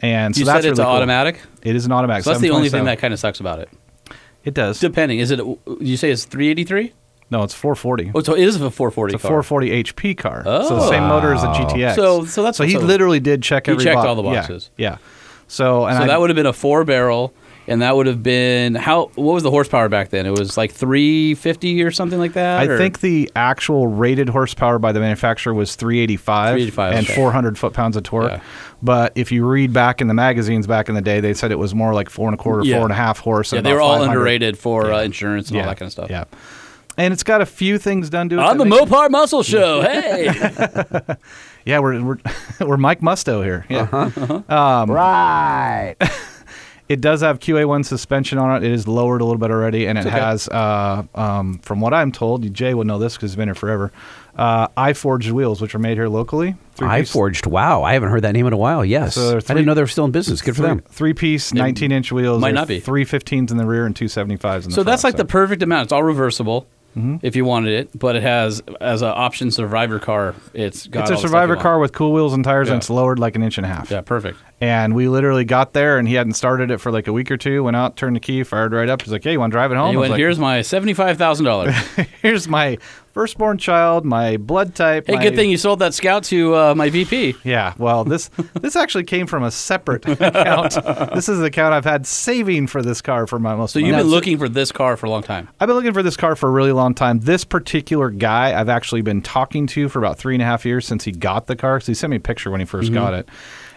[0.00, 0.96] And so you that's said it's really cool.
[0.96, 1.40] automatic.
[1.62, 2.24] It is an automatic.
[2.24, 3.68] So that's the only thing that kind of sucks about it.
[4.44, 4.80] it does.
[4.80, 5.38] Depending, is it?
[5.80, 6.92] You say it's 383?
[7.30, 8.12] no, it's 440.
[8.14, 9.42] Oh, so it is a 440 It's a car.
[9.42, 10.42] 440 HP car.
[10.46, 10.90] Oh, So the oh.
[10.90, 11.94] same motor as the GTX.
[11.96, 13.82] So- so that's- so he so- literally did check every.
[13.82, 14.06] He checked box.
[14.06, 14.70] all the Yeah, boxes.
[14.76, 14.98] Yeah.
[15.48, 17.32] So and so I, that would have been a four barrel,
[17.66, 19.06] and that would have been how?
[19.14, 20.26] What was the horsepower back then?
[20.26, 22.60] It was like 350 or something like that.
[22.60, 27.14] I or- think the actual rated horsepower by the manufacturer was 385, 385, and okay.
[27.14, 28.30] 400 foot pounds of torque.
[28.32, 28.40] Yeah.
[28.82, 31.58] But if you read back in the magazines back in the day, they said it
[31.58, 32.76] was more like four and a quarter, Yeah.
[32.76, 33.52] four and a half horse.
[33.52, 35.62] Yeah, and they were all underrated for uh, insurance and yeah.
[35.62, 36.10] all that kind of stuff.
[36.10, 36.24] Yeah.
[36.96, 38.40] And it's got a few things done to it.
[38.40, 40.30] On the makes- Mopar Muscle Show, hey!
[41.66, 42.18] Yeah, we're we're,
[42.60, 43.64] we're Mike Musto here.
[43.70, 43.88] Yeah.
[43.90, 44.42] Uh-huh.
[44.54, 45.96] Um, Right.
[46.86, 48.66] It does have QA1 suspension on it.
[48.66, 50.18] It is lowered a little bit already, and it okay.
[50.18, 53.54] has, uh, um, from what I'm told, Jay would know this because he's been here
[53.54, 53.90] forever.
[54.36, 56.56] Uh, iForged wheels, which are made here locally.
[56.76, 57.46] iForged.
[57.46, 58.84] Wow, I haven't heard that name in a while.
[58.84, 60.42] Yes, So there are I didn't know they were still in business.
[60.42, 60.82] Good for three, them.
[60.90, 62.42] Three piece, 19 inch wheels.
[62.42, 62.80] might not be.
[62.80, 65.24] Three 15s in the rear and two 75s in the so that's front, like the
[65.24, 65.84] perfect amount.
[65.84, 66.66] It's all reversible
[66.96, 67.16] Mm-hmm.
[67.22, 70.34] if you wanted it, but it has as an option survivor car.
[70.52, 72.74] It's got It's a survivor car with cool wheels and tires, Yeah.
[72.74, 73.90] and it's lowered like an inch and a half.
[73.90, 74.38] Yeah, perfect.
[74.60, 77.36] And we literally got there, and he hadn't started it for like a week or
[77.36, 77.64] two.
[77.64, 79.02] Went out, turned the key, fired right up.
[79.02, 80.62] He's like, "Hey, you want to drive it home?" And was went, like, here's my
[80.62, 81.74] seventy-five thousand dollars.
[82.22, 82.78] here's my
[83.14, 85.06] firstborn child, my blood type.
[85.06, 87.36] Hey, my- good thing you sold that Scout to uh, my VP.
[87.44, 88.28] Yeah, well, this
[88.60, 90.74] this actually came from a separate account.
[91.14, 93.72] This is the account I've had saving for this car for my most.
[93.72, 95.48] So you've been looking for this car for a long time.
[95.60, 97.20] I've been looking for this car for a really long time.
[97.20, 100.84] This particular guy, I've actually been talking to for about three and a half years
[100.86, 101.76] since he got the car.
[101.76, 102.94] Because he sent me a picture when he 1st Mm-hmm.
[102.94, 103.28] got it.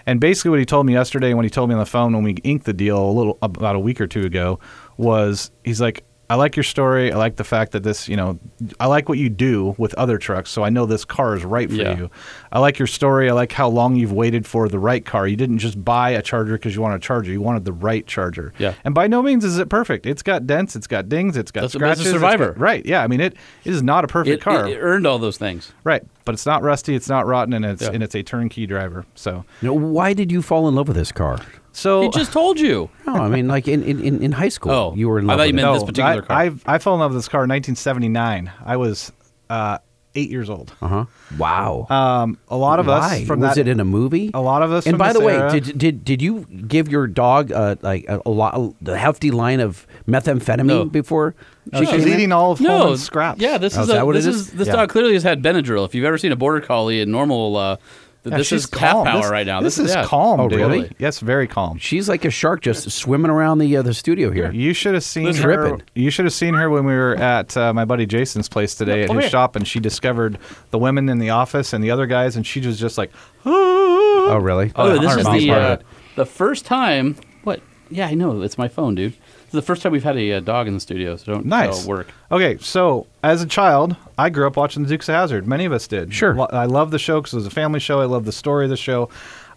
[0.06, 2.24] And basically, what he told me yesterday, when he told me on the phone when
[2.24, 4.58] we inked the deal a little about a week or two ago,
[4.96, 7.10] was he's like, I like your story.
[7.14, 8.38] I like the fact that this, you know,
[8.82, 11.70] I like what you do with other trucks, so I know this car is right
[11.70, 11.98] for Yeah.
[11.98, 12.12] you.
[12.52, 13.30] I like your story.
[13.30, 15.26] I like how long you've waited for the right car.
[15.26, 17.32] You didn't just buy a charger because you wanted a charger.
[17.32, 18.52] You wanted the right charger.
[18.58, 18.74] Yeah.
[18.84, 20.06] And by no means is it perfect.
[20.06, 20.76] It's got dents.
[20.76, 21.38] It's got dings.
[21.38, 22.12] It's got That's- but it's a scratches.
[22.22, 22.52] Survivor.
[22.54, 22.86] got- right.
[22.86, 23.02] Yeah.
[23.04, 23.34] I mean, it,
[23.64, 24.68] it is not a perfect It, car.
[24.68, 25.72] it- it earned all those things.
[25.86, 26.04] right.
[26.26, 26.94] But it's not rusty.
[26.94, 27.92] It's not rotten, and it's Yeah.
[27.94, 29.06] and it's a turnkey driver.
[29.16, 31.40] So You know, why did you fall in love with this car?
[31.78, 32.90] So He just told you.
[33.08, 35.34] No, I mean, like in, in, in- in high school, Oh, you were in I
[35.34, 35.56] love thought with you it.
[35.56, 36.36] meant no, this particular car.
[36.38, 38.52] I, I I fell in love with this car in 1979.
[38.66, 39.12] I was
[39.50, 39.78] uh,
[40.16, 40.74] eight years old.
[40.82, 41.06] Uh-huh.
[41.38, 41.86] Wow.
[41.90, 43.22] Um, a lot of Why?
[43.22, 43.62] us from was that.
[43.62, 44.32] it in a movie?
[44.34, 44.86] a lot of us.
[44.88, 48.06] And from by the way, era- did, did did you give your dog uh, like
[48.10, 50.86] a, a lot, a hefty line of methamphetamine No.
[50.86, 51.34] before
[51.74, 52.08] she was came in?
[52.10, 53.40] eating all of No, Holman's scraps.
[53.40, 54.52] Yeah, this Oh, is is a, that what this it is, is?
[54.54, 54.76] this Yeah.
[54.78, 55.86] dog clearly has had Benadryl.
[55.86, 57.88] If you've ever seen a border collie in normal, uh, th-
[58.30, 59.06] Yeah, this she's is half calm.
[59.06, 59.62] power This- right now.
[59.62, 60.06] This, is yeah.
[60.06, 60.40] calm.
[60.40, 60.60] Oh, dude.
[60.60, 60.92] really?
[61.00, 61.78] Yes, very calm.
[61.78, 64.52] She's like a shark just swimming around the uh, the studio here.
[64.52, 65.44] You should have seen Listen.
[65.44, 65.56] her.
[65.70, 65.84] Tripping.
[65.96, 69.04] You should have seen her when we were at uh, my buddy Jason's place today
[69.04, 69.30] at Oh, his yeah.
[69.30, 70.38] shop, and she discovered
[70.72, 73.12] the women in the office and the other guys, and she was just like,
[73.46, 74.72] Oh, really?
[74.76, 75.78] Oh, this is the uh,
[76.16, 77.16] the first time.
[77.44, 77.62] What?
[77.90, 78.42] Yeah, I know.
[78.42, 79.14] It's my phone, dude.
[79.48, 81.86] It's the first time we've had a uh, dog in the studio, so don't Nice.
[81.86, 82.08] uh, work.
[82.32, 85.48] Okay, so as a child, I grew up watching the Dukes of Hazzard.
[85.48, 86.14] Many of us did.
[86.14, 86.36] Sure.
[86.36, 88.02] Lo- I love the show because it was a family show.
[88.02, 89.10] I love the story of the show.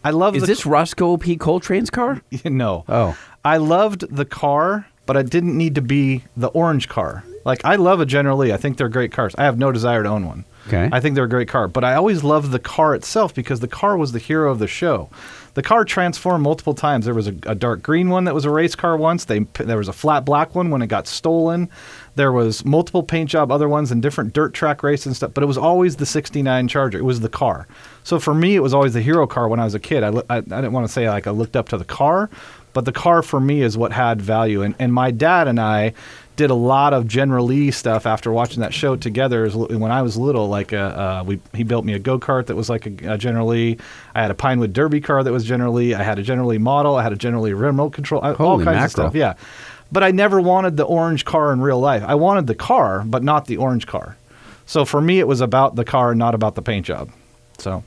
[0.04, 1.36] I love Is the this Roscoe P.
[1.36, 2.22] Coltrane's car?
[2.44, 2.84] no.
[2.88, 3.18] Oh.
[3.44, 7.24] I loved the car but it didn't need to be the orange car.
[7.44, 8.52] Like I love a General Lee.
[8.52, 9.34] I think they're great cars.
[9.36, 10.44] I have no desire to own one.
[10.68, 10.88] Okay.
[10.92, 13.66] I think they're a great car, but I always loved the car itself because the
[13.66, 15.08] car was the hero of the show.
[15.54, 17.04] The car transformed multiple times.
[17.04, 19.24] There was a, a dark green one that was a race car once.
[19.24, 21.68] They there was a flat black one when it got stolen.
[22.14, 25.42] There was multiple paint job other ones and different dirt track races and stuff, but
[25.42, 26.98] it was always the 69 Charger.
[26.98, 27.66] It was the car.
[28.04, 30.02] So for me it was always the hero car when I was a kid.
[30.02, 32.30] I, I, I didn't want to say like I looked up to the car,
[32.72, 34.62] but the car for me is what had value.
[34.62, 35.94] And and my dad and I
[36.40, 39.48] did a lot of General Lee stuff after watching that show together.
[39.50, 42.56] When I was little, like uh, uh, we he built me a go kart that
[42.56, 43.78] was like a, a General Lee.
[44.14, 45.94] I had a Pinewood Derby car that was General Lee.
[45.94, 46.96] I had a General Lee model.
[46.96, 48.22] I had a General Lee remote control.
[48.22, 49.14] All Holy kinds of stuff.
[49.14, 49.34] Yeah,
[49.92, 52.02] but I never wanted the orange car in real life.
[52.06, 54.16] I wanted the car, but not the orange car.
[54.66, 57.10] So for me, it was about the car, not about the paint job.
[57.58, 57.82] So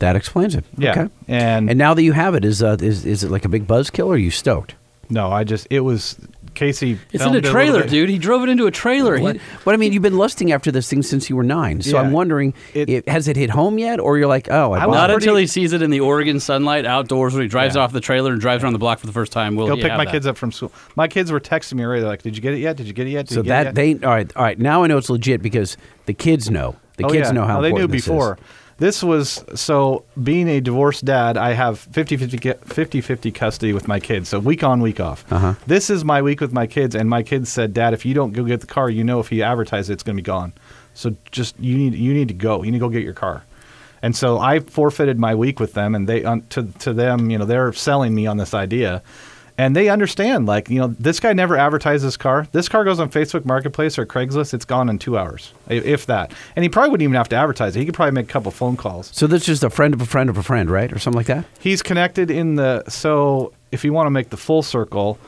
[0.00, 0.64] That explains it.
[0.76, 1.08] Yeah, Okay.
[1.28, 3.66] and- and now that you have it, is uh, is is it like a big
[3.66, 4.06] buzzkill?
[4.08, 4.74] Or are you stoked?
[5.08, 6.16] no, I just it was
[6.54, 6.98] Casey.
[7.12, 7.90] It's in a trailer, bit.
[7.90, 8.10] dude.
[8.10, 9.16] He drove it into a trailer.
[9.16, 11.80] He- But I mean, you've been lusting after this thing since you were nine.
[11.80, 12.02] So Yeah.
[12.02, 14.86] I'm wondering, It- it, has it hit home yet, or you're like, oh, I, I
[14.86, 15.14] bought Not it.
[15.14, 17.82] until he sees it in the Oregon sunlight outdoors when he drives Yeah.
[17.82, 19.56] off the trailer and drives around the block for the first time.
[19.56, 20.10] Will Go he pick have my that?
[20.12, 20.72] kids up from school.
[20.96, 22.00] My kids were texting me already.
[22.02, 22.76] They're like, "Did you get it yet?
[22.76, 24.32] Did you get it yet?" Did So you get it that yet?" they all right,
[24.36, 24.58] all right.
[24.58, 25.76] Now I know it's legit because
[26.06, 26.76] the kids know.
[26.98, 27.32] The Oh, kids yeah.
[27.32, 28.06] know how No, they knew important this is.
[28.08, 28.38] before.
[28.78, 32.16] This was so being a divorced dad, I have 50
[33.00, 34.28] 50 custody with my kids.
[34.28, 35.30] So week on, week off.
[35.32, 35.54] Uh-huh.
[35.66, 38.32] This is my week with my kids and my kids said, "Dad, if you don't
[38.32, 40.52] go get the car, you know if you advertise it, it's going to be gone.
[40.94, 42.62] So just you need you need to go.
[42.62, 43.44] You need to go get your car."
[44.02, 47.38] And so I forfeited my week with them and they um, to to them, you
[47.38, 49.02] know, they're selling me on this idea.
[49.58, 52.48] And they understand, like, you know, this guy never advertised this car.
[52.52, 54.54] This car goes on Facebook Marketplace or Craigslist.
[54.54, 56.32] It's gone in two hours, if that.
[56.56, 57.80] And he probably wouldn't even have to advertise it.
[57.80, 59.10] He could probably make a couple phone calls.
[59.12, 61.26] So that's just a friend of a friend of a friend, right, or something like
[61.26, 61.44] that.
[61.60, 62.82] He's connected in the.
[62.88, 65.18] So if you want to make the full circle,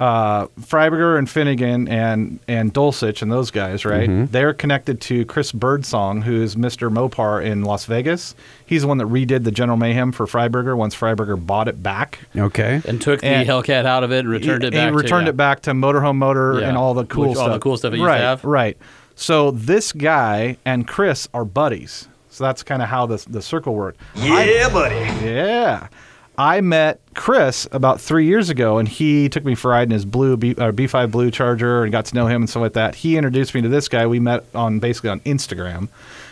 [0.00, 4.08] uh, Freiburger and Finnegan and and Dulcich and those guys, right?
[4.08, 4.32] Mm-hmm.
[4.32, 6.90] They're connected to Chris Birdsong, who is Mr.
[6.90, 8.34] Mopar in Las Vegas.
[8.64, 12.20] He's the one that redid the General Mayhem for Freiburger once Freiburger bought it back.
[12.34, 12.80] Okay.
[12.86, 14.88] and took the And- Hellcat out of it and returned it he, back.
[14.90, 16.68] He returned to, it back to Motorhome Motor Yeah.
[16.68, 17.52] and all the cool Which- all stuff.
[17.54, 18.42] the cool stuff it used to right, have.
[18.42, 18.78] Right.
[19.16, 22.08] So this guy and Chris are buddies.
[22.30, 24.00] So that's kind of how the the circle worked.
[24.14, 24.94] Yeah, buddy.
[25.24, 25.88] Yeah.
[26.40, 29.90] I met Chris about three years ago, and he took me for a ride in
[29.90, 32.72] his blue B, uh, B5 Blue Charger and got to know him and stuff like
[32.72, 32.94] that.
[32.94, 34.06] He introduced me to this guy.
[34.06, 35.88] We met on basically on Instagram,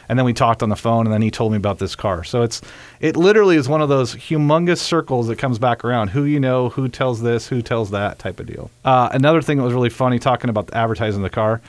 [0.09, 2.25] and then we talked on the phone, and then he told me about this car.
[2.25, 2.63] So it's
[3.01, 6.09] it literally is one of those humongous circles that comes back around.
[6.09, 8.71] Who you know, who tells this, who tells that type of deal.
[8.87, 11.61] Uh, another thing that was really funny talking about the advertising the car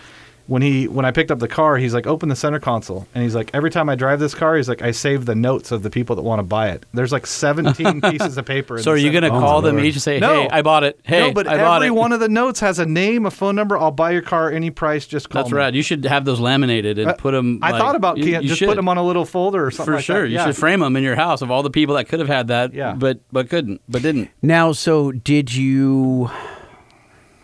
[0.50, 3.24] when he when I picked up the car, he's like, open the center console, and
[3.24, 5.84] he's like, every time I drive this car, he's like, I save the notes of
[5.84, 6.86] the people that want to buy it.
[6.92, 8.78] There's like 17 pieces of paper.
[8.78, 9.48] In So the are you going to console.
[9.48, 9.86] call them Lord.
[9.86, 10.42] each and say, No.
[10.42, 11.00] "Hey, I bought it.
[11.04, 13.32] Hey, no, but I bought every it." one of the notes has a name, a
[13.32, 13.78] phone number.
[13.78, 15.06] I'll buy your car any price.
[15.06, 15.60] Just call That's me.
[15.60, 15.74] right.
[15.74, 17.60] You should have those laminated and Uh, put them.
[17.62, 20.04] I thought about can- just put them on a little folder or something for like
[20.06, 20.22] sure.
[20.24, 20.30] that.
[20.30, 22.48] You should frame them in your house of all the people that could have had
[22.48, 22.94] that, Yeah.
[22.98, 24.30] but but couldn't, but didn't.
[24.42, 26.32] Now, so did you?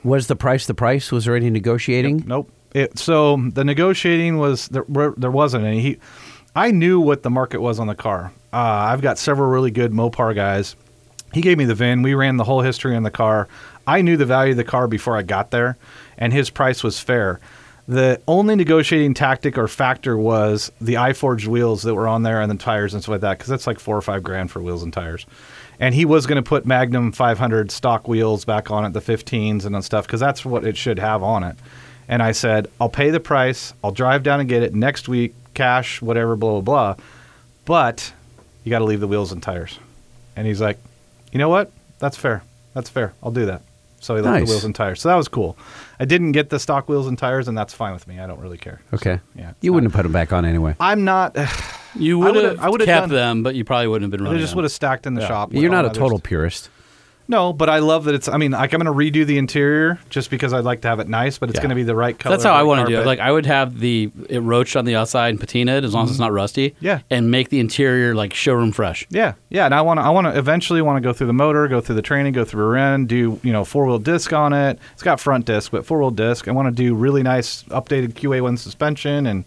[0.04, 1.12] Was the price the price?
[1.12, 2.24] Was there any negotiating?
[2.28, 2.52] Nope.
[2.76, 4.84] It, so the negotiating was there.
[5.16, 5.80] There wasn't any.
[5.80, 5.98] He,
[6.58, 8.34] I knew what the market was on the car.
[8.52, 10.76] Uh, I've got several really good Mopar guys.
[11.32, 12.02] He gave me the VIN.
[12.02, 13.48] We ran the whole history on the car.
[13.88, 15.78] I knew the value of the car before I got there,
[16.18, 17.40] and his price was fair.
[17.88, 22.52] The only negotiating tactic or factor was the iForged wheels that were on there and
[22.52, 24.84] the tires and stuff like that, because that's like four or five grand for wheels
[24.84, 25.26] and tires.
[25.80, 29.64] And he was going to put Magnum 500 stock wheels back on it, the 15s
[29.64, 31.56] and stuff, because that's what it should have on it.
[32.08, 33.74] And I said, I'll pay the price.
[33.84, 37.04] I'll drive down and get it next week, cash, whatever, blah, blah, blah.
[37.66, 38.14] But
[38.64, 39.80] you got to leave the wheels and tires.
[40.36, 40.78] And he's like,
[41.32, 41.72] you know what?
[42.00, 42.44] That's fair.
[42.74, 43.14] That's fair.
[43.24, 43.62] I'll do that.
[44.02, 44.48] So he left Nice.
[44.48, 45.02] the wheels and tires.
[45.02, 45.58] So that was cool.
[46.00, 48.20] I didn't get the stock wheels and tires, and that's fine with me.
[48.20, 48.82] I don't really care.
[48.94, 49.20] Okay.
[49.36, 50.76] Yeah, You wouldn't have put them back on anyway.
[50.80, 51.36] I'm not.
[51.98, 54.32] You would would've- I would've kept done- them, but you probably wouldn't have been I
[54.32, 54.42] running.
[54.42, 55.28] just would have stacked in the Yeah.
[55.30, 55.54] shop.
[55.54, 55.98] You're not a others.
[55.98, 56.70] total purist.
[57.28, 58.28] No, but I love that it's.
[58.28, 61.00] I mean, like I'm going to redo the interior just because I'd like to have
[61.00, 61.62] it nice, but it's Yeah.
[61.64, 62.34] going to be the right color.
[62.36, 62.96] That's how I right want to do it.
[62.98, 63.08] carpet.
[63.08, 66.12] Like I would have the it roached on the outside and patinaed as long as
[66.12, 66.72] it's not rusty.
[66.72, 66.86] Mm-hmm.
[66.86, 67.00] Yeah.
[67.10, 69.08] and make the interior like showroom fresh.
[69.10, 70.04] Yeah, yeah, and I want to.
[70.04, 72.46] I want to eventually want to go through the motor, go through the training, go
[72.46, 74.78] through a rear do you know four wheel disc on it.
[74.94, 76.48] It's got front disc, but four wheel disc.
[76.48, 79.46] I want to do really nice updated QA1 suspension and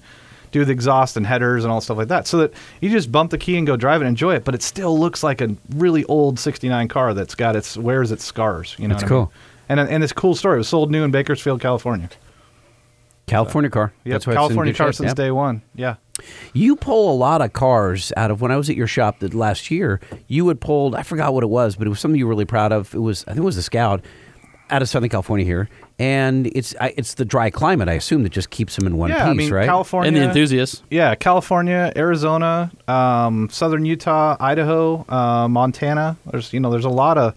[0.53, 3.31] do the exhaust and headers and all stuff like that, so that you just bump
[3.31, 4.45] the key and go drive it, and enjoy it.
[4.45, 8.25] But it still looks like a really old '69 car that's got its wears its
[8.25, 8.75] scars.
[8.79, 9.27] You know, That's what I mean?
[9.27, 9.33] cool.
[9.69, 10.57] And and it's a cool story.
[10.57, 12.09] It was sold new in Bakersfield, California.
[13.27, 13.93] California car.
[14.05, 15.17] Yep, That's why it's California car since Yep.
[15.17, 15.61] day one.
[15.75, 15.97] Yeah.
[16.55, 19.35] You pull a lot of cars out of when I was at your shop that
[19.35, 20.01] last year.
[20.27, 22.47] You had pulled I forgot what it was, but it was something you were really
[22.47, 22.95] proud of.
[22.95, 24.03] It was I think it was the Scout.
[24.71, 25.69] Out of Southern California here,
[25.99, 27.89] and it's I, it's the dry climate.
[27.89, 29.67] I assume that just keeps them in one yeah, piece, I mean right?
[29.67, 30.83] California And the enthusiasts.
[30.91, 36.17] Yeah, California, Arizona, um, southern Utah, Idaho, uh, Montana.
[36.31, 37.35] There's you know there's a lot of.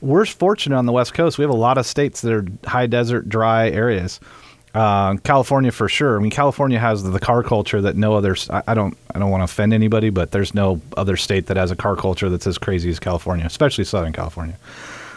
[0.00, 1.38] We're fortunate on the West Coast.
[1.38, 4.20] We have a lot of states that are high desert, dry areas.
[4.74, 6.18] Uh, California for sure.
[6.18, 8.32] I mean, California has the, the car culture that no other.
[8.32, 8.96] s- I, I don't.
[9.14, 11.94] I don't want to offend anybody, but there's no other state that has a car
[11.94, 14.56] culture that's as crazy as California, especially Southern California.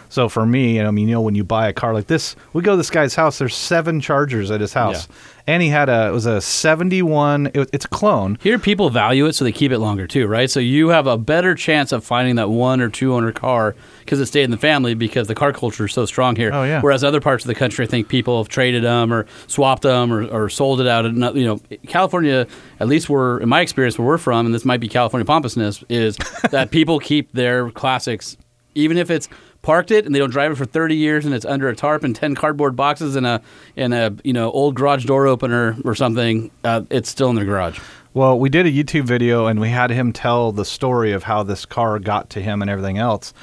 [0.10, 2.62] So for me, I mean, you know, when you buy a car like this, we
[2.62, 3.38] go to this guy's house.
[3.38, 5.08] There's seven Chargers at his house,
[5.46, 7.48] and he had a it was a '71.
[7.54, 8.38] It, it's a clone.
[8.42, 10.50] Here, people value it, so they keep it longer too, right?
[10.50, 14.20] So you have a better chance of finding that one or two owner car because
[14.20, 16.52] it stayed in the family because the car culture is so strong here.
[16.54, 16.82] Oh, yeah.
[16.82, 20.14] Whereas other parts of the country, I think people have traded them or swapped them
[20.14, 21.06] or, or sold it out.
[21.06, 22.48] And you know, California,
[22.80, 25.84] at least we're in my experience where we're from, and this might be California pompousness,
[25.90, 26.18] is
[26.52, 28.38] that people keep their classics,
[28.76, 29.28] even if it's
[29.68, 32.06] parked it and they don't drive it for 30 years and it's under a tarp
[32.06, 33.42] and 10 cardboard boxes and a
[33.76, 37.44] in a you know old garage door opener or something uh, it's still in their
[37.44, 37.78] garage
[38.14, 41.44] Well, we did a YouTube video and we had him tell the story of how
[41.44, 43.34] this car got to him and everything else.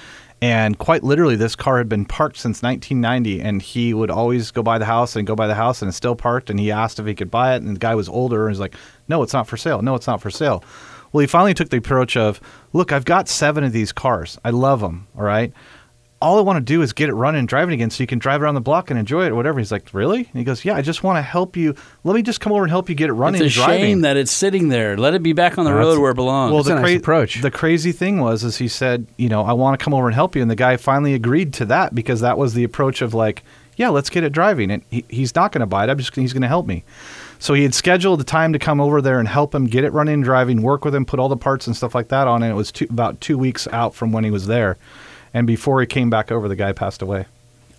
[0.40, 4.62] And quite literally, this car had been parked since 1990, and he would always go
[4.62, 6.50] by the house and go by the house, and it's still parked.
[6.50, 8.60] And he asked if he could buy it, and the guy was older, and he's
[8.60, 8.74] like,
[9.08, 9.80] "No, it's not for sale.
[9.80, 10.62] No, it's not for sale."
[11.12, 12.40] Well, he finally took the approach of,
[12.72, 14.38] "Look, I've got seven of these cars.
[14.44, 15.06] I love them.
[15.16, 15.52] All right."
[16.24, 18.18] All I want to do is get it running and driving again so you can
[18.18, 19.58] drive around the block and enjoy it or whatever.
[19.58, 20.18] He's like, Really?
[20.20, 21.74] And he goes, Yeah, I just want to help you.
[22.02, 23.84] Let me just come over and help you get it running it's a and driving.
[23.84, 26.14] shame that it's sitting there let it be back on the No, road where it
[26.14, 27.42] belongs well, That's a the, nice cra- approach.
[27.42, 30.14] the crazy thing was, is he said, you know, I want to come over and
[30.14, 33.12] help you, and the guy finally agreed to that because that was the approach of
[33.14, 33.42] like,
[33.76, 35.90] yeah, let's get it driving, and he, he's not going to buy it.
[35.90, 36.84] I'm just he's going to help me.
[37.40, 39.92] So he had scheduled the time to come over there and help him get it
[39.92, 42.42] running and driving, work with him, put all the parts and stuff like that on,
[42.42, 44.76] and it was two, about two weeks out from when he was there,
[45.34, 47.26] and before he came back over, the guy passed away.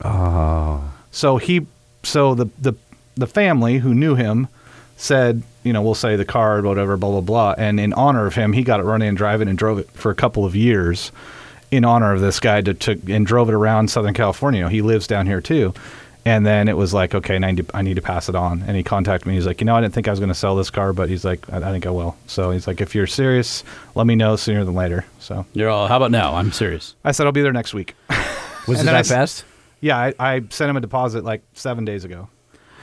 [0.03, 1.65] oh, So he,
[2.03, 2.73] so the the
[3.15, 4.47] the family who knew him
[4.97, 8.35] said, you know, we'll say the car, whatever, blah blah blah, and in honor of
[8.35, 11.11] him, he got it running and driving and drove it for a couple of years,
[11.71, 14.69] in honor of this guy to took and drove it around Southern California.
[14.69, 15.73] He lives down here too.
[16.27, 18.63] And then it was like, okay, I need, to, I need to pass it on.
[18.63, 19.35] And he contacted me.
[19.35, 21.07] He's like, you know, I didn't think I was going to sell this car, but
[21.07, 22.17] he's like, I, I think I will.
[22.25, 25.05] So he's like, if you're serious, let me know sooner than later.
[25.19, 27.95] So you're all how about now i'm serious I said, I'll be there next week.
[28.67, 29.45] was it then I that fast?
[29.81, 32.27] yeah, I, I sent him a deposit like seven days ago.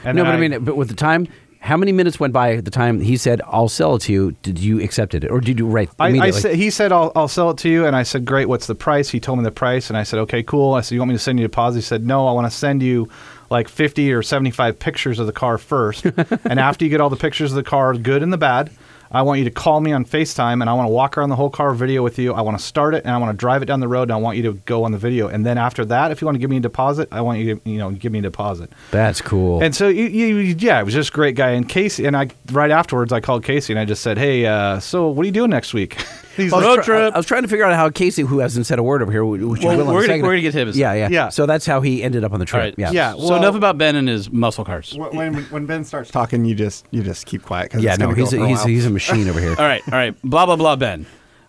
[0.05, 1.27] And no, but I mean, but with the time,
[1.59, 4.31] how many minutes went by at the time he said, "I'll sell it to you"?
[4.43, 6.41] Did you accept it, or did you write I, I immediately?
[6.41, 7.85] said, he said, I'll, I'll sell it to you.
[7.85, 9.09] And I said, great, what's the price?
[9.09, 9.89] He told me the price.
[9.89, 10.73] And I said, okay, cool.
[10.73, 11.77] I said, you want me to send you a deposit?
[11.77, 13.07] He said, no, I want to send you
[13.53, 16.05] like 50 or 75 pictures of the car first.
[16.43, 18.71] and after you get all the pictures of the car, good and the bad,
[19.11, 21.35] I want you to call me on FaceTime and I want to walk around the
[21.35, 22.33] whole car video with you.
[22.33, 24.13] I want to start it and I want to drive it down the road and
[24.13, 25.27] I want you to go on the video.
[25.27, 27.55] And then after that, if you want to give me a deposit, I want you
[27.55, 28.71] to, you know, give me a deposit.
[28.89, 29.61] That's cool.
[29.61, 31.51] And so, you, you, yeah, it was just a great guy.
[31.51, 34.79] And Casey, and I right afterwards, I called Casey and I just said, "Hey, uh,
[34.79, 36.03] so what are you doing next week?"
[36.35, 37.13] He's I was, Road try- trip.
[37.13, 39.23] I was trying to figure out how Casey, who hasn't said a word over here,
[39.23, 40.21] which well, will we're, gonna- second.
[40.23, 40.77] we're gonna get to his.
[40.77, 41.29] Yeah, yeah, Yeah.
[41.29, 42.61] So that's how he ended up on the all trip.
[42.63, 43.13] right Yeah, Yeah.
[43.15, 46.55] so enough about ben and his muscle cars When, when, when Ben starts talking, you
[46.55, 47.95] just you just keep quiet because yeah.
[47.95, 48.67] No, he's a, go he's while.
[48.67, 49.51] he's a machine over here.
[49.57, 51.05] all right all right blah blah blah ben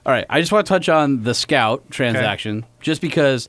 [0.07, 3.49] all right i just want to touch on the scout transaction just because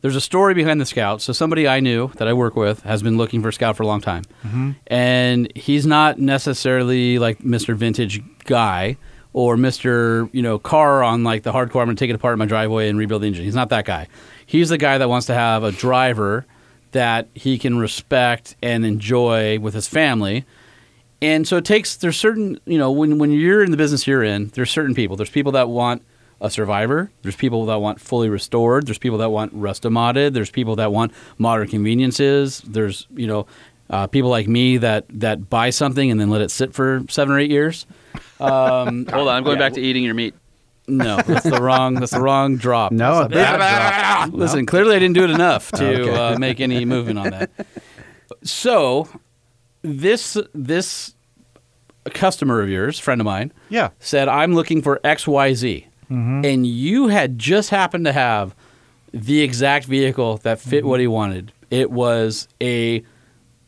[0.00, 3.02] there's a story behind the scout so somebody i knew that i work with has
[3.02, 4.72] been looking for a scout for a long time mm-hmm.
[4.88, 8.96] and he's not necessarily like mr vintage guy
[9.32, 12.32] or mr you know car on like the hardcore i'm going to take it apart
[12.32, 14.06] in my driveway and rebuild the engine he's not that guy
[14.46, 16.46] he's the guy that wants to have a driver
[16.92, 20.44] that he can respect and enjoy with his family
[21.22, 24.24] and so it takes there's certain you know when when you're in the business you're
[24.24, 25.16] in, there's certain people.
[25.16, 26.02] There's people that want
[26.40, 27.12] a survivor.
[27.22, 28.86] There's people that want fully restored.
[28.86, 30.34] There's people that want restomodded.
[30.34, 32.60] There's people that want modern conveniences.
[32.62, 33.46] There's you know
[33.88, 37.32] uh, people like me that that buy something and then let it sit for seven
[37.32, 37.86] or eight years.
[38.42, 40.34] Um, hold on, I'm going back to eating your meat.
[40.88, 41.94] No, that's the wrong.
[41.94, 42.90] That's the wrong drop.
[42.92, 44.32] No, a bad drop.
[44.38, 46.14] Listen, clearly I didn't do it enough to Okay.
[46.34, 47.50] uh, make any movement on that.
[48.42, 49.08] So
[49.82, 51.14] this this
[52.06, 53.90] customer of yours, friend of mine, Yeah.
[54.00, 58.54] said I'm looking for X Y Z, and you had just happened to have
[59.12, 61.52] the exact vehicle that fit what he wanted.
[61.70, 63.02] It was a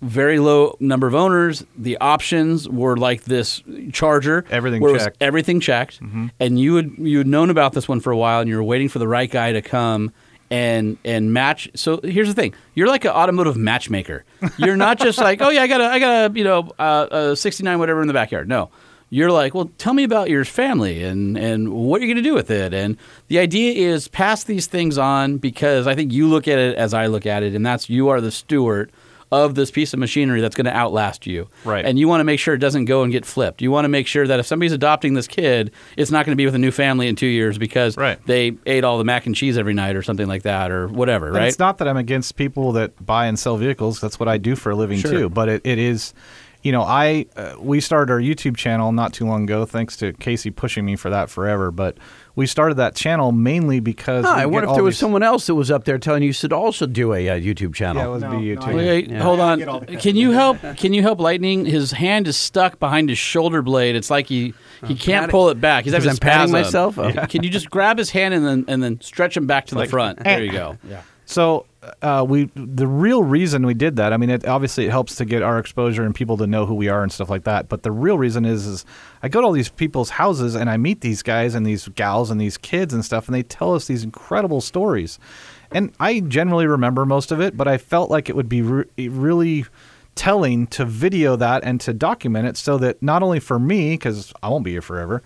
[0.05, 1.65] very low number of owners.
[1.77, 3.63] The options were like this
[3.93, 5.17] Charger, Everything where it was checked.
[5.21, 6.01] everything checked,
[6.39, 8.63] and you had you had known about this one for a while, and you were
[8.65, 10.13] waiting for the right guy to come
[10.51, 11.71] and and match.
[11.75, 14.25] So here's the thing: you're like an automotive matchmaker.
[14.59, 17.31] You're not just like, oh yeah, I got a I got a you know uh,
[17.33, 18.49] a '69 whatever in the backyard.
[18.49, 18.71] No,
[19.11, 22.35] you're like, well, tell me about your family and, and what you're going to do
[22.35, 22.75] with it.
[22.75, 22.97] And
[23.29, 26.93] the idea is pass these things on because I think you look at it as
[26.95, 28.91] I look at it, and that's you are the steward
[29.33, 31.49] of this piece of machinery that's going to outlast you.
[31.65, 31.85] Right.
[31.85, 33.63] And you want to make sure it doesn't go and get flipped.
[33.63, 36.37] You want to make sure that if somebody's adopting this kid, it's not going to
[36.37, 38.19] be with a new family in two years because Right.
[38.27, 41.27] they ate all the mac and cheese every night or something like that or whatever,
[41.29, 41.49] And right?
[41.49, 44.01] It's not that I'm against people that buy and sell vehicles.
[44.01, 45.11] That's what I do for a living Sure.
[45.11, 45.29] too.
[45.29, 46.15] But it, it is,
[46.65, 49.65] you know, I uh, we started our YouTube channel not too long ago.
[49.67, 51.71] Thanks to Casey pushing me for that forever.
[51.71, 51.99] But
[52.35, 54.95] we started that channel mainly because Huh, we I get wonder if all there was
[54.95, 57.75] these- someone else that was up there telling you should also do a uh, YouTube
[57.75, 58.03] channel.
[58.03, 58.75] Yeah, it was No, be no, YouTube.
[58.75, 59.23] Wait, Yeah.
[59.23, 59.87] hold I get all on.
[59.99, 60.59] Can you help?
[60.79, 61.67] Can you help Lightning?
[61.67, 63.95] His hand is stuck behind his shoulder blade.
[63.95, 64.55] It's like he
[64.87, 65.85] he can't patting- pull it back.
[65.85, 66.53] He's having I'm a patting spasm.
[66.63, 66.99] myself?
[66.99, 67.27] Oh.
[67.27, 69.83] Can you just grab his hand and then and then stretch him back to the
[69.83, 70.25] Like, front?
[70.25, 70.79] There you go.
[70.89, 71.03] Yeah.
[71.27, 71.67] So
[72.03, 74.13] uh, we the real reason we did that.
[74.13, 76.75] I mean, it obviously it helps to get our exposure and people to know who
[76.75, 77.69] we are and stuff like that.
[77.69, 78.85] But the real reason is, is
[79.23, 82.31] I go to all these people's houses and I meet these guys and these gals
[82.31, 85.19] and these kids and stuff, and they tell us these incredible stories.
[85.71, 88.85] And I generally remember most of it, but I felt like it would be re-
[88.97, 89.65] really
[90.15, 94.33] telling to video that and to document it so that not only for me, because
[94.43, 95.23] I won't be here forever,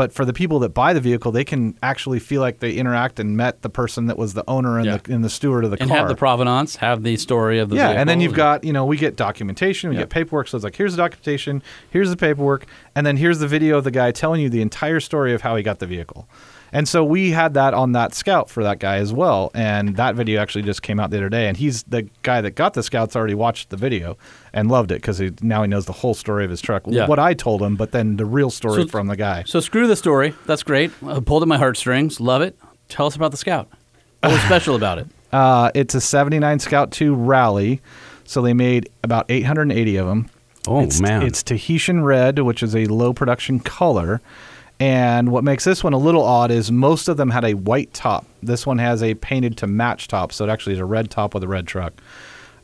[0.00, 3.20] but for the people that buy the vehicle, they can actually feel like they interact
[3.20, 4.96] and met the person that was the owner and, Yeah.
[4.96, 5.98] the, and the steward of the And car.
[5.98, 8.72] And have the provenance, have the story of the yeah, and then you've got you
[8.72, 10.04] know we get documentation, we Yeah.
[10.04, 10.48] get paperwork.
[10.48, 12.64] So it's like here's the documentation, here's the paperwork,
[12.94, 15.54] and then here's the video of the guy telling you the entire story of how
[15.56, 16.26] he got the vehicle.
[16.72, 20.14] And so we had that on that scout for that guy as well, and that
[20.14, 21.46] video actually just came out the other day.
[21.46, 24.16] And he's the guy that got the scouts already watched the video
[24.52, 26.82] and loved it because he, now he knows the whole story of his truck.
[26.86, 27.06] Yeah.
[27.06, 29.44] What I told him, but then the real story So- from the guy.
[29.46, 30.34] So screw the story.
[30.46, 30.90] That's great.
[31.06, 32.20] I pulled at my heartstrings.
[32.20, 32.56] Love it.
[32.88, 33.68] Tell us about the Scout.
[34.20, 35.06] What was special about it?
[35.32, 37.80] Uh, it's a '79 Scout 2 rally,
[38.24, 40.28] so they made about 880 of them.
[40.66, 41.22] Oh, it's, man.
[41.22, 44.20] It's Tahitian red, which is a low production color.
[44.78, 47.92] And what makes this one a little odd is most of them had a white
[47.92, 48.24] top.
[48.42, 51.34] This one has a painted to match top, so it actually is a red top
[51.34, 51.92] with a red truck.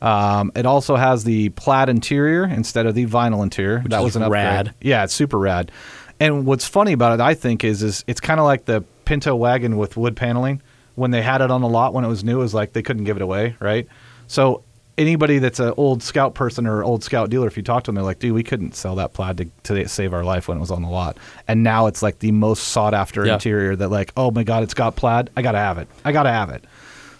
[0.01, 3.83] Um, it also has the plaid interior instead of the vinyl interior.
[3.87, 4.43] that is was an upgrade.
[4.43, 4.73] rad.
[4.81, 5.71] Yeah, it's super rad.
[6.19, 9.35] And what's funny about it, I think, is is it's kind of like the Pinto
[9.35, 10.61] wagon with wood paneling.
[10.95, 12.81] When they had it on the lot when it was new, it was like they
[12.81, 13.87] couldn't give it away, right?
[14.27, 14.63] So
[14.97, 17.95] anybody that's an old scout person or old scout dealer, if you talk to them,
[17.95, 19.45] they're like, "Dude, we couldn't sell that plaid to,
[19.75, 21.17] to save our life when it was on the lot."
[21.47, 23.35] And now it's like the most sought after Yeah.
[23.35, 23.75] interior.
[23.75, 25.29] That like, oh my god, it's got plaid.
[25.37, 25.87] I gotta have it.
[26.03, 26.65] I gotta have it.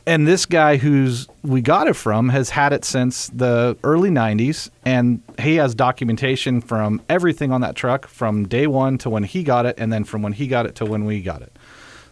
[0.07, 4.69] And this guy who's we got it from has had it since the early 90s
[4.85, 9.43] and he has documentation from everything on that truck from day 1 to when he
[9.43, 11.51] got it and then from when he got it to when we got it.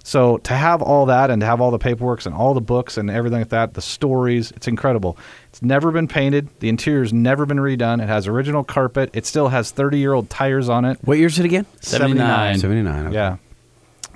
[0.03, 2.97] So to have all that and to have all the paperwork and all the books
[2.97, 5.17] and everything like that, the stories, it's incredible.
[5.49, 6.47] It's never been painted.
[6.59, 8.03] The interior's never been redone.
[8.03, 9.09] It has original carpet.
[9.13, 10.99] It still has 30-year-old tires on it.
[11.01, 11.65] What year is it again?
[11.81, 12.59] 79.
[12.59, 13.05] 79.
[13.07, 13.15] okay.
[13.15, 13.37] Yeah.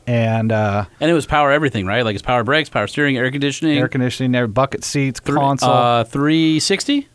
[0.09, 2.03] And uh, And it was power everything, right?
[2.03, 3.77] Like it's power brakes, power steering, air conditioning.
[3.77, 5.69] air conditioning, there, bucket seats, Three- console.
[5.69, 7.07] Uh, 360?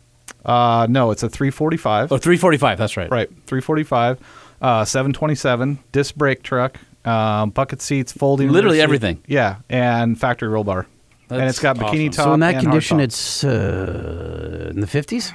[0.45, 2.11] Uh, no, it's a 345.
[2.13, 2.77] Oh, 345.
[2.77, 3.11] That's right.
[3.11, 4.19] Right, 345,
[4.61, 8.49] uh, 727, disc brake truck, um, bucket seats, folding.
[8.49, 8.83] Literally seat.
[8.83, 9.21] everything.
[9.27, 10.85] Yeah, and factory roll bar.
[11.29, 12.11] and it's got bikini awesome.
[12.11, 12.25] top.
[12.25, 15.33] So in that and condition, it's uh, in the 50s?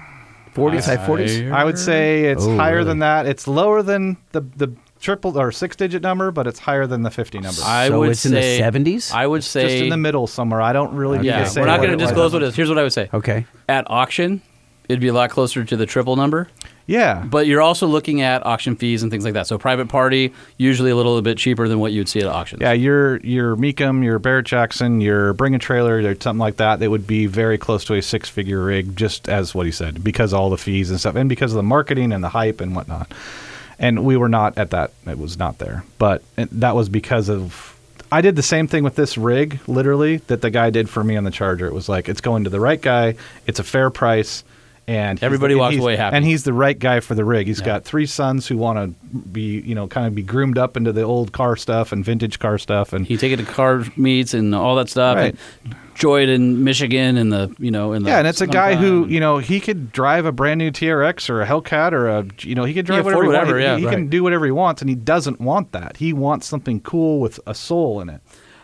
[0.54, 1.52] 40s, high 40s?
[1.52, 2.86] I would say it's Oh, higher really?
[2.86, 3.26] than that.
[3.26, 7.10] It's lower than the the triple or six digit number, but it's higher than the
[7.10, 7.60] 50 number.
[7.64, 9.12] I So would it's in the 70s?
[9.12, 10.60] I would say Just in the middle somewhere.
[10.60, 11.26] I don't really.
[11.26, 12.56] Yeah, need to say we're not going to disclose what it is.
[12.56, 13.08] Here's what I would say.
[13.12, 13.46] Okay.
[13.68, 14.42] At auction,
[14.88, 16.48] it'd be a lot closer to the triple number.
[16.86, 19.46] Yeah, But you're also looking at auction fees and things like that.
[19.46, 22.62] So private party usually a little bit cheaper than what you'd see at auctions.
[22.62, 26.80] Yeah, your your Mecum, your Barrett Jackson, your Bring a Trailer, or something like that,
[26.80, 30.02] that would be very close to a six figure rig, just as what he said,
[30.02, 32.74] because all the fees and stuff, and because of the marketing and the hype and
[32.74, 33.12] whatnot.
[33.80, 35.84] And we were not at that; it was not there.
[35.98, 37.76] But that was because of.
[38.12, 41.16] I did the same thing with this rig, literally, that the guy did for me
[41.16, 41.66] on the Charger.
[41.66, 43.14] It was like it's going to the right guy,
[43.46, 44.44] it's a fair price,
[44.90, 46.16] and Everybody the, walks away happy.
[46.16, 47.46] And he's the right guy for the rig.
[47.46, 50.76] He's got three sons who want to be, you know, kind of be groomed up
[50.76, 53.84] into the old car stuff and vintage car stuff, and He take it to car
[53.96, 55.16] meets and all that stuff.
[55.16, 55.36] Right.
[55.64, 58.46] And enjoy it in Michigan and the you know in the Yeah, and it's a
[58.46, 62.08] guy who you know he could drive a brand new TRX or a Hellcat or
[62.08, 63.92] a you know he could drive Yeah, whatever, he whatever, He, yeah, he right.
[63.92, 65.98] can do whatever he wants, and he doesn't want that.
[65.98, 68.22] He wants something cool with a soul in it.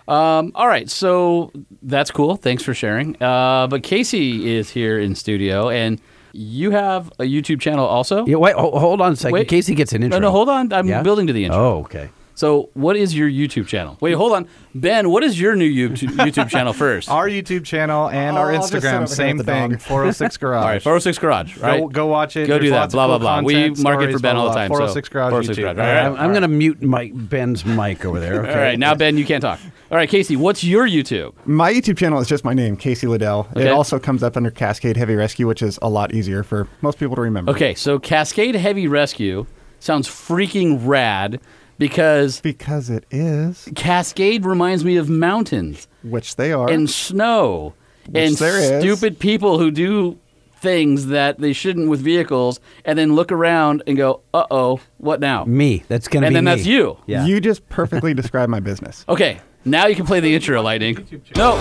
[0.08, 2.36] Um, all right, so that's cool.
[2.36, 3.20] Thanks for sharing.
[3.22, 6.00] Uh, but Casey is here in studio, and
[6.36, 8.24] you have a YouTube channel also.
[8.26, 9.32] Yeah, wait, ho- hold on a second.
[9.32, 9.40] Wait.
[9.42, 10.18] In case he gets an intro.
[10.20, 10.72] No, no, hold on.
[10.72, 11.02] I'm Yeah?
[11.02, 11.58] building to the intro.
[11.60, 12.10] Oh, okay.
[12.36, 13.96] So, what is your YouTube channel?
[13.98, 15.08] Wait, hold on, Ben.
[15.08, 17.08] What is your new YouTube, YouTube channel first?
[17.08, 19.78] Our YouTube channel and our Oh, I'll just sit over here Instagram, with same thing.
[19.78, 20.62] 406 Garage.
[20.62, 21.56] All right, 406 Garage.
[21.56, 21.80] Right.
[21.80, 22.46] Go, go watch it.
[22.46, 22.90] Go do that.
[22.90, 23.40] Blah blah blah.
[23.40, 24.68] We content, market for Ben all the time.
[24.68, 25.62] 406 Garage 406 YouTube.
[25.62, 25.78] Garage.
[25.78, 26.08] All All right.
[26.10, 26.20] right.
[26.20, 28.42] I'm, I'm going to mute Mike, Ben's mic over there.
[28.42, 28.52] Okay.
[28.52, 29.58] All right, now Ben, you can't talk.
[29.90, 31.32] All right, Casey, what's your YouTube?
[31.46, 33.48] My YouTube channel is just my name, Casey Liddell.
[33.52, 33.64] Okay.
[33.66, 36.98] It also comes up under Cascade Heavy Rescue, which is a lot easier for most
[36.98, 37.52] people to remember.
[37.52, 39.46] Okay, so Cascade Heavy Rescue
[39.80, 41.40] sounds freaking rad
[41.78, 46.70] because Because it is, Cascade reminds me of mountains which they are.
[46.70, 47.74] and snow
[48.14, 48.82] and there is.
[48.82, 50.18] stupid people who do
[50.58, 55.20] things that they shouldn't with vehicles and then look around and go, "Uh oh, what
[55.20, 55.82] now?" Me.
[55.88, 56.50] That's going to be And then me.
[56.56, 56.96] that's you.
[57.06, 57.26] Yeah.
[57.26, 59.04] You just perfectly describe my business.
[59.08, 60.96] Okay, now you can play the intro, Lightning.
[61.36, 61.56] No,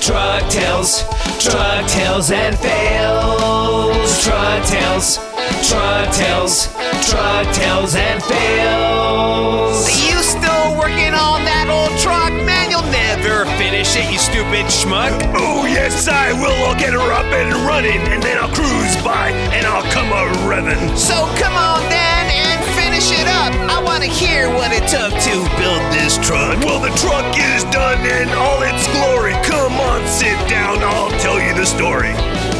[0.00, 1.02] Truck tales,
[1.40, 4.24] truck tales and fails.
[4.24, 5.18] Truck tales,
[5.62, 6.72] truck tales,
[7.08, 9.86] truck tales and fails.
[10.02, 12.70] You still working on that old truck, man?
[12.70, 15.14] You'll never finish it, you stupid schmuck.
[15.36, 16.54] Oh, yes, I will.
[16.66, 20.24] I'll get her up and running, and then I'll cruise by, and I'll come a
[20.48, 20.96] revving.
[20.96, 23.52] So come on then and finish it up.
[23.70, 26.58] I want to hear what it took to build this truck.
[26.64, 29.34] Well, the truck is done in all its glory.
[29.44, 30.78] Come on, sit down.
[30.82, 32.12] I'll tell you the story.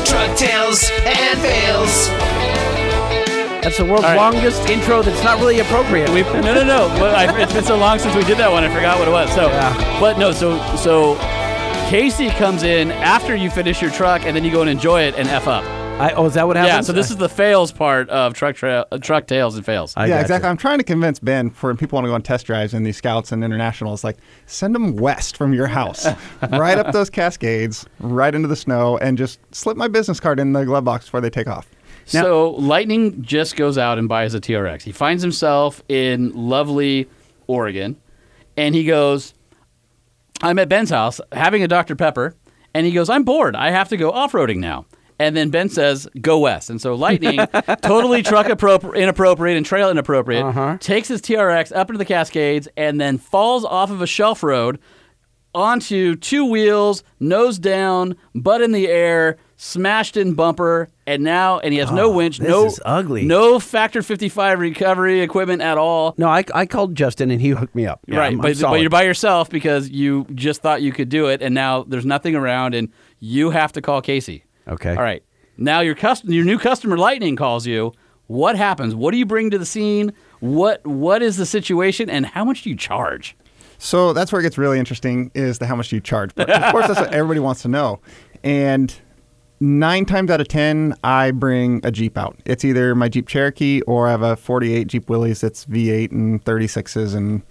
[0.05, 2.74] Truck tales and fails.
[3.65, 4.17] That's the world's All right.
[4.17, 6.11] longest intro that's not really appropriate.
[6.11, 6.89] we no no no.
[6.99, 9.11] But I, it's been so long since we did that one, I forgot what it
[9.11, 9.33] was.
[9.35, 9.49] So,
[9.99, 11.17] but no, so so
[11.89, 15.15] Casey comes in after you finish your truck, and then you go and enjoy it
[15.15, 15.65] and f up.
[15.99, 16.75] I, oh, is that what happens?
[16.75, 16.81] Yeah.
[16.81, 19.95] So this is the fails part of truck tra- uh, truck tales and fails.
[19.97, 20.21] I yeah, gotcha.
[20.23, 20.51] exactly.
[20.51, 22.83] I'm trying to convince Ben for when people want to go on test drives in
[22.83, 26.07] these scouts and internationals, like send them west from your house,
[26.51, 30.53] right up those cascades, right into the snow, and just slip my business card in
[30.53, 31.71] the glove box before they take off.
[32.07, 34.83] So Lightning just goes out and buys a TRX.
[34.83, 37.09] He finds himself in lovely
[37.47, 37.97] Oregon,
[38.57, 39.35] and he goes,
[40.43, 42.35] "I'm at Ben's house having a Dr Pepper,"
[42.75, 43.57] and he goes, "I'm bored.
[43.57, 44.87] I have to go off roading now."
[45.19, 47.37] And then Ben says, "Go west." And so Lightning,
[47.83, 50.79] totally truck appropri- inappropriate and trail inappropriate, uh-huh.
[50.81, 54.79] takes his TRX up into the Cascades and then falls off of a shelf road
[55.55, 61.73] onto two wheels, nose down, butt in the air, smashed in bumper, and now and
[61.73, 63.25] he has no Oh, winch, this no is ugly.
[63.25, 66.15] no Factor 55 recovery equipment at all.
[66.19, 68.01] No, I, I called Justin and he hooked me up.
[68.07, 71.09] Yeah, right, I'm- I'm but, but you're by yourself because you just thought you could
[71.09, 72.89] do it, and now there's nothing around, and
[73.21, 74.45] you have to call Casey.
[74.67, 74.91] Okay.
[74.95, 75.23] All right.
[75.57, 77.93] Now your cust- your new customer Lightning calls you.
[78.27, 78.95] What happens?
[78.95, 80.13] What do you bring to the scene?
[80.41, 83.37] What what is the situation, and how much do you charge?
[83.79, 86.35] So that's where it gets really interesting is the how much do you charge.
[86.35, 88.01] But of course, that's what everybody wants to know.
[88.43, 88.95] And
[89.65, 92.39] nine times out of ten, I bring a Jeep out.
[92.45, 96.45] It's either my Jeep Cherokee or I have a 48 Jeep Willys that's V8 and
[96.45, 97.43] 36s and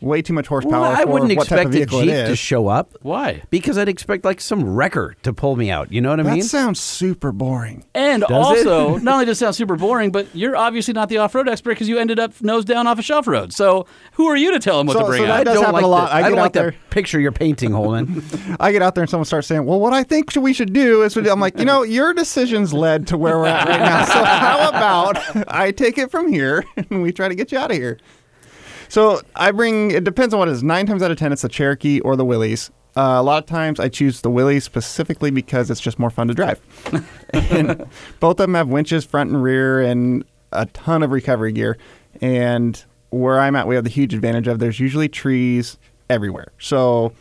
[0.00, 2.36] way too much horsepower Well, I for wouldn't what type expect of a Jeep to
[2.36, 2.90] show up.
[3.02, 3.42] Why?
[3.50, 5.92] Because I'd expect like some wrecker to pull me out.
[5.92, 6.40] You know what I that mean?
[6.40, 7.84] That sounds super boring.
[7.94, 8.30] And Does
[8.60, 8.66] it?
[8.66, 11.70] also, not only does it sound super boring, but you're obviously not the off-road expert
[11.70, 13.52] because you ended up nose down off a shelf road.
[13.52, 15.36] So who are you to tell him what So- to bring so out?
[15.38, 16.06] that does don't happen like a lot.
[16.08, 18.22] The, I I, get don't out like there- the picture you're painting, Holman.
[18.60, 21.02] I get out there and someone starts saying, "Well, what I think we should do
[21.02, 24.04] is," I'm like, you know, your decisions led to where we're at right now.
[24.04, 25.18] So how about
[25.52, 27.98] I take it from here and we try to get you out of here?
[28.88, 29.90] So I bring.
[29.90, 30.62] It depends on what it is.
[30.62, 32.70] Nine times out of ten, it's the Cherokee or the Willys.
[32.96, 36.26] Uh, a lot of times, I choose the Willys specifically because it's just more fun
[36.28, 36.60] to drive.
[37.30, 37.86] and
[38.18, 41.78] both of them have winches front and rear and a ton of recovery gear.
[42.20, 45.78] And where I'm at, we have the huge advantage of there's usually trees
[46.10, 46.52] everywhere.
[46.58, 47.12] So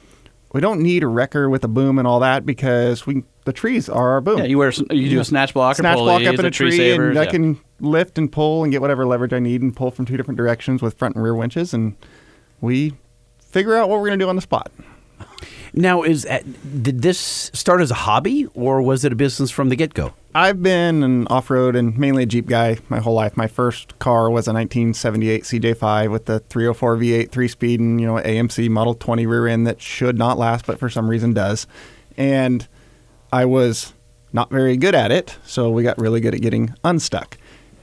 [0.53, 3.87] we don't need a wrecker with a boom and all that because we the trees
[3.87, 4.39] are our boom.
[4.39, 6.75] yeah, you wear you do a snatch block snatch or block up in a tree,
[6.75, 7.11] savers.
[7.11, 7.29] and I yeah.
[7.29, 10.37] can lift and pull and get whatever leverage I need and pull from two different
[10.37, 11.95] directions with front and rear winches, and
[12.61, 12.93] we
[13.39, 14.71] figure out what we're going to do on the spot.
[15.73, 16.39] now, is uh,
[16.81, 20.13] did this start as a hobby or was it a business from the get go?
[20.35, 23.35] I've been an off-road and mainly a Jeep guy my whole life.
[23.35, 28.15] My first car was a 1978 CJ5 with the 304 V8 three-speed and you know
[28.15, 31.65] AMC Model 20 rear end that should not last, but for some reason does.
[32.17, 32.67] And
[33.31, 33.93] I was
[34.33, 37.37] not very good at it, so we got really good at getting unstuck.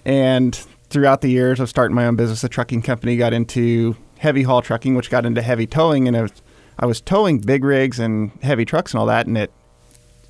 [0.05, 0.55] And
[0.91, 4.63] throughout the years of starting my own business, a trucking company got into heavy haul
[4.63, 6.33] trucking, which got into heavy towing, and I was,
[6.79, 9.53] I was towing big rigs and heavy trucks and all that, and it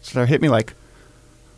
[0.00, 0.74] sort of hit me like,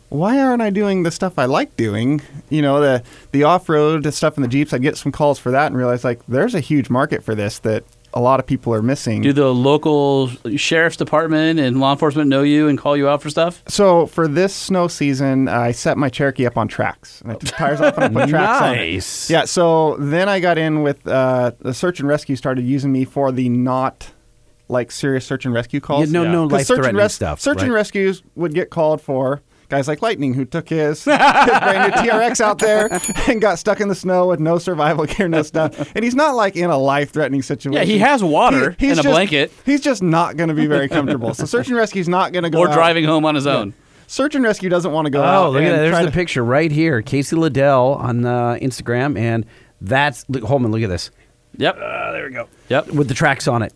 [0.09, 2.21] why aren't I doing the stuff I like doing?
[2.49, 4.73] You know, the the off road stuff in the Jeeps.
[4.73, 7.59] I'd get some calls for that and realize like there's a huge market for this
[7.59, 7.83] that
[8.17, 9.21] a lot of people are missing.
[9.21, 13.29] Do the local sheriff's department and law enforcement know you and call you out for
[13.29, 13.63] stuff?
[13.67, 17.21] So for this snow season, I set my Cherokee up on tracks.
[17.21, 18.75] And I took tires off and I put tracks on.
[18.75, 19.29] Nice.
[19.29, 19.45] Yeah.
[19.45, 22.35] So then I got in with uh, the search and rescue.
[22.35, 24.11] Started using me for the not
[24.69, 26.11] like serious search and rescue calls.
[26.11, 29.41] Yeah, no- no 'Cause search and life-threatening stuff, Search and rescues would get called for
[29.69, 32.89] guys like Lightning who took his, his brand new TRX out there
[33.27, 35.91] and got stuck in the snow with no survival gear, no stuff.
[35.95, 37.73] And he's not like in a life threatening situation.
[37.73, 39.51] Yeah, he has water he's and a just- blanket.
[39.65, 41.33] He's just not going to be very comfortable.
[41.33, 42.73] So search and rescue's not going to go Or out.
[42.73, 43.73] driving home on his own.
[44.09, 45.47] Search and rescue doesn't want to go out.
[45.47, 45.77] Oh, look at that.
[45.81, 47.01] There's the to- picture right here.
[47.01, 49.19] Casey Liddell on uh, Instagram.
[49.19, 49.45] And
[49.81, 51.11] that's, look, Holman, look at this.
[51.57, 51.75] Yep.
[51.75, 52.47] there we go.
[52.69, 52.87] Yep.
[52.91, 53.73] With the tracks on it.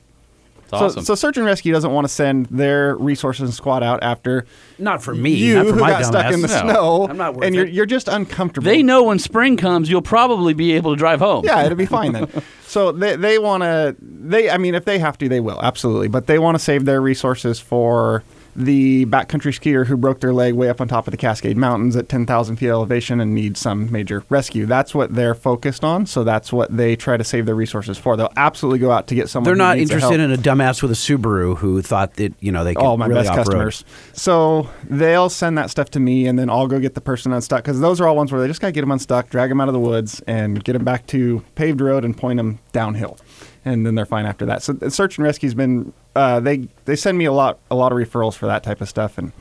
[0.72, 1.04] It's So, awesome.
[1.06, 4.46] so search and rescue doesn't want to send their resources and squad out after
[4.80, 5.32] Not for me.
[5.32, 6.34] you not for who my got stuck dumbass.
[6.34, 6.62] in the No.
[6.62, 7.74] snow, I'm not worth and you're it.
[7.74, 8.66] you're just uncomfortable.
[8.66, 11.44] they know when spring comes, you'll probably be able to drive home.
[11.46, 12.28] Yeah, it'll be fine then.
[12.68, 16.08] So they they want to they I mean if they have to they will absolutely,
[16.08, 18.24] but they want to save their resources for
[18.56, 21.96] the backcountry skier who broke their leg way up on top of the Cascade Mountains
[21.96, 24.66] at 10,000 feet elevation and needs some major rescue.
[24.66, 26.06] That's what they're focused on.
[26.06, 28.18] So that's what they try to save their resources for.
[28.18, 29.46] They'll absolutely go out to get someone.
[29.46, 32.76] They're not interested in a dumbass with a Subaru who thought that, you know, they
[32.76, 33.46] could all my really best off-road.
[33.46, 33.86] customers.
[34.14, 37.64] So they'll send that stuff to me, and then I'll go get the person unstuck
[37.64, 39.68] because those are all ones where they just gotta get them unstuck, drag them out
[39.68, 43.18] of the woods, and get them back to paved road and point them downhill,
[43.66, 44.64] and then they're fine after that.
[44.64, 47.98] So search and rescue's been uh, they they send me a lot a lot of
[47.98, 49.32] referrals for that type of stuff, and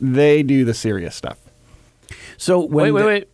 [0.00, 1.38] they do the serious stuff.
[2.36, 3.28] So when Wait, wait, the- wait.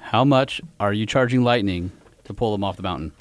[0.00, 1.90] How much are you charging Lightning
[2.24, 3.12] to pull them off the mountain?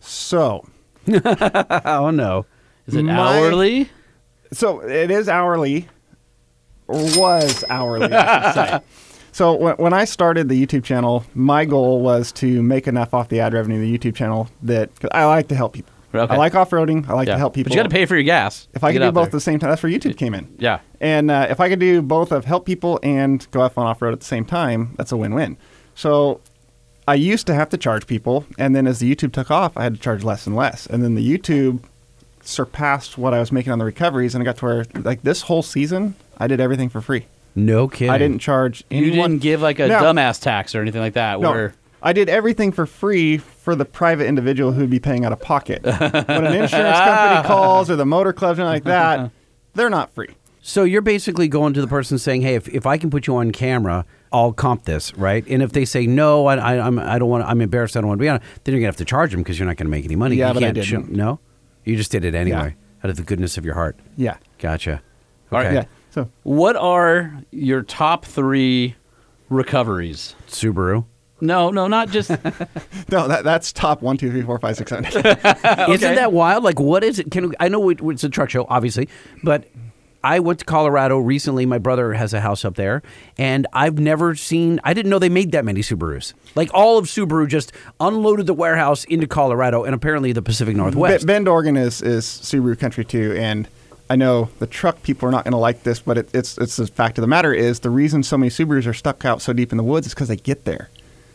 [0.00, 0.66] So
[1.08, 2.46] oh no.
[2.86, 3.88] Is it My- hourly?
[4.52, 5.88] So it is hourly,
[6.86, 8.80] or was hourly, I should say.
[9.36, 13.28] So when, when I started the YouTube channel, my goal was to make enough off
[13.28, 15.92] the ad revenue of the YouTube channel that 'cause I like to help people.
[16.14, 16.32] Okay.
[16.32, 17.06] I like off roading.
[17.06, 17.34] I like yeah.
[17.34, 17.68] to help people.
[17.68, 18.66] But you got to pay for your gas.
[18.72, 19.22] If I could do both there.
[19.24, 20.48] at the same time, that's where YouTube came in.
[20.56, 20.78] Yeah.
[21.02, 24.00] And uh, if I could do both of help people and go have on off
[24.00, 25.58] road at the same time, that's a win win.
[25.94, 26.40] So
[27.06, 29.82] I used to have to charge people, and then as the YouTube took off, I
[29.82, 30.86] had to charge less and less.
[30.86, 31.82] And then the YouTube
[32.40, 35.42] surpassed what I was making on the recoveries, and I got to where like this
[35.42, 37.26] whole season, I did everything for free.
[37.56, 38.10] No kidding.
[38.10, 39.06] I didn't charge anyone.
[39.16, 40.00] You didn't give like a No.
[40.00, 41.40] dumbass tax or anything like that.
[41.40, 45.32] No, Where I did everything for free for the private individual who'd be paying out
[45.32, 45.82] of pocket.
[45.82, 49.30] when an insurance company calls or the motor club, something like that,
[49.74, 50.28] they're not free.
[50.60, 53.36] So you're basically going to the person saying, "Hey, if, if I can put you
[53.36, 57.18] on camera, I'll comp this, right?" And if they say no, I, I I'm I
[57.18, 58.96] don't want I'm embarrassed, I don't want to be on it, then you're gonna have
[58.96, 60.36] to charge them because you're not gonna make any money.
[60.36, 61.12] Yeah, you but I can't didn't.
[61.12, 61.38] no,
[61.84, 62.74] you just did it anyway
[63.04, 63.96] out of the goodness of your heart.
[64.16, 64.38] Yeah.
[64.58, 65.02] Gotcha.
[65.52, 65.66] All right.
[65.66, 65.74] Okay.
[65.76, 65.84] Yeah.
[66.16, 68.96] So what are your top three
[69.50, 70.34] recoveries?
[70.48, 71.04] Subaru.
[71.42, 72.30] No, no, not just.
[73.10, 75.04] no, that, that's top one, two, three, four, five, six, seven.
[75.14, 76.64] Isn't that wild?
[76.64, 77.30] Like, what is it?
[77.30, 79.10] Can I know it- it's a truck show, obviously,
[79.44, 79.64] but
[80.24, 81.66] I went to Colorado recently.
[81.66, 83.02] My brother has a house up there,
[83.36, 84.80] and I've never seen.
[84.82, 86.32] I didn't know they made that many Subarus.
[86.54, 87.70] Like all of Subaru just
[88.00, 91.26] unloaded the warehouse into Colorado, and apparently the Pacific Northwest.
[91.26, 93.68] Be- Bend, Oregon is, is Subaru country too, and
[94.08, 96.76] I know the truck people are not going to like this, but it, it's it's
[96.76, 99.52] the fact of the matter is the reason so many Subarus are stuck out so
[99.52, 100.90] deep in the woods is because they get there.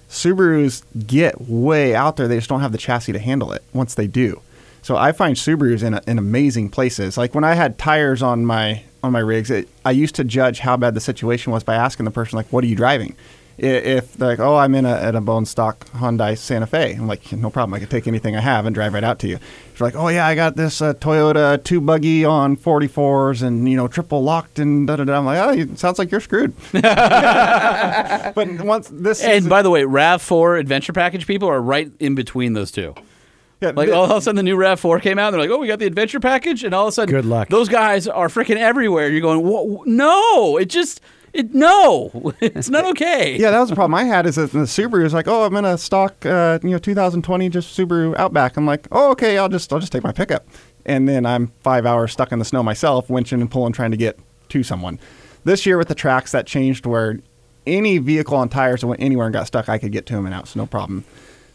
[0.10, 3.64] Subarus get way out there; they just don't have the chassis to handle it.
[3.73, 4.41] Once they do,
[4.81, 7.18] so I find Subarus in, in amazing places.
[7.18, 10.60] Like when I had tires on my on my rigs, it, I used to judge
[10.60, 13.15] how bad the situation was by asking the person like, "What are you driving?"
[13.62, 17.08] I- If like, "Oh, I'm in a, at a bone stock Hyundai Santa Fe," I'm
[17.08, 17.74] like, "No problem.
[17.76, 19.38] I can take anything I have and drive right out to you."
[19.72, 23.78] It's like, "Oh yeah, I got this uh, Toyota tube buggy on 44s and you
[23.78, 26.54] know triple locked and da da da." I'm like, "Oh, it sounds like you're screwed."
[26.72, 31.92] but once this and is- by the way, Rav Four Adventure Package people are right
[32.00, 32.96] in between those two.
[33.62, 35.28] yeah, Like all of a sudden, the new Rav Four came out.
[35.28, 37.26] And they're like, "Oh, we got the adventure package," and all of a sudden, Good
[37.26, 37.50] luck.
[37.50, 39.10] Those guys are freaking everywhere.
[39.10, 41.02] You're going, "Wha- "No, it just,
[41.34, 44.26] it no, it's not okay." Yeah, that was the problem I had.
[44.26, 47.49] Is that the Subaru is like, oh, I'm in a stock, uh, you know, 2020
[47.49, 48.58] just Subaru Outback.
[48.58, 50.48] I'm like, oh, okay, I'll just I'll just take my pickup,
[50.86, 53.98] and then I'm five hours stuck in the snow myself, winching and pulling, trying to
[53.98, 54.99] get to someone.
[55.44, 57.20] This year with the tracks, that changed where
[57.66, 60.26] any vehicle on tires that went anywhere and got stuck, I could get to them
[60.26, 61.03] and out, so no problem.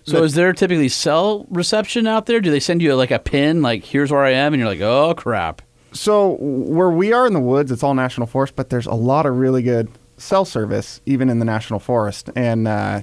[0.05, 2.41] So is there typically cell reception out there?
[2.41, 4.81] Do they send you like a pin, like here's where I am, and you're like,
[4.81, 5.63] oh crap.
[5.93, 9.27] So where we are in the woods, it's all national forest, but there's a lot
[9.27, 9.89] of really good
[10.19, 12.31] cell service even in the national forest.
[12.37, 13.03] And uh,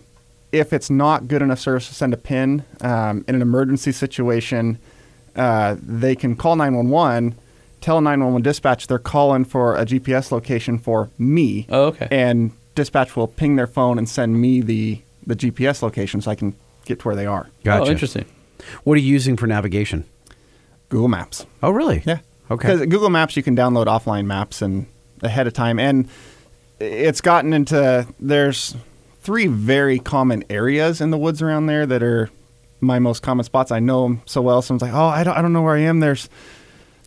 [0.51, 4.77] if it's not good enough service to send a pin um, in an emergency situation,
[5.35, 7.35] uh, they can call 911,
[7.81, 11.65] tell 911 dispatch they're calling for a GPS location for me.
[11.69, 12.07] Oh, okay.
[12.11, 16.35] And dispatch will ping their phone and send me the the GPS location so I
[16.35, 16.53] can
[16.85, 17.49] get to where they are.
[17.63, 17.85] Gotcha.
[17.85, 18.25] Oh, interesting.
[18.83, 20.03] What are you using for navigation?
[20.89, 21.45] Google Maps.
[21.61, 22.03] Oh, really?
[22.05, 22.19] Yeah.
[22.51, 22.73] Okay.
[22.73, 24.85] Because Google Maps, you can download offline maps and
[25.21, 26.07] ahead of time, and
[26.79, 28.75] it's gotten into there's
[29.21, 32.29] three very common areas in the woods around there that are
[32.81, 33.71] my most common spots.
[33.71, 34.61] I know them so well.
[34.61, 36.29] Someone's like, "Oh, I don't, I don't know where I am." There's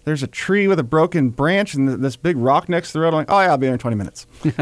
[0.05, 3.01] there's a tree with a broken branch and th- this big rock next to the
[3.01, 3.09] road.
[3.09, 4.59] I'm like, "Oh yeah, I'll be there in 20 minutes." like,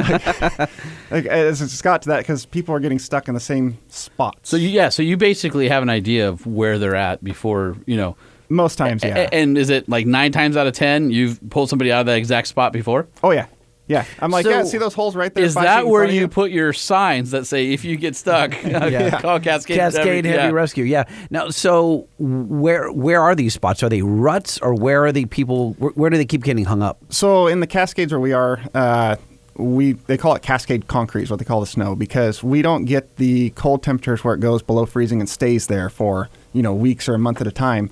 [1.10, 4.51] like, it's, it's got to that because people are getting stuck in the same spots.
[4.51, 7.96] So you, yeah, so you basically have an idea of where they're at before you
[7.96, 8.16] know.
[8.55, 9.16] Most times, yeah.
[9.31, 12.06] a- And is it like nine times out of ten you've pulled somebody out of
[12.06, 13.06] that exact spot before?
[13.22, 13.47] oh yeah,
[13.86, 14.05] yeah.
[14.20, 14.64] I'm like, So yeah.
[14.64, 15.44] See those holes right there?
[15.44, 17.85] Is five feet that in where front of you put your signs that say if
[17.85, 19.20] you get stuck, Yeah.
[19.20, 19.76] call Cascade?
[19.76, 20.51] Cascade Heavy yeah.
[20.51, 20.85] Rescue.
[20.85, 21.05] Yeah.
[21.31, 23.82] Now, so where where are these spots?
[23.82, 25.72] Are they ruts, or where are the people?
[25.74, 26.98] Where, where do they keep getting hung up?
[27.10, 29.16] So in the Cascades where we are, uh,
[29.56, 32.86] we they call it Cascade concrete is what they call the snow because we don't
[32.86, 36.74] get the cold temperatures where it goes below freezing and stays there for you know
[36.74, 37.90] weeks or a month at a time.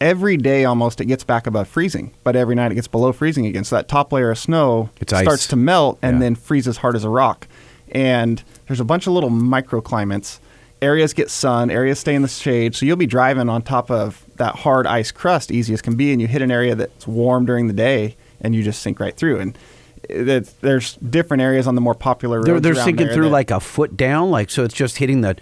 [0.00, 3.46] Every day almost it gets back above freezing, but every night it gets below freezing
[3.46, 3.64] again.
[3.64, 5.22] So that top layer of snow It's ice.
[5.24, 6.20] starts to melt and Yeah.
[6.20, 7.48] then freezes hard as a rock.
[7.90, 10.38] And there's a bunch of little microclimates.
[10.80, 12.76] Areas get sun, areas stay in the shade.
[12.76, 16.12] So you'll be driving on top of that hard ice crust easy as can be,
[16.12, 19.16] and you hit an area that's warm during the day, and you just sink right
[19.16, 19.40] through.
[19.40, 19.58] And
[20.60, 22.46] there's different areas on the more popular roads.
[22.46, 24.62] They're, they're sinking there through that- like a foot down, like so.
[24.62, 25.36] It's just hitting the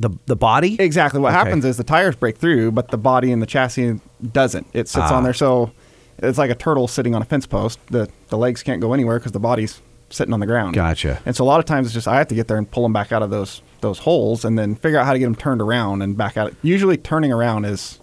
[0.00, 0.76] the the body.
[0.78, 1.20] Exactly.
[1.20, 1.38] What Okay.
[1.38, 4.00] happens is the tires break through, but the body and the chassis
[4.32, 4.66] doesn't.
[4.72, 5.16] It sits Ah.
[5.16, 5.70] on there, so
[6.18, 7.78] it's like a turtle sitting on a fence post.
[7.90, 10.74] The the legs can't go anywhere because the body's sitting on the ground.
[10.74, 11.20] Gotcha.
[11.24, 12.82] And so a lot of times it's just I have to get there and pull
[12.82, 15.34] them back out of those those holes, and then figure out how to get them
[15.34, 16.52] turned around and back out.
[16.62, 17.98] Usually, turning around is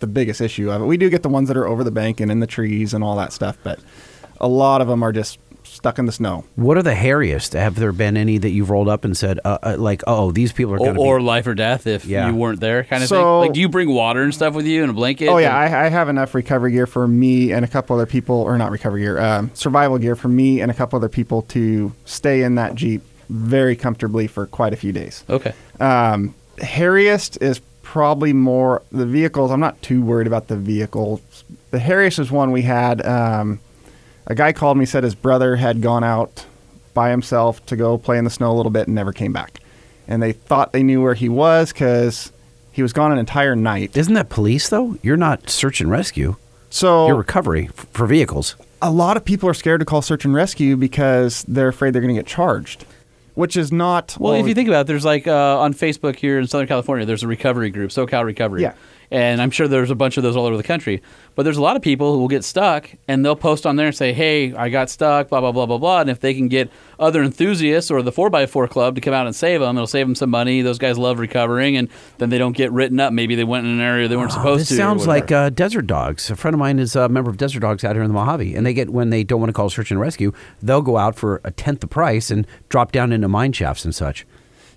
[0.00, 0.86] the biggest issue of it.
[0.86, 3.04] We do get the ones that are over the bank and in the trees and
[3.04, 3.78] all that stuff, but
[4.40, 5.38] a lot of them are just
[5.80, 6.44] stuck in the snow.
[6.56, 7.54] What are the hairiest?
[7.58, 10.52] Have there been any that you've rolled up and said, uh, uh, like, oh, these
[10.52, 12.28] people are Or, going to or be life or death if Yeah.
[12.28, 13.48] you weren't there, kind of So- thing.
[13.48, 15.28] Like, do you bring water and stuff with you and a blanket?
[15.28, 18.04] Oh yeah, And- I, I have enough recovery gear for me and a couple other
[18.06, 21.42] people, or not recovery gear, um, survival gear for me and a couple other people
[21.42, 23.00] to stay in that jeep
[23.30, 25.24] very comfortably for quite a few days.
[25.30, 25.54] okay.
[25.80, 29.50] Um, hairiest is probably more the vehicles.
[29.50, 31.20] I'm not too worried about the vehicles.
[31.70, 33.04] The hairiest is one we had.
[33.06, 33.60] Um,
[34.26, 36.46] a guy called me said his brother had gone out
[36.94, 39.58] by himself to go play in the snow a little bit and never came back,
[40.08, 42.32] and they thought they knew where he was because
[42.72, 43.96] he was gone an entire night.
[43.96, 44.96] Isn't that police though?
[45.02, 46.36] You're not search and rescue.
[46.68, 48.54] So You're recovery f- for vehicles.
[48.80, 52.02] a lot of people are scared to call search and rescue because they're afraid they're
[52.02, 52.84] going to get charged,
[53.34, 54.16] which is not.
[54.20, 57.04] Well, if you think about it, there's like uh, on Facebook here in Southern California,
[57.06, 58.62] there's a recovery group, SoCal Recovery.
[58.62, 58.74] Yeah.
[59.10, 61.02] And I'm sure there's a bunch of those all over the country.
[61.34, 63.88] But there's a lot of people who will get stuck and they'll post on there
[63.88, 66.00] and say, hey, I got stuck, blah, blah, blah, blah, blah.
[66.00, 69.34] And if they can get other enthusiasts or the 4x4 club to come out and
[69.34, 70.62] save them, it'll save them some money.
[70.62, 71.88] Those guys love recovering and
[72.18, 73.12] then they don't get written up.
[73.12, 74.74] Maybe they went in an area they weren't supposed this to.
[74.74, 76.30] or sounds like uh, Desert Dogs.
[76.30, 78.54] A friend of mine is a member of Desert Dogs out here in the Mojave,
[78.54, 80.32] and they get when they don't want to call search and rescue,
[80.62, 83.94] they'll go out for a tenth the price and drop down into mine shafts and
[83.94, 84.26] such.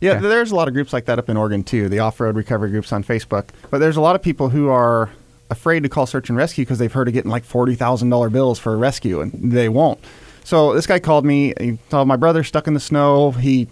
[0.03, 0.27] Yeah, Okay.
[0.27, 1.87] there's a lot of groups like that up in Oregon too.
[1.89, 3.45] The off-road recovery groups on Facebook.
[3.71, 5.09] But there's a lot of people who are
[5.49, 8.29] afraid to call search and rescue because they've heard of getting like forty thousand dollar
[8.29, 9.99] bills for a rescue, and they won't.
[10.43, 11.53] So this guy called me.
[11.59, 13.31] He told my brother stuck in the snow.
[13.31, 13.67] He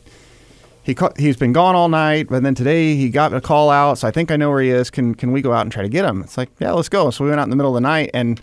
[0.83, 3.97] he ca- he's been gone all night, but then today he got a call out.
[3.99, 4.89] So I think I know where he is.
[4.89, 6.21] Can can we go out and try to get him?
[6.21, 7.09] It's like yeah, let's go.
[7.11, 8.41] So we went out in the middle of the night and.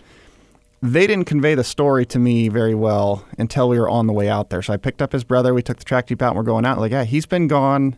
[0.81, 4.29] They didn't convey the story to me very well until we were on the way
[4.29, 4.61] out there.
[4.61, 5.53] So I picked up his brother.
[5.53, 6.79] We took the track jeep out and we're going out.
[6.79, 7.97] Like, yeah, he's been gone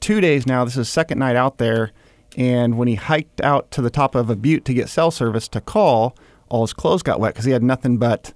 [0.00, 0.64] two days now.
[0.64, 1.92] This is second night out there.
[2.36, 5.46] And when he hiked out to the top of a butte to get cell service
[5.48, 6.16] to call,
[6.48, 8.32] all his clothes got wet because he had nothing but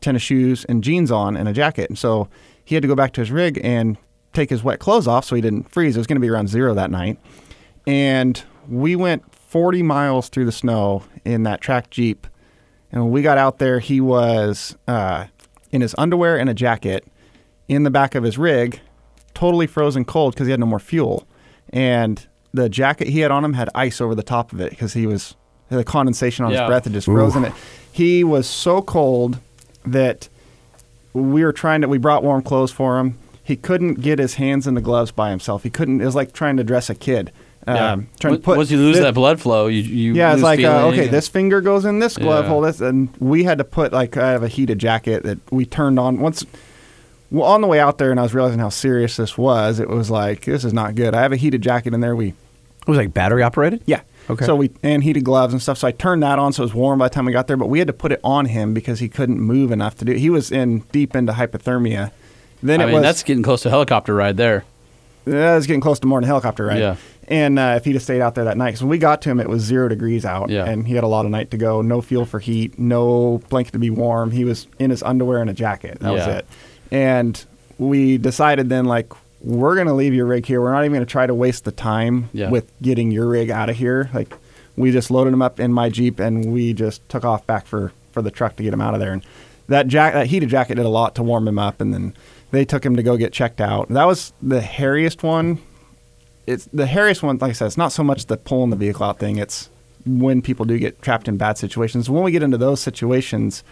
[0.00, 1.90] tennis shoes and jeans on and a jacket.
[1.90, 2.28] And so
[2.64, 3.98] he had to go back to his rig and
[4.34, 5.96] take his wet clothes off so he didn't freeze.
[5.96, 7.18] It was going to be around zero that night.
[7.86, 12.26] And we went 40 miles through the snow in that track Jeep.
[12.96, 15.26] And when we got out there, he was uh,
[15.70, 17.06] in his underwear and a jacket
[17.68, 18.80] in the back of his rig,
[19.34, 21.28] totally frozen cold because he had no more fuel.
[21.74, 24.94] And the jacket he had on him had ice over the top of it because
[24.94, 25.36] he was
[25.68, 26.62] the condensation on Yeah.
[26.62, 27.52] his breath had just frozen it.
[27.92, 29.40] He was so cold
[29.84, 30.30] that
[31.12, 33.18] we were trying to we brought warm clothes for him.
[33.44, 35.64] He couldn't get his hands in the gloves by himself.
[35.64, 36.00] He couldn't.
[36.00, 37.30] It was like trying to dress a kid.
[37.66, 37.92] Yeah.
[37.92, 40.32] Um, trying to Once- put Once you lose thi- that blood flow, you, you yeah,
[40.32, 42.50] it's like uh, okay, this finger goes in this glove Yeah.
[42.50, 42.60] hole.
[42.60, 45.98] This, and we had to put like I have a heated jacket that we turned
[45.98, 46.44] on once.
[47.30, 49.80] Well, on the way out there, and I was realizing how serious this was.
[49.80, 51.12] It was like this is not good.
[51.14, 52.14] I have a heated jacket in there.
[52.14, 52.34] We It
[52.86, 53.82] was like battery operated.
[53.86, 54.02] yeah.
[54.30, 54.44] Okay.
[54.44, 55.78] So we and heated gloves and stuff.
[55.78, 57.56] So I turned that on, so it was warm by the time we got there.
[57.56, 60.12] But we had to put it on him because he couldn't move enough to do.
[60.12, 60.18] It.
[60.18, 62.12] He was in deep into hypothermia.
[62.62, 64.64] Then I it mean, was that's getting close to helicopter ride there.
[65.26, 66.78] yeah, it was getting close to more than helicopter ride.
[66.78, 66.96] Yeah.
[67.28, 69.30] And uh, if he'd have stayed out there that night, because when we got to
[69.30, 70.64] him, it was zero degrees out, Yeah.
[70.64, 71.82] and he had a lot of night to go.
[71.82, 74.30] No fuel for heat, no blanket to be warm.
[74.30, 75.98] He was in his underwear and a jacket.
[76.00, 76.46] That was it.
[76.92, 77.44] And
[77.78, 80.60] we decided then, like, we're going to leave your rig here.
[80.60, 82.48] We're not even going to try to waste the time Yeah.
[82.50, 84.08] with getting your rig out of here.
[84.14, 84.32] Like,
[84.76, 87.92] we just loaded him up in my Jeep and we just took off back for,
[88.12, 89.12] for the truck to get him out of there.
[89.12, 89.22] And
[89.68, 91.80] that jack, that heated jacket did a lot to warm him up.
[91.80, 92.14] And then
[92.50, 93.88] they took him to go get checked out.
[93.88, 95.58] That was the hairiest one.
[96.46, 97.38] It's the hairiest one.
[97.38, 99.38] Like I said, it's not so much the pulling the vehicle out thing.
[99.38, 99.68] It's
[100.06, 102.08] when people do get trapped in bad situations.
[102.08, 103.64] When we get into those situations,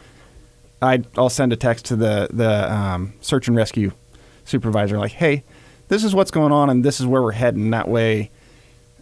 [0.83, 3.93] I I'll send a text to the the um, search and rescue
[4.45, 5.45] supervisor like, hey,
[5.89, 7.71] this is what's going on and this is where we're heading.
[7.71, 8.31] That way,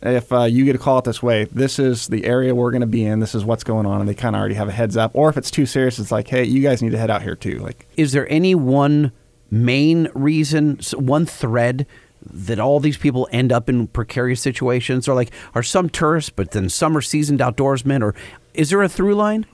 [0.02, 2.80] if uh, you get a call out this way, this is the area we're going
[2.80, 3.20] to be in.
[3.20, 5.12] This is what's going on, and they kind of already have a heads up.
[5.14, 7.36] Or if it's too serious, it's like, hey, you guys need to head out here
[7.36, 7.58] too.
[7.58, 9.12] Like, Is there any one
[9.50, 11.86] main reason, one thread
[12.30, 15.08] that all these people end up in precarious situations?
[15.08, 18.02] Or like, are some tourists, but then some are seasoned outdoorsmen?
[18.02, 18.14] Or
[18.54, 19.46] is there a through line?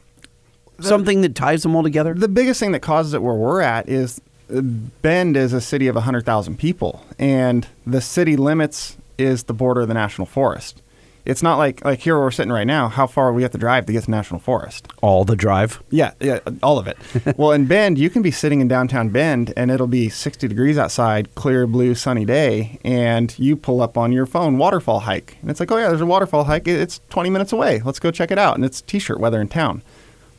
[0.81, 2.15] Something that ties them all together?
[2.15, 4.21] the biggest thing that causes it where we're at is
[4.55, 9.83] uh, Bend is a city of 100,000 people, and the city limits is the border
[9.83, 10.81] of the national forest.
[11.29, 12.89] It's not like like here where we're sitting right now.
[12.89, 14.89] How far we have to drive to get to national forest?
[15.03, 15.83] All the drive.
[15.91, 16.97] Yeah, yeah, all of it.
[17.37, 20.79] well, in Bend, you can be sitting in downtown Bend, and it'll be 60 degrees
[20.79, 25.51] outside, clear blue, sunny day, and you pull up on your phone waterfall hike, and
[25.51, 26.67] it's like, oh yeah, there's a waterfall hike.
[26.67, 27.83] It's 20 minutes away.
[27.85, 29.83] Let's go check it out, and it's t-shirt weather in town.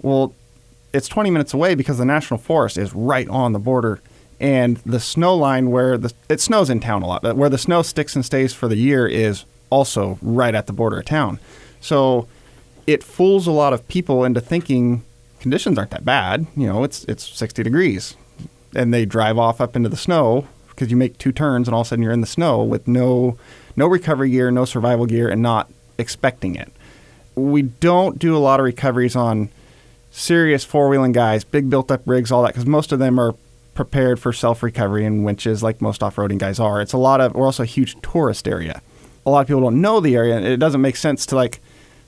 [0.02, 0.34] Well,
[0.92, 4.02] it's 20 minutes away because the national forest is right on the border
[4.40, 7.58] and the snow line where the it snows in town a lot but where the
[7.58, 11.40] snow sticks and stays for the year is also right at the border of town
[11.82, 12.28] so
[12.88, 15.04] it fools a lot of people into thinking
[15.40, 18.16] conditions aren't that bad you know it's it's 60 degrees
[18.76, 21.82] and they drive off up into the snow because you make two turns and all
[21.82, 23.38] of a sudden you're in the snow with no
[23.76, 26.72] no recovery gear no survival gear and not expecting it
[27.36, 29.50] we don't do a lot of recoveries on
[30.12, 33.36] serious four wheeling guys, big built up rigs, all that, because most of them are
[33.74, 36.82] prepared for self recovery and winches, like most off roading guys are.
[36.82, 38.82] It's a lot of, we're also a huge tourist area.
[39.26, 41.60] A lot of people don't know the area, and it doesn't make sense to like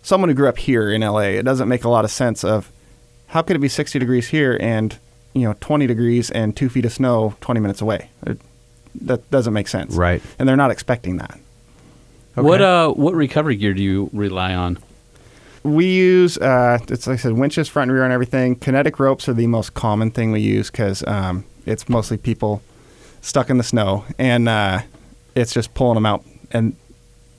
[0.02, 1.20] someone who grew up here in LA.
[1.20, 2.72] It doesn't make a lot of sense of
[3.28, 4.98] how could it be 60 degrees here and
[5.34, 8.10] you know 20 degrees and two feet of snow 20 minutes away.
[8.26, 8.40] It,
[9.02, 10.22] that doesn't make sense, Right.
[10.38, 11.40] And they're not expecting that.
[12.36, 14.80] What uh what recovery gear do you rely on?
[15.64, 18.56] We use uh, it's like I said, winches front and rear and everything.
[18.56, 22.62] Kinetic ropes are the most common thing we use because um, it's mostly people
[23.22, 24.82] stuck in the snow, and uh,
[25.36, 26.26] it's just pulling them out.
[26.52, 26.76] And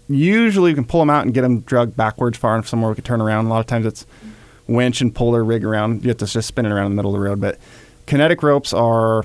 [0.08, 2.94] usually we can pull them out and get them dragged backwards far enough somewhere we
[2.94, 3.46] can turn around.
[3.46, 4.06] A lot of times it's
[4.66, 6.02] winch and pull their rig around.
[6.02, 7.40] You have to just spin it around in the middle of the road.
[7.40, 7.58] But
[8.06, 9.24] kinetic ropes are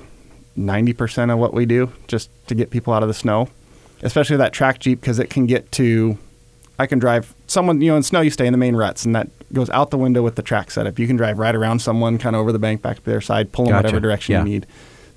[0.56, 3.48] ninety percent of what we do just to get people out of the snow,
[4.02, 6.18] especially that track jeep because it can get to
[6.80, 9.12] I can drive someone, you know, in snow, you stay in the main ruts, and
[9.16, 10.96] that goes out the window with the track setup.
[10.98, 13.50] You can drive right around someone, kind of over the bank, back to their side,
[13.50, 13.86] pull them Gotcha.
[13.86, 14.38] whatever direction Yeah.
[14.40, 14.66] you need.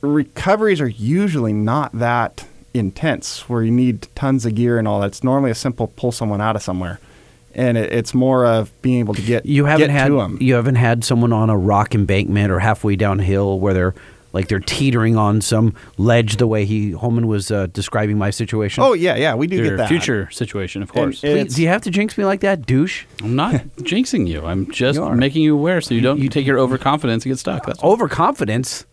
[0.01, 5.07] Recoveries are usually not that intense, where you need tons of gear and all that.
[5.07, 6.99] It's normally a simple pull someone out of somewhere,
[7.53, 10.37] and it, it's more of being able to get You haven't get had to them.
[10.39, 13.95] you haven't had someone on a rock embankment or halfway downhill where they're
[14.33, 18.81] like they're teetering on some ledge the way he Holman was uh, describing my situation.
[18.81, 19.89] Oh yeah, yeah, we do Your get that.
[19.89, 21.19] future situation, of course.
[21.19, 23.03] Please, do you have to jinx me like that, douche?
[23.21, 24.45] I'm not jinxing you.
[24.45, 27.39] I'm just You making you aware so you don't you take your overconfidence and get
[27.39, 27.65] stuck.
[27.65, 27.83] That's.
[27.83, 28.85] Overconfidence.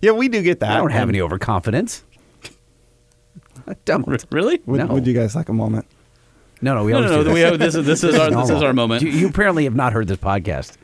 [0.00, 0.70] Yeah, we do get that.
[0.70, 2.04] I don't have any overconfidence.
[3.72, 4.06] I don't.
[4.32, 4.60] Really?
[4.66, 4.86] Would, No.
[4.86, 5.86] would you guys like a moment?
[6.60, 7.34] No, no, we No, always no, do no.
[7.34, 7.50] We this.
[7.50, 9.02] have, this is this is our this is our moment.
[9.02, 10.76] You, you apparently have not heard this podcast.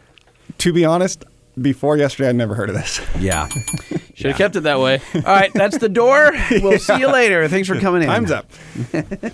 [0.58, 1.24] To be honest,
[1.60, 3.00] before yesterday, I'd never heard of this.
[3.18, 3.48] Yeah.
[4.14, 5.00] Should have kept it that way.
[5.14, 6.30] All right, that's the door.
[6.50, 7.48] We'll see you later.
[7.48, 8.08] Thanks for coming in.
[8.08, 8.48] Time's up.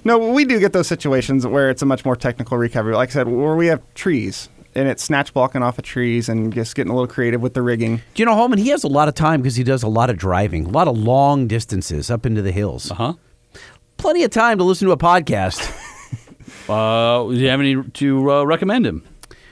[0.04, 2.94] no, we do get those situations where it's a much more technical recovery.
[2.94, 6.52] Like I said, where we have trees and it's snatch blocking off of trees and
[6.54, 7.96] just getting a little creative with the rigging.
[7.96, 8.58] Do you know Holman?
[8.58, 10.88] He has a lot of time because he does a lot of driving, a lot
[10.88, 12.90] of long distances up into the hills.
[12.90, 13.12] Uh huh.
[14.00, 15.76] Plenty of time to listen to a podcast.
[16.68, 19.02] Uh, do you have any to uh, recommend him?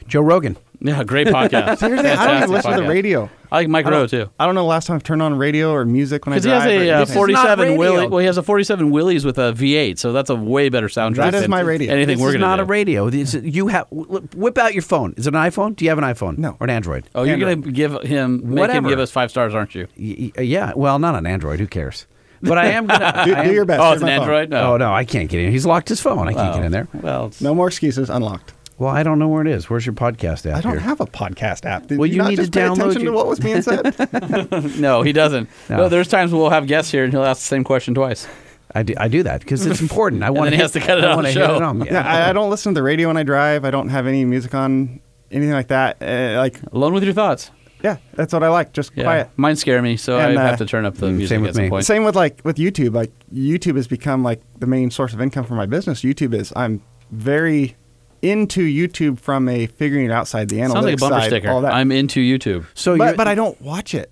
[0.06, 0.56] Joe Rogan.
[0.80, 1.80] Yeah, great podcast.
[1.80, 3.28] Here's the thing, I don't even listen to the radio.
[3.50, 4.30] I like Mike I Rowe don't- too.
[4.38, 6.44] I don't know the last time I've turned on radio or music when I Because
[6.44, 6.62] he drive.
[6.62, 7.14] has a or uh, anything.
[7.16, 7.76] 47 radio.
[7.78, 8.06] Willie.
[8.06, 11.16] Well, he has a 47 Willys with a V8, so that's a way better soundtrack.
[11.16, 11.92] That is than my radio.
[11.92, 12.62] Anything This we're is gonna not do.
[12.62, 13.10] a radio.
[13.10, 15.14] This you have whip out your phone.
[15.16, 15.74] Is it an iPhone?
[15.74, 16.38] Do you have an iPhone?
[16.38, 16.56] No.
[16.60, 17.08] Or an Android?
[17.16, 18.88] Oh, you're gonna give him make him Whatever.
[18.90, 19.88] give us five stars, aren't you?
[19.98, 20.72] Y- y- yeah.
[20.76, 21.58] Well, not an Android.
[21.58, 22.06] Who cares?
[22.43, 23.23] But I am gonna.
[23.27, 23.81] do, I do your best.
[23.82, 24.09] Oh, it's an.
[24.09, 24.51] Android.
[24.51, 24.74] No.
[24.74, 25.51] Oh no, I can't get in.
[25.52, 26.28] He's locked his phone.
[26.28, 26.89] I can't get in there.
[26.94, 28.10] Well, it's- No more excuses.
[28.10, 28.52] Unlocked.
[28.78, 29.69] Well, I don't know where it is.
[29.69, 30.59] Where's your podcast app?
[30.59, 30.81] I don't here?
[30.81, 31.89] have a podcast app.
[31.89, 33.60] Did Well, you, you not need to pay download attention your- to what was being
[33.60, 34.77] said.
[34.78, 35.48] no, he doesn't.
[35.69, 35.77] No.
[35.78, 35.89] No.
[35.89, 38.28] there's times we'll have guests here and he'll ask the same question twice.
[38.74, 40.23] I do, I do that because it's important.
[40.23, 41.56] I want then he has to cut it I on the show.
[41.56, 41.82] it home.
[41.85, 43.65] Yeah, I, I don't listen to the radio when I drive.
[43.65, 45.01] I don't have any music on,
[45.32, 45.97] anything like that.
[46.02, 47.51] Uh, like, Alone with your thoughts.
[47.82, 48.72] Yeah, that's what I like.
[48.72, 49.05] Just Yeah.
[49.05, 49.30] quiet.
[49.36, 51.40] Mine scare me, so And, I have uh, to turn up the mm, music same
[51.42, 51.70] with at some me.
[51.70, 51.84] point.
[51.86, 52.94] Same with like with YouTube.
[52.94, 56.02] Like YouTube has become like the main source of income for my business.
[56.02, 56.52] YouTube is.
[56.56, 57.76] I'm very
[58.20, 61.50] into YouTube from a figuring it outside the analytics Sounds like a bumper side, sticker.
[61.50, 61.72] all that.
[61.72, 62.66] I'm into YouTube.
[62.74, 64.10] So but but I don't watch it.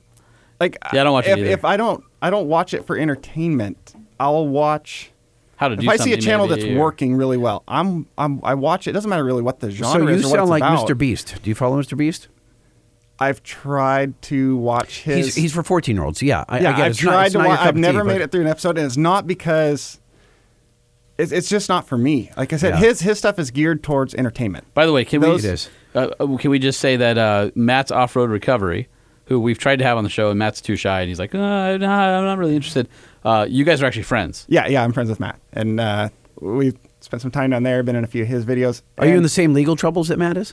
[0.60, 1.51] Like Yeah, I don't watch it if, either.
[1.51, 3.94] if I don't I don't watch it for entertainment.
[4.20, 5.10] I'll watch
[5.56, 7.64] How to do if I see a channel maybe, that's or- working really well.
[7.66, 8.90] I'm I'm I watch it.
[8.90, 10.62] It doesn't matter really what the genre so you is or what sound it's like
[10.62, 10.88] about.
[10.88, 10.97] Mr.
[10.97, 11.34] Beast.
[11.43, 11.97] Do you follow Mr.
[11.98, 12.28] Beast?
[13.18, 15.26] I've tried to watch his.
[15.26, 16.20] He's, he's for 14 year olds.
[16.22, 16.68] Yeah, I, yeah.
[16.70, 17.60] I get I've It's not- tried it's to watch.
[17.60, 20.01] I've never tea, made but- it through an episode, and it's not because
[21.18, 22.30] it's, it's just not for me.
[22.36, 22.80] Like I said, Yeah.
[22.88, 24.66] his his stuff is geared towards entertainment.
[24.74, 25.70] By the way, can Those- we It is.
[25.94, 28.88] Uh, uh, can we just say that uh, Matt's off road recovery,
[29.24, 31.34] who we've tried to have on the show, and Matt's too shy, and he's like,
[31.34, 31.38] uh,
[31.78, 32.86] nah, I'm not really interested.
[33.24, 34.44] Uh, you guys are actually friends.
[34.48, 37.82] Yeah, yeah, I'm friends with Matt, and uh, we've spent some time down there.
[37.82, 38.82] Been in a few of his videos.
[38.98, 40.52] Are you in the same legal troubles that Matt is?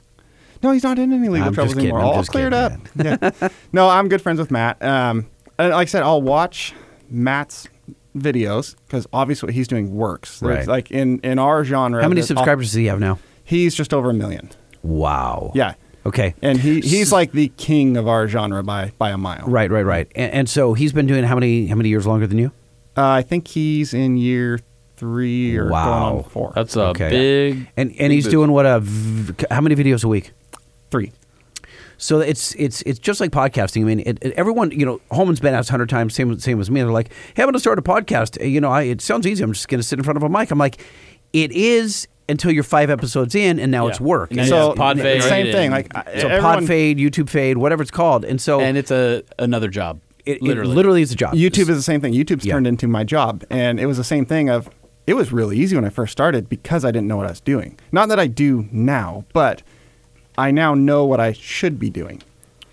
[0.64, 2.00] No, he's not in any legal I'm troubles just anymore.
[2.00, 2.74] I'm All just cleared up.
[2.96, 3.50] yeah.
[3.74, 4.82] No, I'm good friends with Matt.
[4.82, 5.28] Um,
[5.60, 6.74] and like I said, I'll watch
[7.10, 7.68] Matt's
[8.16, 10.40] videos because obviously what he's doing works.
[10.40, 10.68] There's, Right.
[10.68, 12.02] Like in in our genre.
[12.02, 13.20] How many there's- subscribers does he have now?
[13.44, 14.50] He's just over a million.
[14.84, 15.52] Wow.
[15.54, 15.74] Yeah.
[16.06, 16.34] Okay.
[16.42, 19.46] And he he's like the king of our genre by by a mile.
[19.48, 20.12] Right, right, right.
[20.16, 22.52] And, and so he's been doing how many how many years longer than you?
[22.96, 24.60] Uh, I think he's in year
[24.98, 25.86] three or Wow.
[26.10, 26.52] going on four.
[26.56, 27.10] That's a Okay.
[27.10, 27.54] big.
[27.78, 28.32] And and big he's boost.
[28.32, 30.32] doing what a v- how many videos a week?
[30.94, 31.12] Three.
[31.98, 33.82] So it's it's it's just like podcasting.
[33.82, 36.60] I mean, it, it- everyone you know, Holman's been asked a hundred times, same same
[36.60, 36.82] as me.
[36.82, 39.44] They're like, "Hey, I'm going to start a podcast." You know, I, it sounds easy.
[39.44, 40.52] I'm just going to sit in front of a mic.
[40.52, 40.82] I'm like,
[41.34, 43.92] it is until you're five episodes in, and now Yeah.
[43.92, 44.30] it's work.
[44.32, 45.72] And then And you So have pod fade same thing.
[45.72, 48.92] Like I- so everyone, pod fade, YouTube fade, whatever it's called, and so and it's
[48.92, 50.00] a another job.
[50.26, 50.76] it, it literally.
[50.76, 51.34] literally is a job.
[51.34, 52.14] YouTube is the same thing.
[52.14, 52.54] YouTube's Yeah.
[52.54, 54.50] turned into my job, and it was the same thing.
[54.50, 54.70] Of
[55.08, 57.42] it was really easy when I first started because I didn't know what I was
[57.42, 57.78] doing.
[57.92, 59.62] Not that I do now, but
[60.38, 62.22] I now know what I should be doing.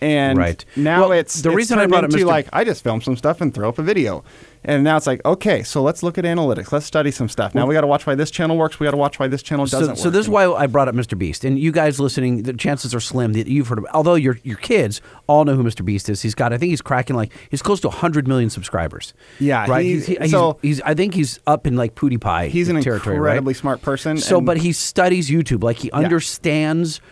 [0.02, 0.64] And Right.
[0.76, 2.26] now Well, it's the it's reason I brought up into Mr.
[2.26, 4.24] like I just film some stuff and throw up a video,
[4.64, 6.72] and now it's like okay, so let's look at analytics.
[6.72, 7.54] Let's study some stuff.
[7.54, 8.80] Now we got to watch why this channel works.
[8.80, 10.14] We got to watch why this channel So, doesn't so work.
[10.14, 11.18] this is why I brought up Mr.
[11.18, 13.84] Beast, and you guys listening, the chances are slim that you've heard of.
[13.92, 15.84] Although your your kids all know who Mr.
[15.84, 16.54] Beast is, he's got.
[16.54, 19.12] I think he's cracking like he's close to hundred million subscribers.
[19.38, 19.84] Yeah, right.
[19.84, 22.48] he- He's, he- he's, so- he's, I think he's up in like PewDiePie.
[22.48, 23.56] He's an territory, incredibly right?
[23.60, 24.16] smart person.
[24.16, 27.02] So, but he studies YouTube, like he understands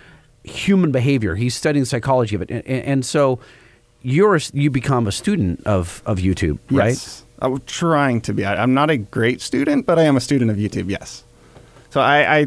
[0.48, 1.34] human behavior.
[1.34, 3.38] He's studying the psychology of it, and, and, so
[4.02, 6.88] you're a, you become a student of of YouTube, right?
[6.88, 7.24] Yes.
[7.40, 8.44] I'm trying to be.
[8.44, 10.90] I, I'm not a great student, but I am a student of YouTube.
[10.90, 11.24] Yes.
[11.90, 12.46] So I, I,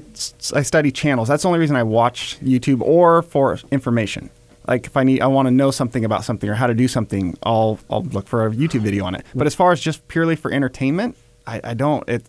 [0.53, 1.27] I study channels.
[1.27, 4.29] That's the only reason I watch YouTube or for information.
[4.67, 6.87] Like if I need, I want to know something about something or how to do
[6.87, 9.25] something, I'll I'll look for a YouTube video on it.
[9.33, 11.17] But as far as just purely for entertainment,
[11.47, 12.07] I, I don't.
[12.07, 12.25] It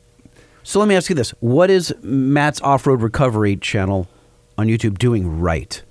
[0.63, 4.09] So let me ask you this: What is Matt's off-road recovery channel
[4.63, 5.83] on YouTube doing right?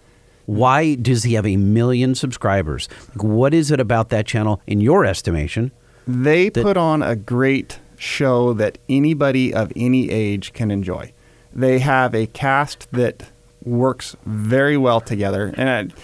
[0.47, 2.89] Why does he have a million subscribers?
[3.09, 5.71] Like, what is it about that channel, in your estimation?
[6.07, 11.11] they That- put on a great show that anybody of any age can enjoy.
[11.53, 13.29] They have a cast that
[13.63, 15.95] works very well together, and uh,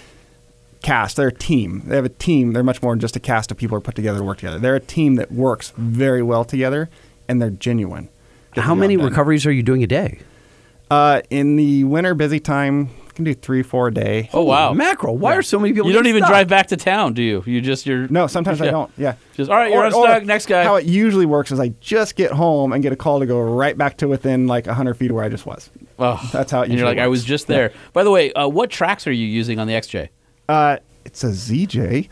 [0.82, 1.82] cast they're a team.
[1.86, 2.52] They have a team.
[2.52, 4.38] They're much more than just a cast of people who are put together to work
[4.38, 4.58] together.
[4.60, 6.88] They're a team that works very well together,
[7.26, 8.08] and they're genuine.
[8.52, 10.20] How many recoveries are you doing a day?
[10.90, 14.30] Uh, in the winter busy time, you can do three, four a day.
[14.32, 15.16] Oh wow, mackerel!
[15.18, 15.88] Why are so many people?
[15.88, 16.30] You don't getting even stuck?
[16.30, 17.42] drive back to town, do you?
[17.46, 18.70] You just you're No, sometimes I Yeah.
[18.70, 18.90] don't.
[18.96, 19.14] Yeah.
[19.34, 20.24] Just all right, you're Or- unstuck.
[20.24, 20.64] Next guy.
[20.64, 23.40] How it usually works is I just get home and get a call to go
[23.40, 25.68] right back to within like 100 feet of where I just was.
[25.98, 27.72] Oh, That's how it and you're usually like, I was just there.
[27.92, 30.08] By the way, uh, what tracks are you using on the XJ?
[30.48, 32.08] Uh, it's a ZJ.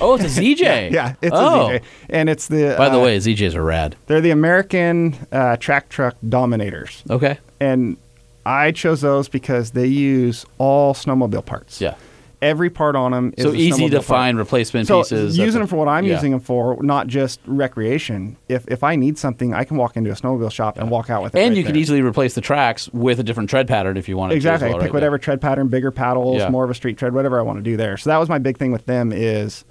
[0.00, 0.90] Oh, it's a ZJ.
[0.92, 1.70] yeah, it's oh.
[1.70, 2.74] a ZJ, and it's the.
[2.76, 3.96] By the uh, way, ZJs are rad.
[4.06, 7.38] they're the American uh, track truck dominators, Okay.
[7.60, 7.96] and
[8.46, 11.80] I chose those because they use all snowmobile parts.
[11.80, 11.94] Yeah.
[12.42, 14.06] Every part on them is So easy to part.
[14.06, 15.36] find replacement so pieces.
[15.36, 16.14] using them for what I'm yeah.
[16.14, 18.38] using them for, not just recreation.
[18.48, 21.22] If if I need something, I can walk into a snowmobile shop and walk out
[21.22, 21.38] with it.
[21.38, 24.16] And right you can easily replace the tracks with a different tread pattern if you
[24.16, 24.36] want to.
[24.36, 24.68] exactly.
[24.70, 24.94] Well, pick right?
[24.94, 26.48] whatever tread pattern, bigger paddles, Yeah.
[26.48, 27.98] more of a street tread, whatever I want to do there.
[27.98, 29.66] So that was my big thing with them is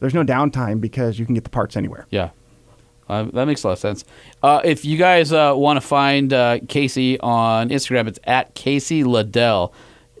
[0.00, 2.06] there's no downtime because you can get the parts anywhere.
[2.10, 2.30] Yeah.
[3.08, 4.04] Uh, that makes a lot of sense.
[4.42, 9.04] Uh, if you guys uh, want to find uh, Casey on Instagram, it's at Casey
[9.04, 9.72] Liddell.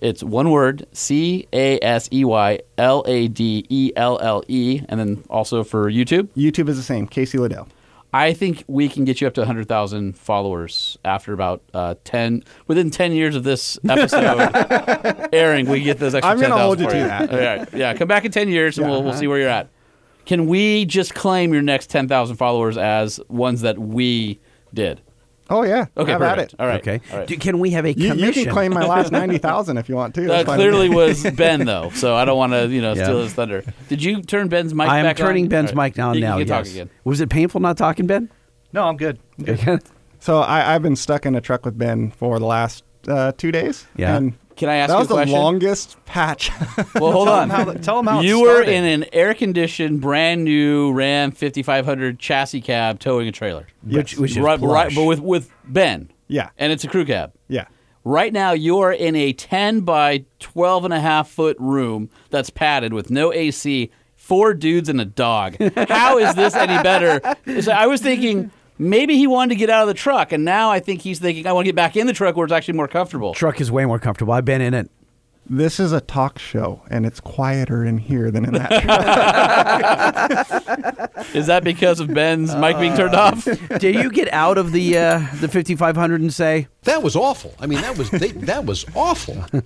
[0.02, 4.82] It's one word C A S E Y L A D E L L E.
[4.88, 7.06] And then also for YouTube, YouTube is the same.
[7.06, 7.66] Casey Liddell.
[8.12, 12.90] I think we can get you up to 100,000 followers after about uh, 10, within
[12.90, 16.86] 10 years of this episode airing, we get those extra I'm gonna 10,000 hold you
[16.88, 17.30] to that.
[17.32, 17.74] All right.
[17.74, 19.20] Yeah, come back in 10 years and we'll, we'll Uh-huh.
[19.20, 19.68] see where you're at.
[20.26, 24.38] Can we just claim your next 10,000 followers as ones that we
[24.74, 25.00] did?
[25.48, 25.86] Oh yeah.
[25.96, 26.54] Okay, have at it.
[26.58, 26.80] All right.
[26.80, 27.00] Okay.
[27.12, 27.28] All right.
[27.28, 28.26] Do- can we have a You, commission?
[28.26, 30.22] you can claim my last ninety thousand if you want to.
[30.22, 32.94] That That's fine with clearly was Ben, though, so I don't want to, you know,
[32.94, 33.04] Yeah.
[33.04, 33.62] steal his thunder.
[33.88, 34.92] Did you turn Ben's mic back?
[34.94, 35.26] I am back on?
[35.26, 35.84] turning Ben's All right.
[35.84, 36.38] mic down You- now.
[36.38, 36.66] You can yes.
[36.66, 36.90] talk again.
[37.04, 38.28] Was it painful not talking, Ben?
[38.72, 39.20] No, I'm good.
[39.38, 39.82] I'm good.
[40.18, 43.52] So I, I've been stuck in a truck with Ben for the last uh, two
[43.52, 43.86] days.
[43.94, 44.16] Yeah.
[44.16, 45.34] And Can I ask that you was a question?
[45.34, 46.50] the longest patch.
[46.94, 47.50] Well, hold Tell on.
[47.50, 52.18] him how, tell them how it you were in an air-conditioned, brand new Ram 5500
[52.18, 53.66] chassis cab towing a trailer.
[53.82, 54.72] Which, which is right, plush.
[54.72, 56.10] right, but with with Ben.
[56.28, 56.50] Yeah.
[56.58, 57.32] And it's a crew cab.
[57.48, 57.66] yeah.
[58.04, 62.92] Right now, you're in a 10 by 12 and a half foot room that's padded
[62.92, 65.56] with no AC, four dudes and a dog.
[65.88, 67.20] How is this any better?
[67.62, 70.70] So I was thinking maybe he wanted to get out of the truck, and now
[70.70, 72.74] I think he's thinking I want to get back in the truck where it's actually
[72.74, 73.34] more comfortable.
[73.34, 74.32] Truck is way more comfortable.
[74.32, 74.90] I've been in it.
[75.48, 78.82] This is a talk show, and it's quieter in here than in that.
[78.82, 81.26] truck.
[81.36, 83.46] Is that because of Ben's mic being turned off?
[83.78, 87.54] Do you get out of the uh, the 5500 and say, That was awful.
[87.60, 89.44] I mean, that was they, that was awful.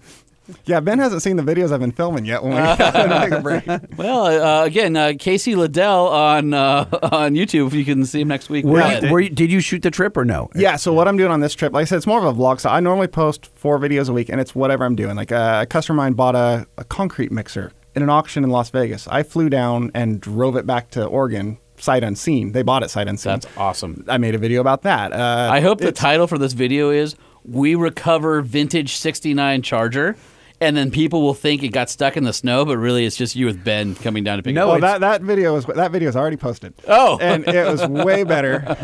[0.64, 2.42] yeah, Ben hasn't seen the videos I've been filming yet.
[2.42, 3.64] When we take a break.
[3.96, 7.68] Well, uh, again, uh, Casey Liddell on uh, on YouTube.
[7.68, 8.64] If you can see him next week.
[8.64, 10.50] were you, were you, did you shoot the trip or no?
[10.54, 12.38] Yeah, so what I'm doing on this trip, like I said, it's more of a
[12.38, 12.60] vlog.
[12.60, 15.16] So I normally post four videos a week, and it's whatever I'm doing.
[15.16, 18.50] Like uh, a customer of mine bought a, a concrete mixer in an auction in
[18.50, 19.08] Las Vegas.
[19.08, 22.52] I flew down and drove it back to Oregon, sight unseen.
[22.52, 23.32] They bought it sight unseen.
[23.32, 24.04] That's awesome.
[24.08, 25.12] I made a video about that.
[25.12, 30.16] Uh, I hope the title for this video is "We recover vintage '69 Charger,"
[30.60, 33.34] and then people will think it got stuck in the snow, but really it's just
[33.36, 34.80] you with Ben coming down to pick No, it up.
[34.82, 36.74] that that video is that video is already posted.
[36.88, 37.18] Oh.
[37.20, 38.76] and it was way better.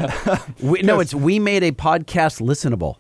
[0.63, 2.97] We, no, it's we made a podcast listenable.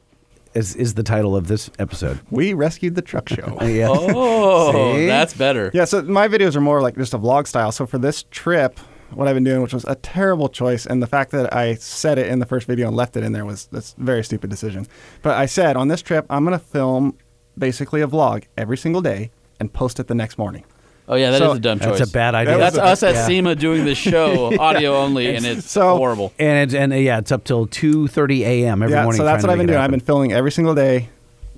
[0.55, 2.21] Is is the title of this episode?
[2.31, 3.59] We rescued the truck show.
[3.63, 3.89] Yeah.
[3.91, 5.07] Oh, See?
[5.07, 5.71] that's better.
[5.75, 7.73] Yeah, so my videos are more like just a vlog style.
[7.73, 8.79] So for this trip,
[9.13, 12.19] what I've been doing, which was a terrible choice, and the fact that I said
[12.19, 14.49] it in the first video and left it in there was that's a very stupid
[14.51, 14.87] decision.
[15.23, 17.17] But I said on this trip, I'm gonna film
[17.59, 19.31] basically a vlog every single day
[19.61, 20.65] and post it the next morning.
[21.09, 21.99] Oh yeah, that is So- a dumb choice.
[21.99, 22.59] That's a bad idea.
[22.59, 23.27] That's was a- us at yeah.
[23.27, 26.33] SEMA doing the show, audio only, and it's So- horrible.
[26.39, 28.83] And it's, and uh, yeah, it's up till two thirty a.m.
[28.83, 29.19] every yeah, morning.
[29.19, 29.79] so that's what I've been doing.
[29.79, 31.09] I've been filming every single day.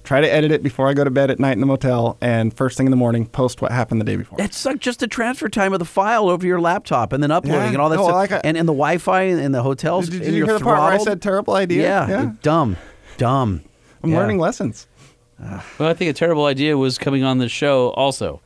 [0.05, 2.55] Try to edit it before I go to bed at night in the motel, and
[2.55, 4.41] first thing in the morning, post what happened the day before.
[4.41, 7.61] It's like just the transfer time of the file over your laptop and then uploading
[7.61, 7.69] Yeah.
[7.69, 8.15] and all that No, stuff.
[8.15, 10.09] like I- and, and the Wi-Fi in the hotels.
[10.09, 11.09] Did, did and you you're hear the part where I throttled.
[11.09, 12.07] said terrible idea?
[12.09, 12.77] Yeah, dumb,
[13.19, 13.63] dumb.
[14.03, 14.17] I'm Yeah.
[14.19, 14.87] learning lessons.
[15.41, 18.41] Well, I think a terrible idea was coming on the show also.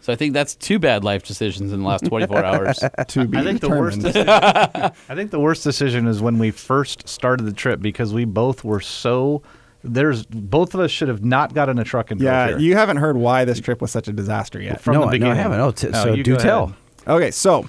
[0.00, 2.80] So I think that's two bad life decisions in the last 24 hours.
[3.08, 4.00] To be I think the worst.
[4.00, 8.24] Decision, I think the worst decision is when we first started the trip because we
[8.24, 9.42] both were so.
[9.84, 12.58] There's both of us should have not gotten a truck and drove Yeah, here.
[12.58, 14.80] you haven't heard why this trip was such a disaster yet.
[14.80, 15.32] From no, the I- no, beginning.
[15.32, 15.60] I haven't.
[15.60, 16.64] Oh, t- No, so you do tell.
[16.64, 16.76] ahead.
[17.08, 17.68] Okay, so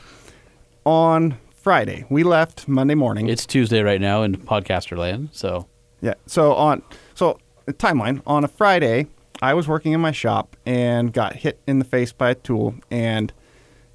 [0.85, 3.29] on Friday we left Monday morning.
[3.29, 5.67] It's Tuesday right now in podcaster land, so
[6.01, 6.13] yeah.
[6.25, 6.97] So on so the
[7.71, 9.07] timeline on a Friday,
[9.41, 12.75] I was working in my shop and got hit in the face by a tool
[12.91, 13.31] and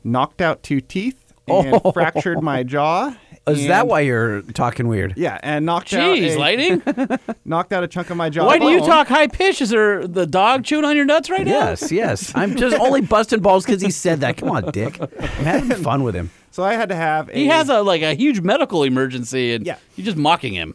[0.04, 1.92] knocked out two teeth and Oh.
[1.92, 3.14] fractured my jaw.
[3.46, 5.14] Is that why you're talking weird?
[5.16, 6.82] Yeah, and knocked out Jeez, a, Lightning.
[7.46, 8.44] knocked out a chunk of my jaw.
[8.44, 9.62] Why do you talk high pitch?
[9.62, 11.52] Is there the dog chewing on your nuts right now?
[11.52, 12.30] Yes, yes.
[12.34, 14.36] I'm just only busting balls because he said that.
[14.36, 15.00] Come on, Dick.
[15.00, 15.08] I'm
[15.46, 16.30] having fun with him.
[16.50, 17.30] So I had to have.
[17.30, 19.78] A, He has a like a huge medical emergency, and Yeah.
[19.96, 20.74] you're just mocking him.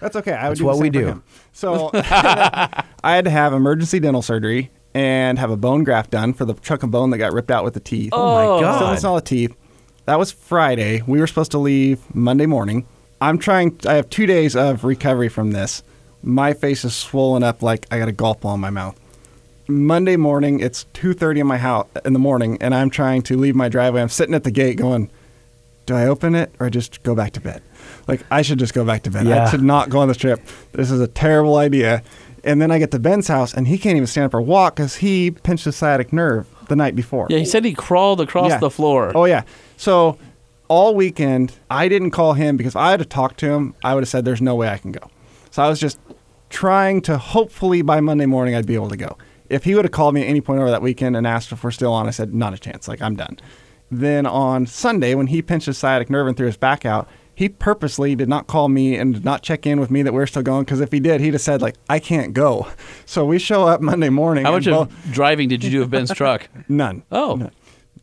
[0.00, 0.32] That's okay.
[0.32, 1.22] I That's would do what we do.
[1.52, 6.44] So I had to have emergency dental surgery and have a bone graft done for
[6.44, 8.10] the chunk of bone that got ripped out with the teeth.
[8.12, 8.60] Oh, my Oh.
[8.60, 8.76] God.
[8.76, 9.54] Still missing all the teeth.
[10.06, 11.02] That was Friday.
[11.06, 12.86] We were supposed to leave Monday morning.
[13.20, 13.78] I'm trying.
[13.88, 15.82] I have two days of recovery from this.
[16.22, 18.98] My face is swollen up like I got a golf ball in my mouth.
[19.68, 23.56] Monday morning, it's 2:30 in my house in the morning, and I'm trying to leave
[23.56, 24.00] my driveway.
[24.02, 25.10] I'm sitting at the gate, going,
[25.86, 27.62] "Do I open it or just go back to bed?"
[28.06, 29.26] Like I should just go back to Ben.
[29.26, 29.44] Yeah.
[29.46, 30.40] I should not go on this trip.
[30.72, 32.02] This is a terrible idea.
[32.44, 34.76] And then I get to Ben's house, and he can't even stand up or walk
[34.76, 37.26] because he pinched his sciatic nerve the night before.
[37.28, 38.58] Yeah, he said he crawled across Yeah.
[38.58, 39.10] the floor.
[39.14, 39.42] Oh yeah.
[39.76, 40.16] So
[40.68, 43.94] all weekend I didn't call him because if I had to talk to him, I
[43.94, 45.10] would have said there's no way I can go.
[45.50, 45.98] So I was just
[46.50, 49.16] trying to hopefully by Monday morning I'd be able to go.
[49.48, 51.62] If he would have called me at any point over that weekend and asked if
[51.64, 52.86] we're still on, I said not a chance.
[52.88, 53.38] Like I'm done.
[53.90, 57.48] Then on Sunday when he pinched his sciatic nerve and threw his back out, he
[57.48, 60.42] purposely did not call me and did not check in with me that we're still
[60.42, 62.66] going because if he did, he'd have said like I can't go.
[63.08, 64.44] So we show up Monday morning.
[64.44, 66.48] How and much both- of driving did you do of Ben's truck?
[66.68, 67.04] None.
[67.12, 67.36] Oh.
[67.36, 67.52] None.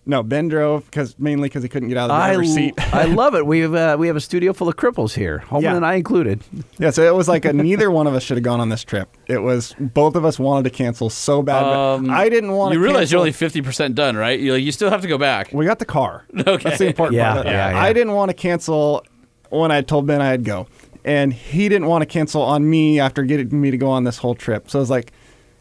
[0.05, 2.73] No, Ben drove because mainly because he couldn't get out of the I, driver's seat.
[2.93, 3.45] I love it.
[3.45, 5.76] We have uh, we have a studio full of cripples here, Holman Yeah.
[5.77, 6.41] and I included.
[6.77, 8.84] Yeah, so it was like a, neither one of us should have gone on this
[8.84, 9.07] trip.
[9.27, 11.61] It was both of us wanted to cancel so bad.
[11.64, 12.80] but Um, I didn't want to.
[12.80, 14.38] You realize you're only fifty percent done, right?
[14.38, 15.53] You you still have to go back.
[15.53, 16.26] We got the car.
[16.38, 16.64] Okay.
[16.64, 17.45] That's the important Yeah, part.
[17.45, 17.81] yeah, yeah.
[17.81, 19.05] I didn't want to cancel
[19.53, 20.67] when I told Ben I'd go,
[21.05, 24.17] and he didn't want to cancel on me after getting me to go on this
[24.17, 24.69] whole trip.
[24.69, 25.11] So it was like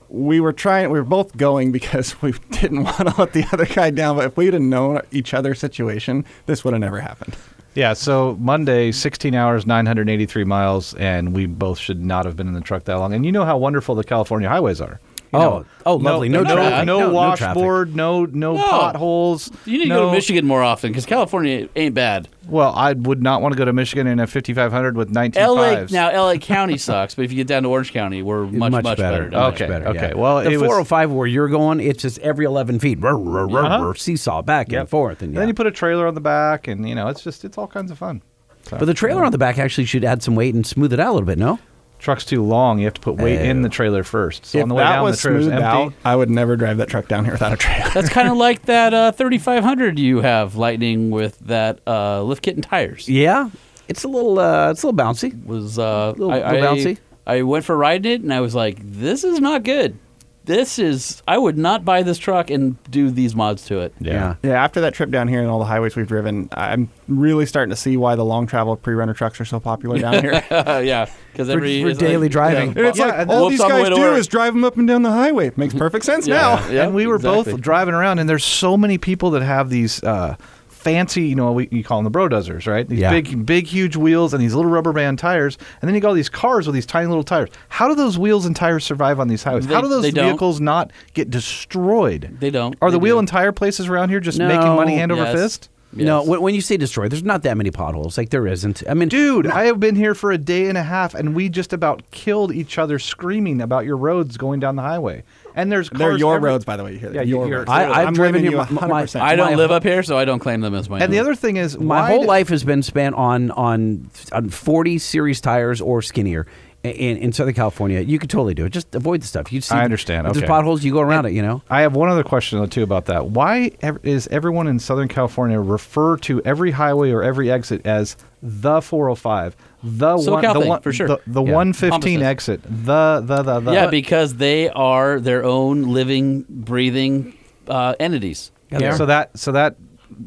[0.09, 0.91] we were trying.
[0.91, 4.17] We were both going because we didn't want to let the other guy down.
[4.17, 7.37] But if we'd have known each other's situation, this would have never happened.
[7.75, 12.53] Yeah, so Monday, 16 hours, 983 miles, and we both should not have been in
[12.53, 13.15] the truck that long.
[13.15, 15.01] And you know how wonderful the California highways are.
[15.33, 16.29] You Oh, know, oh, lovely.
[16.29, 16.87] No no, traffic.
[16.87, 18.59] no, No- no washboard, no, no, No.
[18.63, 19.51] potholes.
[19.65, 22.29] You need to go to Michigan more often because California ain't bad.
[22.49, 25.57] Well, I would not want to go to Michigan in a 5500 with 19 LA
[25.77, 25.93] fives.
[25.93, 28.99] now LA County sucks, but if you get down to Orange County, we're much much,
[28.99, 29.31] better.
[29.31, 29.69] down Okay, there.
[29.81, 30.09] better, okay.
[30.09, 30.15] yeah.
[30.21, 33.49] Well, the it was- 405 where you're going, it's just every 11 feet, rrr, rrr,
[33.49, 33.93] rrr, Uh-huh.
[33.97, 36.87] seesaw back and forth, and And then you put a trailer on the back, and
[36.87, 38.21] you know it's just it's all kinds of fun.
[38.65, 41.01] So, but the trailer on the back actually should add some weight and smooth it
[41.01, 41.39] out a little bit.
[41.39, 41.59] No,
[42.03, 42.79] truck's too long.
[42.79, 43.63] You have to put weight in Oh.
[43.63, 44.45] the trailer first.
[44.47, 45.67] So if on the way that down, was the trailer's smoothed empty.
[45.87, 47.91] out, I would never drive that truck down here without a trailer.
[47.95, 52.55] That's kind of like that uh, 3500 you have Lightning with that uh, lift kit
[52.57, 53.09] and tires.
[53.09, 53.49] yeah,
[53.89, 55.45] it's a little, uh, it's a little bouncy.
[55.45, 56.99] Was uh, Little- I, little I- bouncy?
[57.27, 59.97] I went for riding it and I was like, this is not good.
[60.45, 63.95] This is I would not buy this truck and do these mods to it.
[64.01, 64.35] Yeah.
[64.43, 67.71] Yeah, after that trip down here and all the highways we've driven, I'm really starting
[67.71, 70.45] to see why the long travel pre-runner trucks are so popular down here.
[70.51, 72.69] yeah, because every for it's daily like, driving.
[72.71, 74.19] And it's Yeah, like all these on the guys do work.
[74.19, 75.53] is drive them up and down the highway.
[75.57, 76.55] Makes perfect sense now.
[76.67, 77.53] Yeah, yeah, and we were exactly.
[77.53, 80.37] both driving around, and there's so many people that have these uh,
[80.83, 82.89] fancy, you know, we, you call them the brodozers, right?
[82.89, 83.11] These Yeah.
[83.11, 86.15] big, big, huge wheels and these little rubber band tires, and then you got all
[86.15, 87.49] these cars with these tiny little tires.
[87.69, 89.67] How do those wheels and tires survive on these highways?
[89.67, 90.27] They- How do those they don't.
[90.27, 92.37] vehicles not get destroyed?
[92.41, 92.75] They don't.
[92.83, 93.21] Are the wheel do.
[93.21, 94.49] and tire places around here just No.
[94.49, 95.69] making money hand over fist?
[95.95, 96.29] No, Yes.
[96.29, 98.17] when, when you say destroyed, there's not that many potholes.
[98.17, 98.83] Like there isn't.
[98.89, 101.51] I mean, Dude, I have been here for a day and a half, and we
[101.51, 105.23] just about killed each other screaming about your roads going down the highway.
[105.55, 106.93] And there's cars They're your every- roads, by the way.
[106.95, 107.15] You hear that?
[107.17, 107.71] Yeah, you- your you're- roads.
[107.71, 108.61] I, I've I'm driven blaming here.
[108.63, 109.21] you my- my- 100%.
[109.21, 110.99] I don't my live up here, so I don't claim them as my.
[111.01, 111.27] And the own.
[111.27, 114.99] other thing is, My why whole did- life has been spent on on on 40
[114.99, 116.47] series tires or skinnier.
[116.85, 118.71] In, in Southern California, you could totally do it.
[118.71, 119.53] Just avoid the stuff.
[119.53, 120.27] You see, I understand.
[120.27, 120.49] If there's Okay.
[120.51, 121.33] potholes, you go around it.
[121.33, 121.63] You know.
[121.71, 123.27] I have one other question though too about that.
[123.29, 123.71] Why
[124.03, 129.55] is everyone in Southern California refer to every highway or every exit as the 405,
[129.85, 131.07] the SoCal one, the thing, one, for sure.
[131.07, 131.53] the, the Yeah.
[131.53, 132.23] 115 Opposite.
[132.27, 133.73] exit, the the the the.
[133.73, 137.35] yeah, because they are their own living, breathing
[137.69, 138.51] uh, entities.
[138.73, 138.97] Yeah.
[138.97, 139.77] So that so that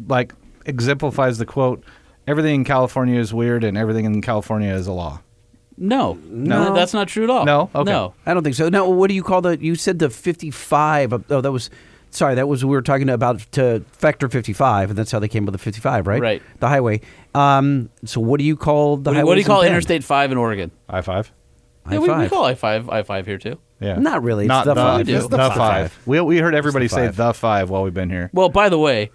[0.07, 0.33] like
[0.65, 1.83] exemplifies the quote.
[2.27, 5.19] Everything in California is weird, and everything in California is a law.
[5.77, 6.73] No, No.
[6.73, 7.45] that's not true at all.
[7.45, 7.69] No?
[7.75, 7.91] Okay.
[7.91, 8.13] no.
[8.25, 8.69] I don't think so.
[8.69, 9.57] No, what do you call the?
[9.61, 11.13] You said the 55.
[11.29, 11.69] Oh, that was.
[12.11, 15.43] Sorry, that was we were talking about to Factor 55, and that's how they came
[15.43, 16.21] up with the 55, right?
[16.21, 16.41] Right.
[16.59, 17.01] The highway.
[17.33, 17.89] Um.
[18.05, 19.27] So what do you call the What, do- highway?
[19.27, 20.71] what do you call Interstate Five in Oregon?
[20.87, 21.31] I five.
[21.91, 23.59] Yeah, we, we call I five I five here too.
[23.81, 23.97] Yeah.
[23.99, 24.45] Not really.
[24.45, 24.97] It's Not the the, five.
[24.99, 25.17] We do.
[25.17, 25.99] it's the, five.
[26.05, 27.15] We we heard everybody the say five.
[27.17, 28.29] the five while we've been here.
[28.33, 29.11] Well, by the way,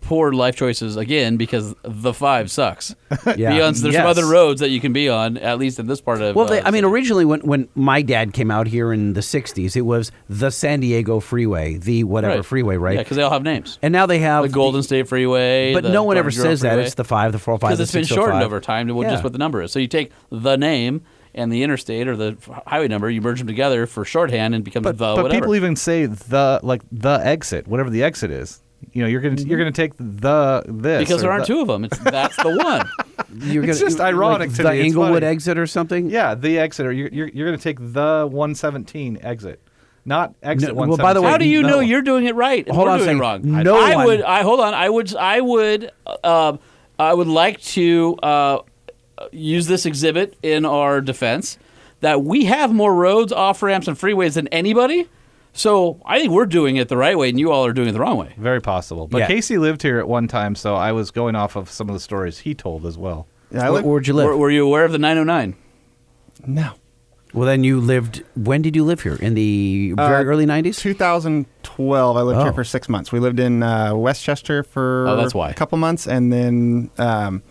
[0.00, 2.94] poor life choices again because the five sucks.
[3.36, 3.54] Yeah.
[3.54, 6.20] Beyond, there's some other roads that you can be on, at least in this part
[6.20, 6.36] of.
[6.36, 9.76] Well, uh, I mean, originally when, when my dad came out here in the '60s,
[9.76, 12.44] it was the San Diego Freeway, the whatever Right.
[12.44, 12.94] freeway, right?
[12.96, 13.78] Yeah, because they all have names.
[13.82, 15.72] and now they have The Golden State Freeway.
[15.74, 16.78] but no one ever Farm Bureau says that.
[16.78, 19.12] It's the five, the four, five, because it's been shortened over time to what- Yeah.
[19.12, 19.72] just what the number is.
[19.72, 21.02] So you take the name
[21.34, 22.36] and the interstate or the
[22.66, 25.40] highway number, you merge them together for shorthand and it becomes But, the but whatever.
[25.40, 28.60] people even say the like the exit, whatever the exit is.
[28.92, 31.66] You know, you're gonna you're gonna take the this because there aren't the- two of
[31.68, 31.84] them.
[31.84, 32.88] It's that's the one.
[33.36, 34.78] You're It's just like ironic to the me.
[34.80, 35.26] It's Inglewood funny.
[35.26, 36.08] exit or something.
[36.08, 39.60] Yeah, the exit, or you're you're, you're gonna take the 117 exit,
[40.04, 40.88] not exit No, 117.
[40.88, 41.68] well, by the way, How do you no.
[41.68, 43.42] know you're doing it right and Hold we're on a doing it wrong?
[43.64, 44.22] No I one- would.
[44.22, 44.72] I hold on.
[44.72, 45.14] I would.
[45.16, 45.90] I would.
[46.22, 46.56] Uh,
[46.96, 48.58] I would like to uh,
[49.32, 51.58] use this exhibit in our defense
[52.00, 55.08] that we have more roads, off ramps, and freeways than anybody.
[55.56, 57.92] So I think we're doing it the right way, and you all are doing it
[57.92, 58.34] the wrong way.
[58.36, 59.06] very possible.
[59.06, 59.26] But Yeah.
[59.28, 62.00] Casey lived here at one time, so I was going off of some of the
[62.00, 63.26] stories he told as well.
[63.52, 64.26] Yeah, I Where, live, where'd you live?
[64.26, 65.54] Were, were you aware of the 909?
[66.46, 66.72] no.
[67.32, 68.22] well, then you lived.
[68.36, 69.14] When did you live here?
[69.14, 70.78] In the very Uh, early '90s.
[70.80, 72.44] 2012, I lived Oh.
[72.44, 73.10] here for six months.
[73.12, 75.50] We lived in uh, Westchester for Oh, that's why.
[75.50, 77.42] a couple months, and then um,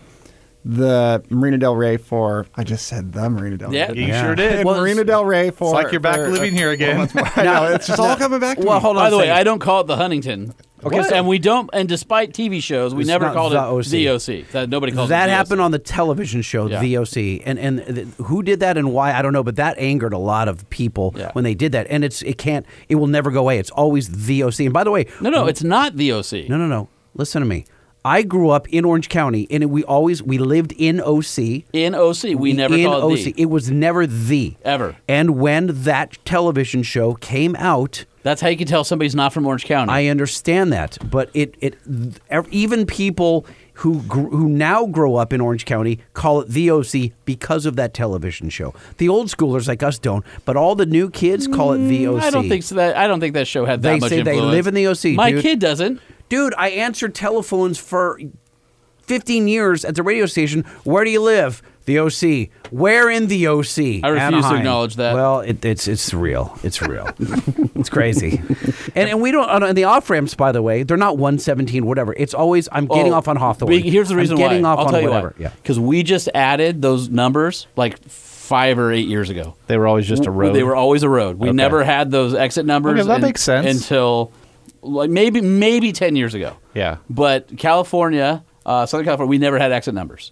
[0.66, 2.46] the Marina Del Rey for.
[2.56, 3.78] I just said the Marina Del Rey.
[3.78, 3.92] Yeah.
[3.92, 4.22] You I?
[4.22, 4.66] sure did.
[4.66, 5.74] Well, Marina Del Rey for.
[5.74, 7.10] like you're back for, living here again.
[7.16, 8.82] I know, it's just all coming back to Well, me.
[8.82, 9.04] hold on.
[9.06, 9.30] By the way.
[9.32, 10.54] I don't call it the Huntington.
[10.86, 11.70] Okay, so- and we don't.
[11.72, 13.86] And despite TV shows, we It's never called the it OC.
[13.86, 14.52] the OC.
[14.52, 15.66] That nobody calls that it the happened OC.
[15.66, 16.82] on the television show Yeah.
[16.82, 19.78] The OC, and and th- who did that and why I don't know, but that
[19.78, 21.32] angered a lot of people Yeah.
[21.32, 23.60] when they did that, and it's it can't it will never go away.
[23.60, 24.60] It's always The OC.
[24.66, 26.50] And by the way, No, no, it's not the OC.
[26.50, 26.90] no, no, no.
[27.16, 27.64] Listen to me.
[28.06, 31.64] I grew up in Orange County, and we always we lived in OC.
[31.72, 33.20] In OC, we never in called OC.
[33.24, 33.34] the.
[33.38, 34.98] It was never the Ever.
[35.08, 39.46] And when that television show came out, That's how you can tell somebody's not from
[39.46, 39.92] Orange County.
[39.92, 41.76] I understand that, but it it
[42.52, 43.46] even people
[43.78, 47.76] who gr- who now grow up in Orange County call it the OC because of
[47.78, 48.74] that television show.
[48.98, 52.22] The old schoolers like us don't, but all the new kids call it the OC.
[52.22, 52.76] Mm, I don't think so.
[52.76, 54.88] That I don't think that show had that They much say they live in the
[54.88, 55.42] OC, My dude.
[55.42, 56.02] kid doesn't.
[56.30, 58.20] Dude, I answered telephones for
[59.04, 60.64] 15 years at the radio station.
[60.84, 61.62] Where do you live?
[61.86, 62.50] The OC.
[62.72, 64.04] Where in the OC?
[64.06, 65.14] I refuse to acknowledge that.
[65.16, 66.58] Well, it, it's it's real.
[66.64, 67.10] It's real.
[67.76, 68.42] it's crazy.
[68.96, 70.34] And and we don't on on the off ramps.
[70.34, 71.86] By the way, they're not 117.
[71.86, 72.14] Whatever.
[72.14, 73.74] It's always I'm getting Oh, off on Hawthorne.
[73.84, 74.70] Here's the reason I'm getting why.
[74.70, 75.34] off I'll on tell you whatever.
[75.38, 75.44] why.
[75.44, 75.50] Yeah.
[75.62, 79.56] Because we just added those numbers like five or eight years ago.
[79.68, 80.56] They were always just a road.
[80.56, 81.38] They were always a road.
[81.38, 81.56] We Okay.
[81.58, 82.98] never had those exit numbers.
[83.02, 83.68] Okay, that un- makes sense.
[83.68, 84.32] Until
[84.84, 86.56] like maybe maybe ten years ago.
[86.74, 86.98] Yeah.
[87.10, 90.32] But California, uh, Southern California, we never had exit numbers,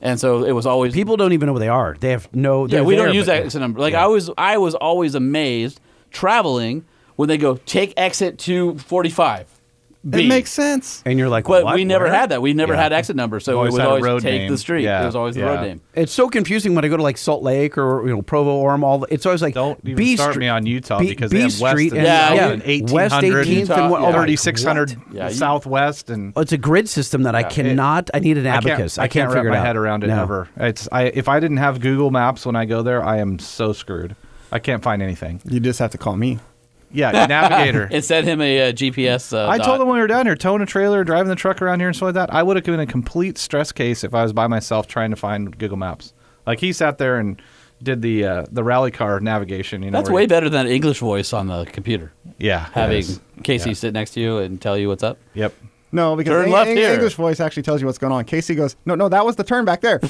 [0.00, 1.96] and so it was always People don't even know where they are.
[1.98, 2.66] They have no.
[2.66, 3.80] Yeah, we don't use but- exit number.
[3.80, 5.80] Like I was, I was always amazed
[6.10, 6.84] traveling
[7.16, 9.46] when they go take exit two forty five.
[10.02, 11.02] It makes sense.
[11.04, 11.74] And you're like, But what?
[11.74, 12.14] we never Where?
[12.14, 12.40] had that.
[12.40, 12.82] We never Yeah.
[12.84, 14.50] had exit numbers, so Always it was had a always road take name.
[14.50, 14.82] the street.
[14.84, 15.46] Yeah, It was always the yeah.
[15.48, 15.80] road name.
[15.94, 18.82] It's so confusing when I go to like Salt Lake or you know Provo or
[18.82, 21.36] All it's always like Don't even B start Street- me on Utah B- because B
[21.36, 22.36] they have West Street and and Yeah, South
[22.66, 22.74] yeah.
[22.74, 24.08] and West 1800 18th and what, yeah.
[24.08, 27.52] oh, 3600 Yeah, you- Southwest and Oh, it's a grid system that I Yeah, it-
[27.52, 28.10] cannot.
[28.14, 28.96] I need an I abacus.
[28.96, 29.66] can't, I can't, figure wrap it my out.
[29.66, 30.22] head around it No.
[30.22, 30.48] ever.
[30.56, 33.74] It's I if I didn't have Google Maps when I go there, I am so
[33.74, 34.16] screwed.
[34.50, 35.40] I can't find anything.
[35.44, 36.38] You just have to call me.
[36.92, 37.88] Yeah, navigator.
[37.92, 39.32] It sent him a uh, GPS.
[39.32, 39.66] Uh, I dot.
[39.66, 41.88] told him when we were down here, towing a trailer, driving the truck around here,
[41.88, 42.34] and stuff like that.
[42.34, 45.16] I would have been a complete stress case if I was by myself trying to
[45.16, 46.12] find Google Maps.
[46.46, 47.40] Like he sat there and
[47.82, 49.82] did the uh, the rally car navigation.
[49.82, 52.12] You know, That's way you- better than English voice on the computer.
[52.38, 53.04] Yeah, Having.
[53.44, 53.74] Casey Yeah.
[53.74, 55.18] sit next to you and tell you what's up.
[55.34, 55.54] Yep.
[55.92, 56.92] No, because Turn Eng- left Eng- here.
[56.92, 58.24] English voice actually tells you what's going on.
[58.24, 60.00] Casey goes, no, no, that was the turn back there.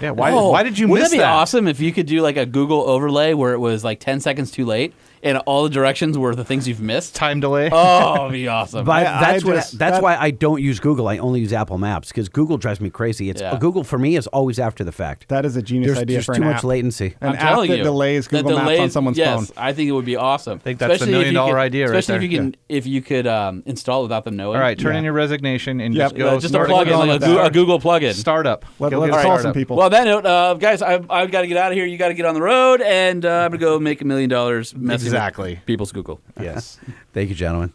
[0.00, 0.10] Yeah.
[0.10, 0.32] Why?
[0.32, 2.44] Oh, why did you wouldn't miss that be awesome if you could do like a
[2.44, 4.92] Google overlay where it was like 10 seconds too late
[5.22, 7.14] and all the directions were the things you've missed?
[7.14, 7.70] Time delay.
[7.82, 8.84] Oh, it'd be awesome.
[8.84, 11.08] But I- that's I what, just- that's that- why I don't use Google.
[11.08, 13.30] I only use Apple Maps because Google drives me crazy.
[13.30, 13.56] It's Yeah.
[13.60, 15.28] Google for me is always after the fact.
[15.28, 16.64] That is a genius There's, idea there's for too an much app.
[16.64, 17.14] latency.
[17.20, 19.62] An I'm app telling that you, delays that Google Maps on delays- someone's yes, phone.
[19.64, 20.56] I think it would be awesome.
[20.56, 22.40] I think that's the million dollar idea right Especially if there.
[22.42, 24.56] you can, if you could um, install it without them knowing.
[24.56, 24.98] All right, turn Yeah.
[24.98, 26.04] in your resignation and Yep.
[26.10, 26.28] just go.
[26.28, 27.46] Uh, just a start- plugin, going like a, with Goo- that.
[27.46, 28.14] a Google plugin.
[28.14, 28.64] startup.
[28.78, 29.42] Let, Go let's get a call startup.
[29.42, 29.76] some people.
[29.76, 31.84] Well, that note, uh, guys, I've, I've got to get out of here.
[31.86, 34.28] You got to get on the road, and uh, I'm gonna go make a million
[34.30, 35.60] dollars messing with Exactly.
[35.66, 36.20] people's Google.
[36.40, 36.78] Yes.
[37.12, 37.72] Thank you, gentlemen.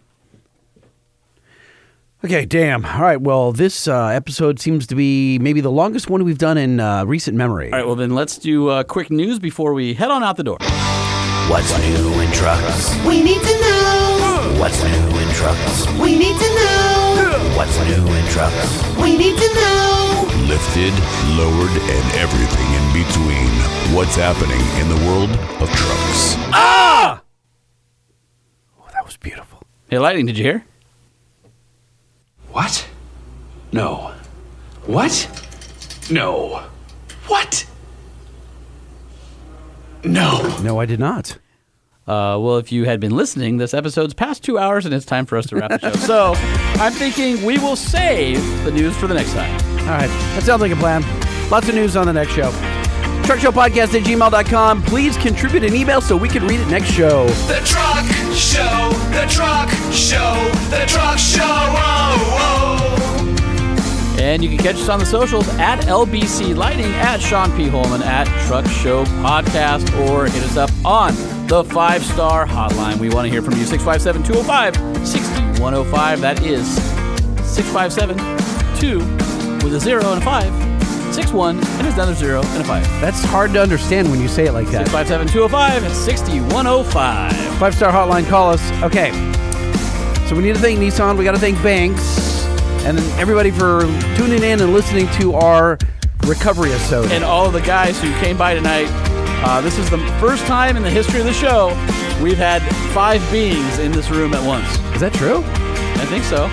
[2.24, 2.84] Okay, damn.
[2.86, 3.22] All right.
[3.22, 7.06] Well, this uh, episode seems to be maybe the longest one we've done in uh,
[7.06, 7.72] recent memory.
[7.72, 10.44] All right, well then let's do uh, quick news before we head on out the
[10.44, 10.58] door.
[11.50, 12.96] What's new in trucks?
[13.06, 14.56] We need to know.
[14.60, 15.86] What's new in trucks?
[16.02, 17.52] We need to know.
[17.56, 18.98] What's new in trucks?
[18.98, 20.26] We need to know.
[20.50, 20.94] Lifted,
[21.38, 23.50] lowered, and everything in between.
[23.96, 25.30] What's happening in the world
[25.62, 26.34] of trucks?
[26.50, 26.85] Oh, that was
[29.26, 29.64] beautiful.
[29.90, 30.64] Hey, Lightning, did you hear?
[32.52, 32.88] What?
[33.72, 34.14] No.
[34.86, 35.28] What?
[36.12, 36.64] No.
[37.26, 37.66] What?
[40.04, 40.60] No.
[40.62, 41.40] No, I did not.
[42.08, 45.26] Uh, well, if you had been listening, this episode's past two hours, and it's time
[45.26, 45.98] for us to wrap the show.
[45.98, 46.34] so,
[46.80, 49.52] I'm thinking we will save the news for the next time.
[49.80, 50.08] All right.
[50.36, 51.02] That sounds like a plan.
[51.50, 52.52] Lots of news on the next show.
[53.24, 54.84] Truckshowpodcast at gmail.com.
[54.84, 57.26] Please contribute an email so we can read it next show.
[57.48, 58.06] The truck
[58.36, 60.36] show, the truck show,
[60.70, 61.42] the truck show.
[61.44, 64.16] Oh, oh.
[64.20, 67.68] And you can catch us on the socials at LBC Lightning, at Sean P.
[67.68, 71.14] Holman, at Truck Show Podcast, or hit us up on
[71.48, 72.98] the five star hotline.
[72.98, 76.22] We want to hear from you 657 205 6105.
[76.22, 76.68] That is
[77.48, 78.18] 657
[78.80, 79.00] 2
[79.64, 80.65] with a zero and a
[81.16, 82.84] five, 61 and it's another zero and a five.
[83.02, 84.88] That's hard to understand when you say it like that.
[84.88, 87.58] 657 205 6105.
[87.58, 88.62] Five star hotline, call us.
[88.84, 89.12] Okay.
[90.28, 91.18] So we need to thank Nissan.
[91.18, 92.46] We got to thank Banks.
[92.86, 93.82] And then everybody for
[94.16, 95.78] tuning in and listening to our
[96.26, 97.12] recovery episode.
[97.12, 98.88] and all of the guys who came by tonight.
[99.48, 101.68] Uh, this is the first time in the history of the show
[102.22, 102.62] we've had
[102.94, 104.68] five beings in this room at once.
[104.96, 105.44] Is that true?
[105.46, 106.48] I think so.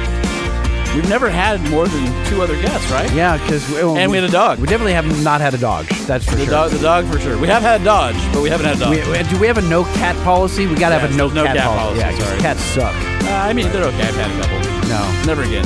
[0.95, 3.11] We've never had more than two other guests, right?
[3.15, 4.59] Yeah, because And we had a dog.
[4.59, 5.87] We definitely have not had a dog.
[6.07, 6.51] That's for The sure.
[6.53, 7.39] dog, the dog for sure.
[7.39, 8.91] We have had a Dodge, but we haven't had a dog.
[8.91, 10.67] We- do we have a no cat policy?
[10.67, 12.01] We got to have a no, no cat, cat policy.
[12.03, 12.41] policy, Yeah, sorry.
[12.41, 12.95] cats suck.
[13.25, 14.03] Uh, I mean, they're okay.
[14.03, 14.89] I've had a couple.
[14.89, 15.23] No.
[15.27, 15.65] Never again.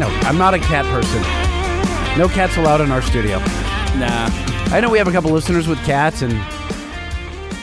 [0.00, 1.22] No, I'm not a cat person.
[2.18, 3.38] No cats allowed in our studio.
[3.96, 4.28] Nah.
[4.70, 6.32] I know we have a couple listeners with cats, and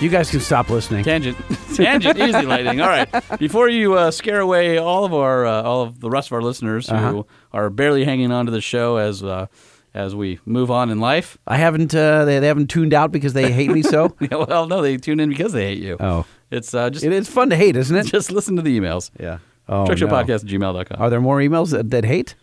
[0.01, 1.03] you guys can stop listening.
[1.03, 1.37] Tangent.
[1.75, 2.17] Tangent.
[2.19, 2.81] Easy Lightning.
[2.81, 3.07] All right.
[3.39, 6.41] Before you uh, scare away all of our, uh, all of the rest of our
[6.41, 7.23] listeners who Uh-huh.
[7.53, 9.47] are barely hanging on to the show as, uh,
[9.93, 11.37] as we move on in life.
[11.47, 11.95] I haven't.
[11.95, 14.15] Uh, they, they haven't tuned out because they hate me so.
[14.21, 15.97] Yeah, well, no, they tune in because they hate you.
[15.99, 16.25] Oh.
[16.51, 18.05] It's uh, just It is fun to hate, isn't it?
[18.07, 19.09] just listen to the emails.
[19.19, 19.39] Yeah.
[19.67, 19.91] Oh, no.
[19.91, 21.01] At gmail.com.
[21.01, 22.35] Are there more emails that, that hate?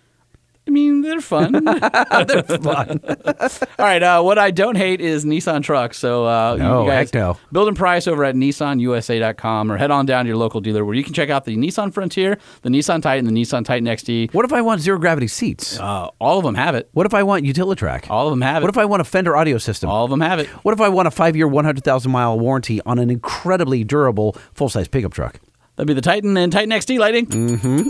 [0.67, 1.53] I mean, they're fun.
[1.65, 3.01] They're fun.
[3.07, 4.01] All right.
[4.03, 5.99] Uh, what I don't hate is Nissan trucks.
[5.99, 7.37] So, uh, No, you guys no.
[7.51, 10.95] build and price over at nissanusa.com or head on down to your local dealer where
[10.95, 14.33] you can check out the Nissan Frontier, the Nissan Titan, the Nissan Titan XD.
[14.33, 15.81] What if I want zero gravity seats?
[15.81, 16.89] Uh, all of them have it.
[16.93, 18.09] What if I want Utilitrack?
[18.09, 18.67] All of them have it.
[18.67, 19.91] What if I want a Fender audio system?
[19.91, 20.47] all of them have it.
[20.65, 24.69] What if I want a five year, 100,000 mile warranty on an incredibly durable full
[24.69, 25.41] size pickup truck?
[25.77, 27.27] That'd be the Titan and Titan XD Lightning.
[27.27, 27.89] Mm-hmm.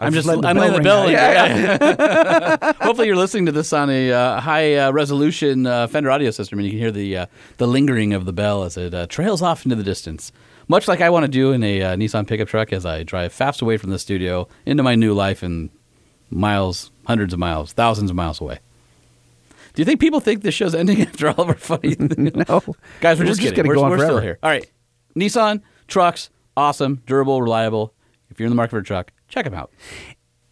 [0.00, 1.02] I'm just the I'm bell the bell.
[1.02, 1.10] out.
[1.10, 2.72] Yeah.
[2.80, 6.58] Hopefully, you're listening to this on a uh, high uh, resolution uh, Fender audio system,
[6.58, 7.26] and you can hear the uh,
[7.58, 10.32] the lingering of the bell as it uh, trails off into the distance.
[10.68, 13.32] Much like I want to do in a uh, Nissan pickup truck as I drive
[13.32, 15.68] fast away from the studio into my new life and
[16.30, 18.60] miles, hundreds of miles, thousands of miles away.
[19.74, 21.96] Do you think people think this show's ending after all of our funny?
[21.98, 22.62] No.
[23.00, 23.66] Guys, we're, We're just, just kidding.
[23.66, 24.38] We're, go on we're still here.
[24.42, 24.64] All right,
[25.16, 27.92] Nissan trucks, awesome, durable, reliable.
[28.30, 29.70] If you're in the market for a truck, check them out.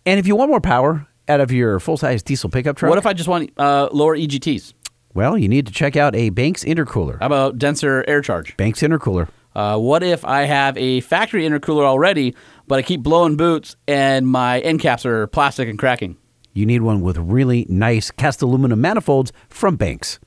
[0.07, 2.99] And if you want more power out of your full size diesel pickup truck, What
[2.99, 4.73] if I just want uh, lower EGTs?
[5.15, 7.19] well, you need to check out a Banks intercooler.
[7.21, 8.57] How about denser air charge?
[8.57, 9.29] Banks intercooler.
[9.55, 12.35] Uh, what if I have a factory intercooler already,
[12.69, 16.17] but I keep blowing boots and my end caps are plastic and cracking?
[16.55, 20.19] You need one with really nice cast aluminum manifolds from Banks.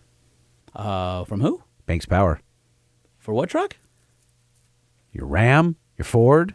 [0.76, 1.64] Uh, from who?
[1.86, 2.42] Banks Power.
[3.18, 3.78] For what truck?
[5.14, 6.54] Your Ram, your Ford,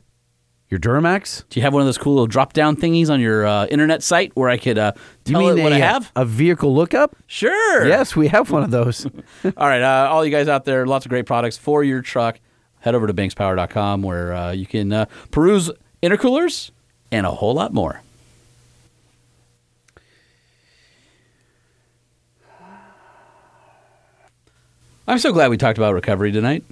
[0.69, 1.45] your Duramax.
[1.49, 4.03] Do you have one of those cool little drop down thingies on your uh, internet
[4.03, 4.93] site where I could uh,
[5.27, 6.11] You mean it what a, I have?
[6.17, 7.15] a vehicle lookup?
[7.27, 7.87] Sure.
[7.87, 9.07] Yes, we have one of those.
[9.45, 12.41] all right, uh, all you guys out there, lots of great products for your truck.
[12.81, 15.71] Head over to bankspower.com where uh, you can uh, peruse
[16.03, 16.71] intercoolers
[17.13, 18.03] and a whole lot more.
[25.09, 26.65] I'm so glad we talked about recovery tonight.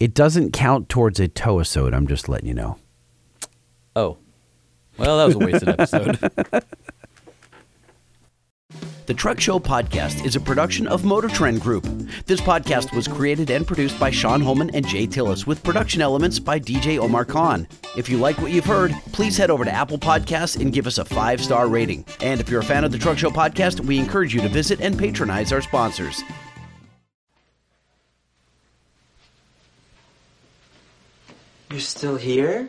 [0.00, 1.94] It doesn't count towards a toasode.
[1.94, 2.78] I'm just letting you know.
[3.98, 4.16] Oh,
[4.96, 6.18] well, that was a wasted episode.
[9.06, 11.84] The Truck Show podcast is a production of Motor Trend Group.
[12.26, 16.38] This podcast was created and produced by Sean Holman and Jay Tillis with production elements
[16.38, 17.66] by DJ Omar Khan.
[17.96, 20.98] If you like what you've heard, please head over to Apple Podcasts and give us
[20.98, 22.04] a five star rating.
[22.20, 24.82] And if you're a fan of the Truck Show podcast, we encourage you to visit
[24.82, 26.22] and patronize our sponsors.
[31.70, 32.68] You're still here?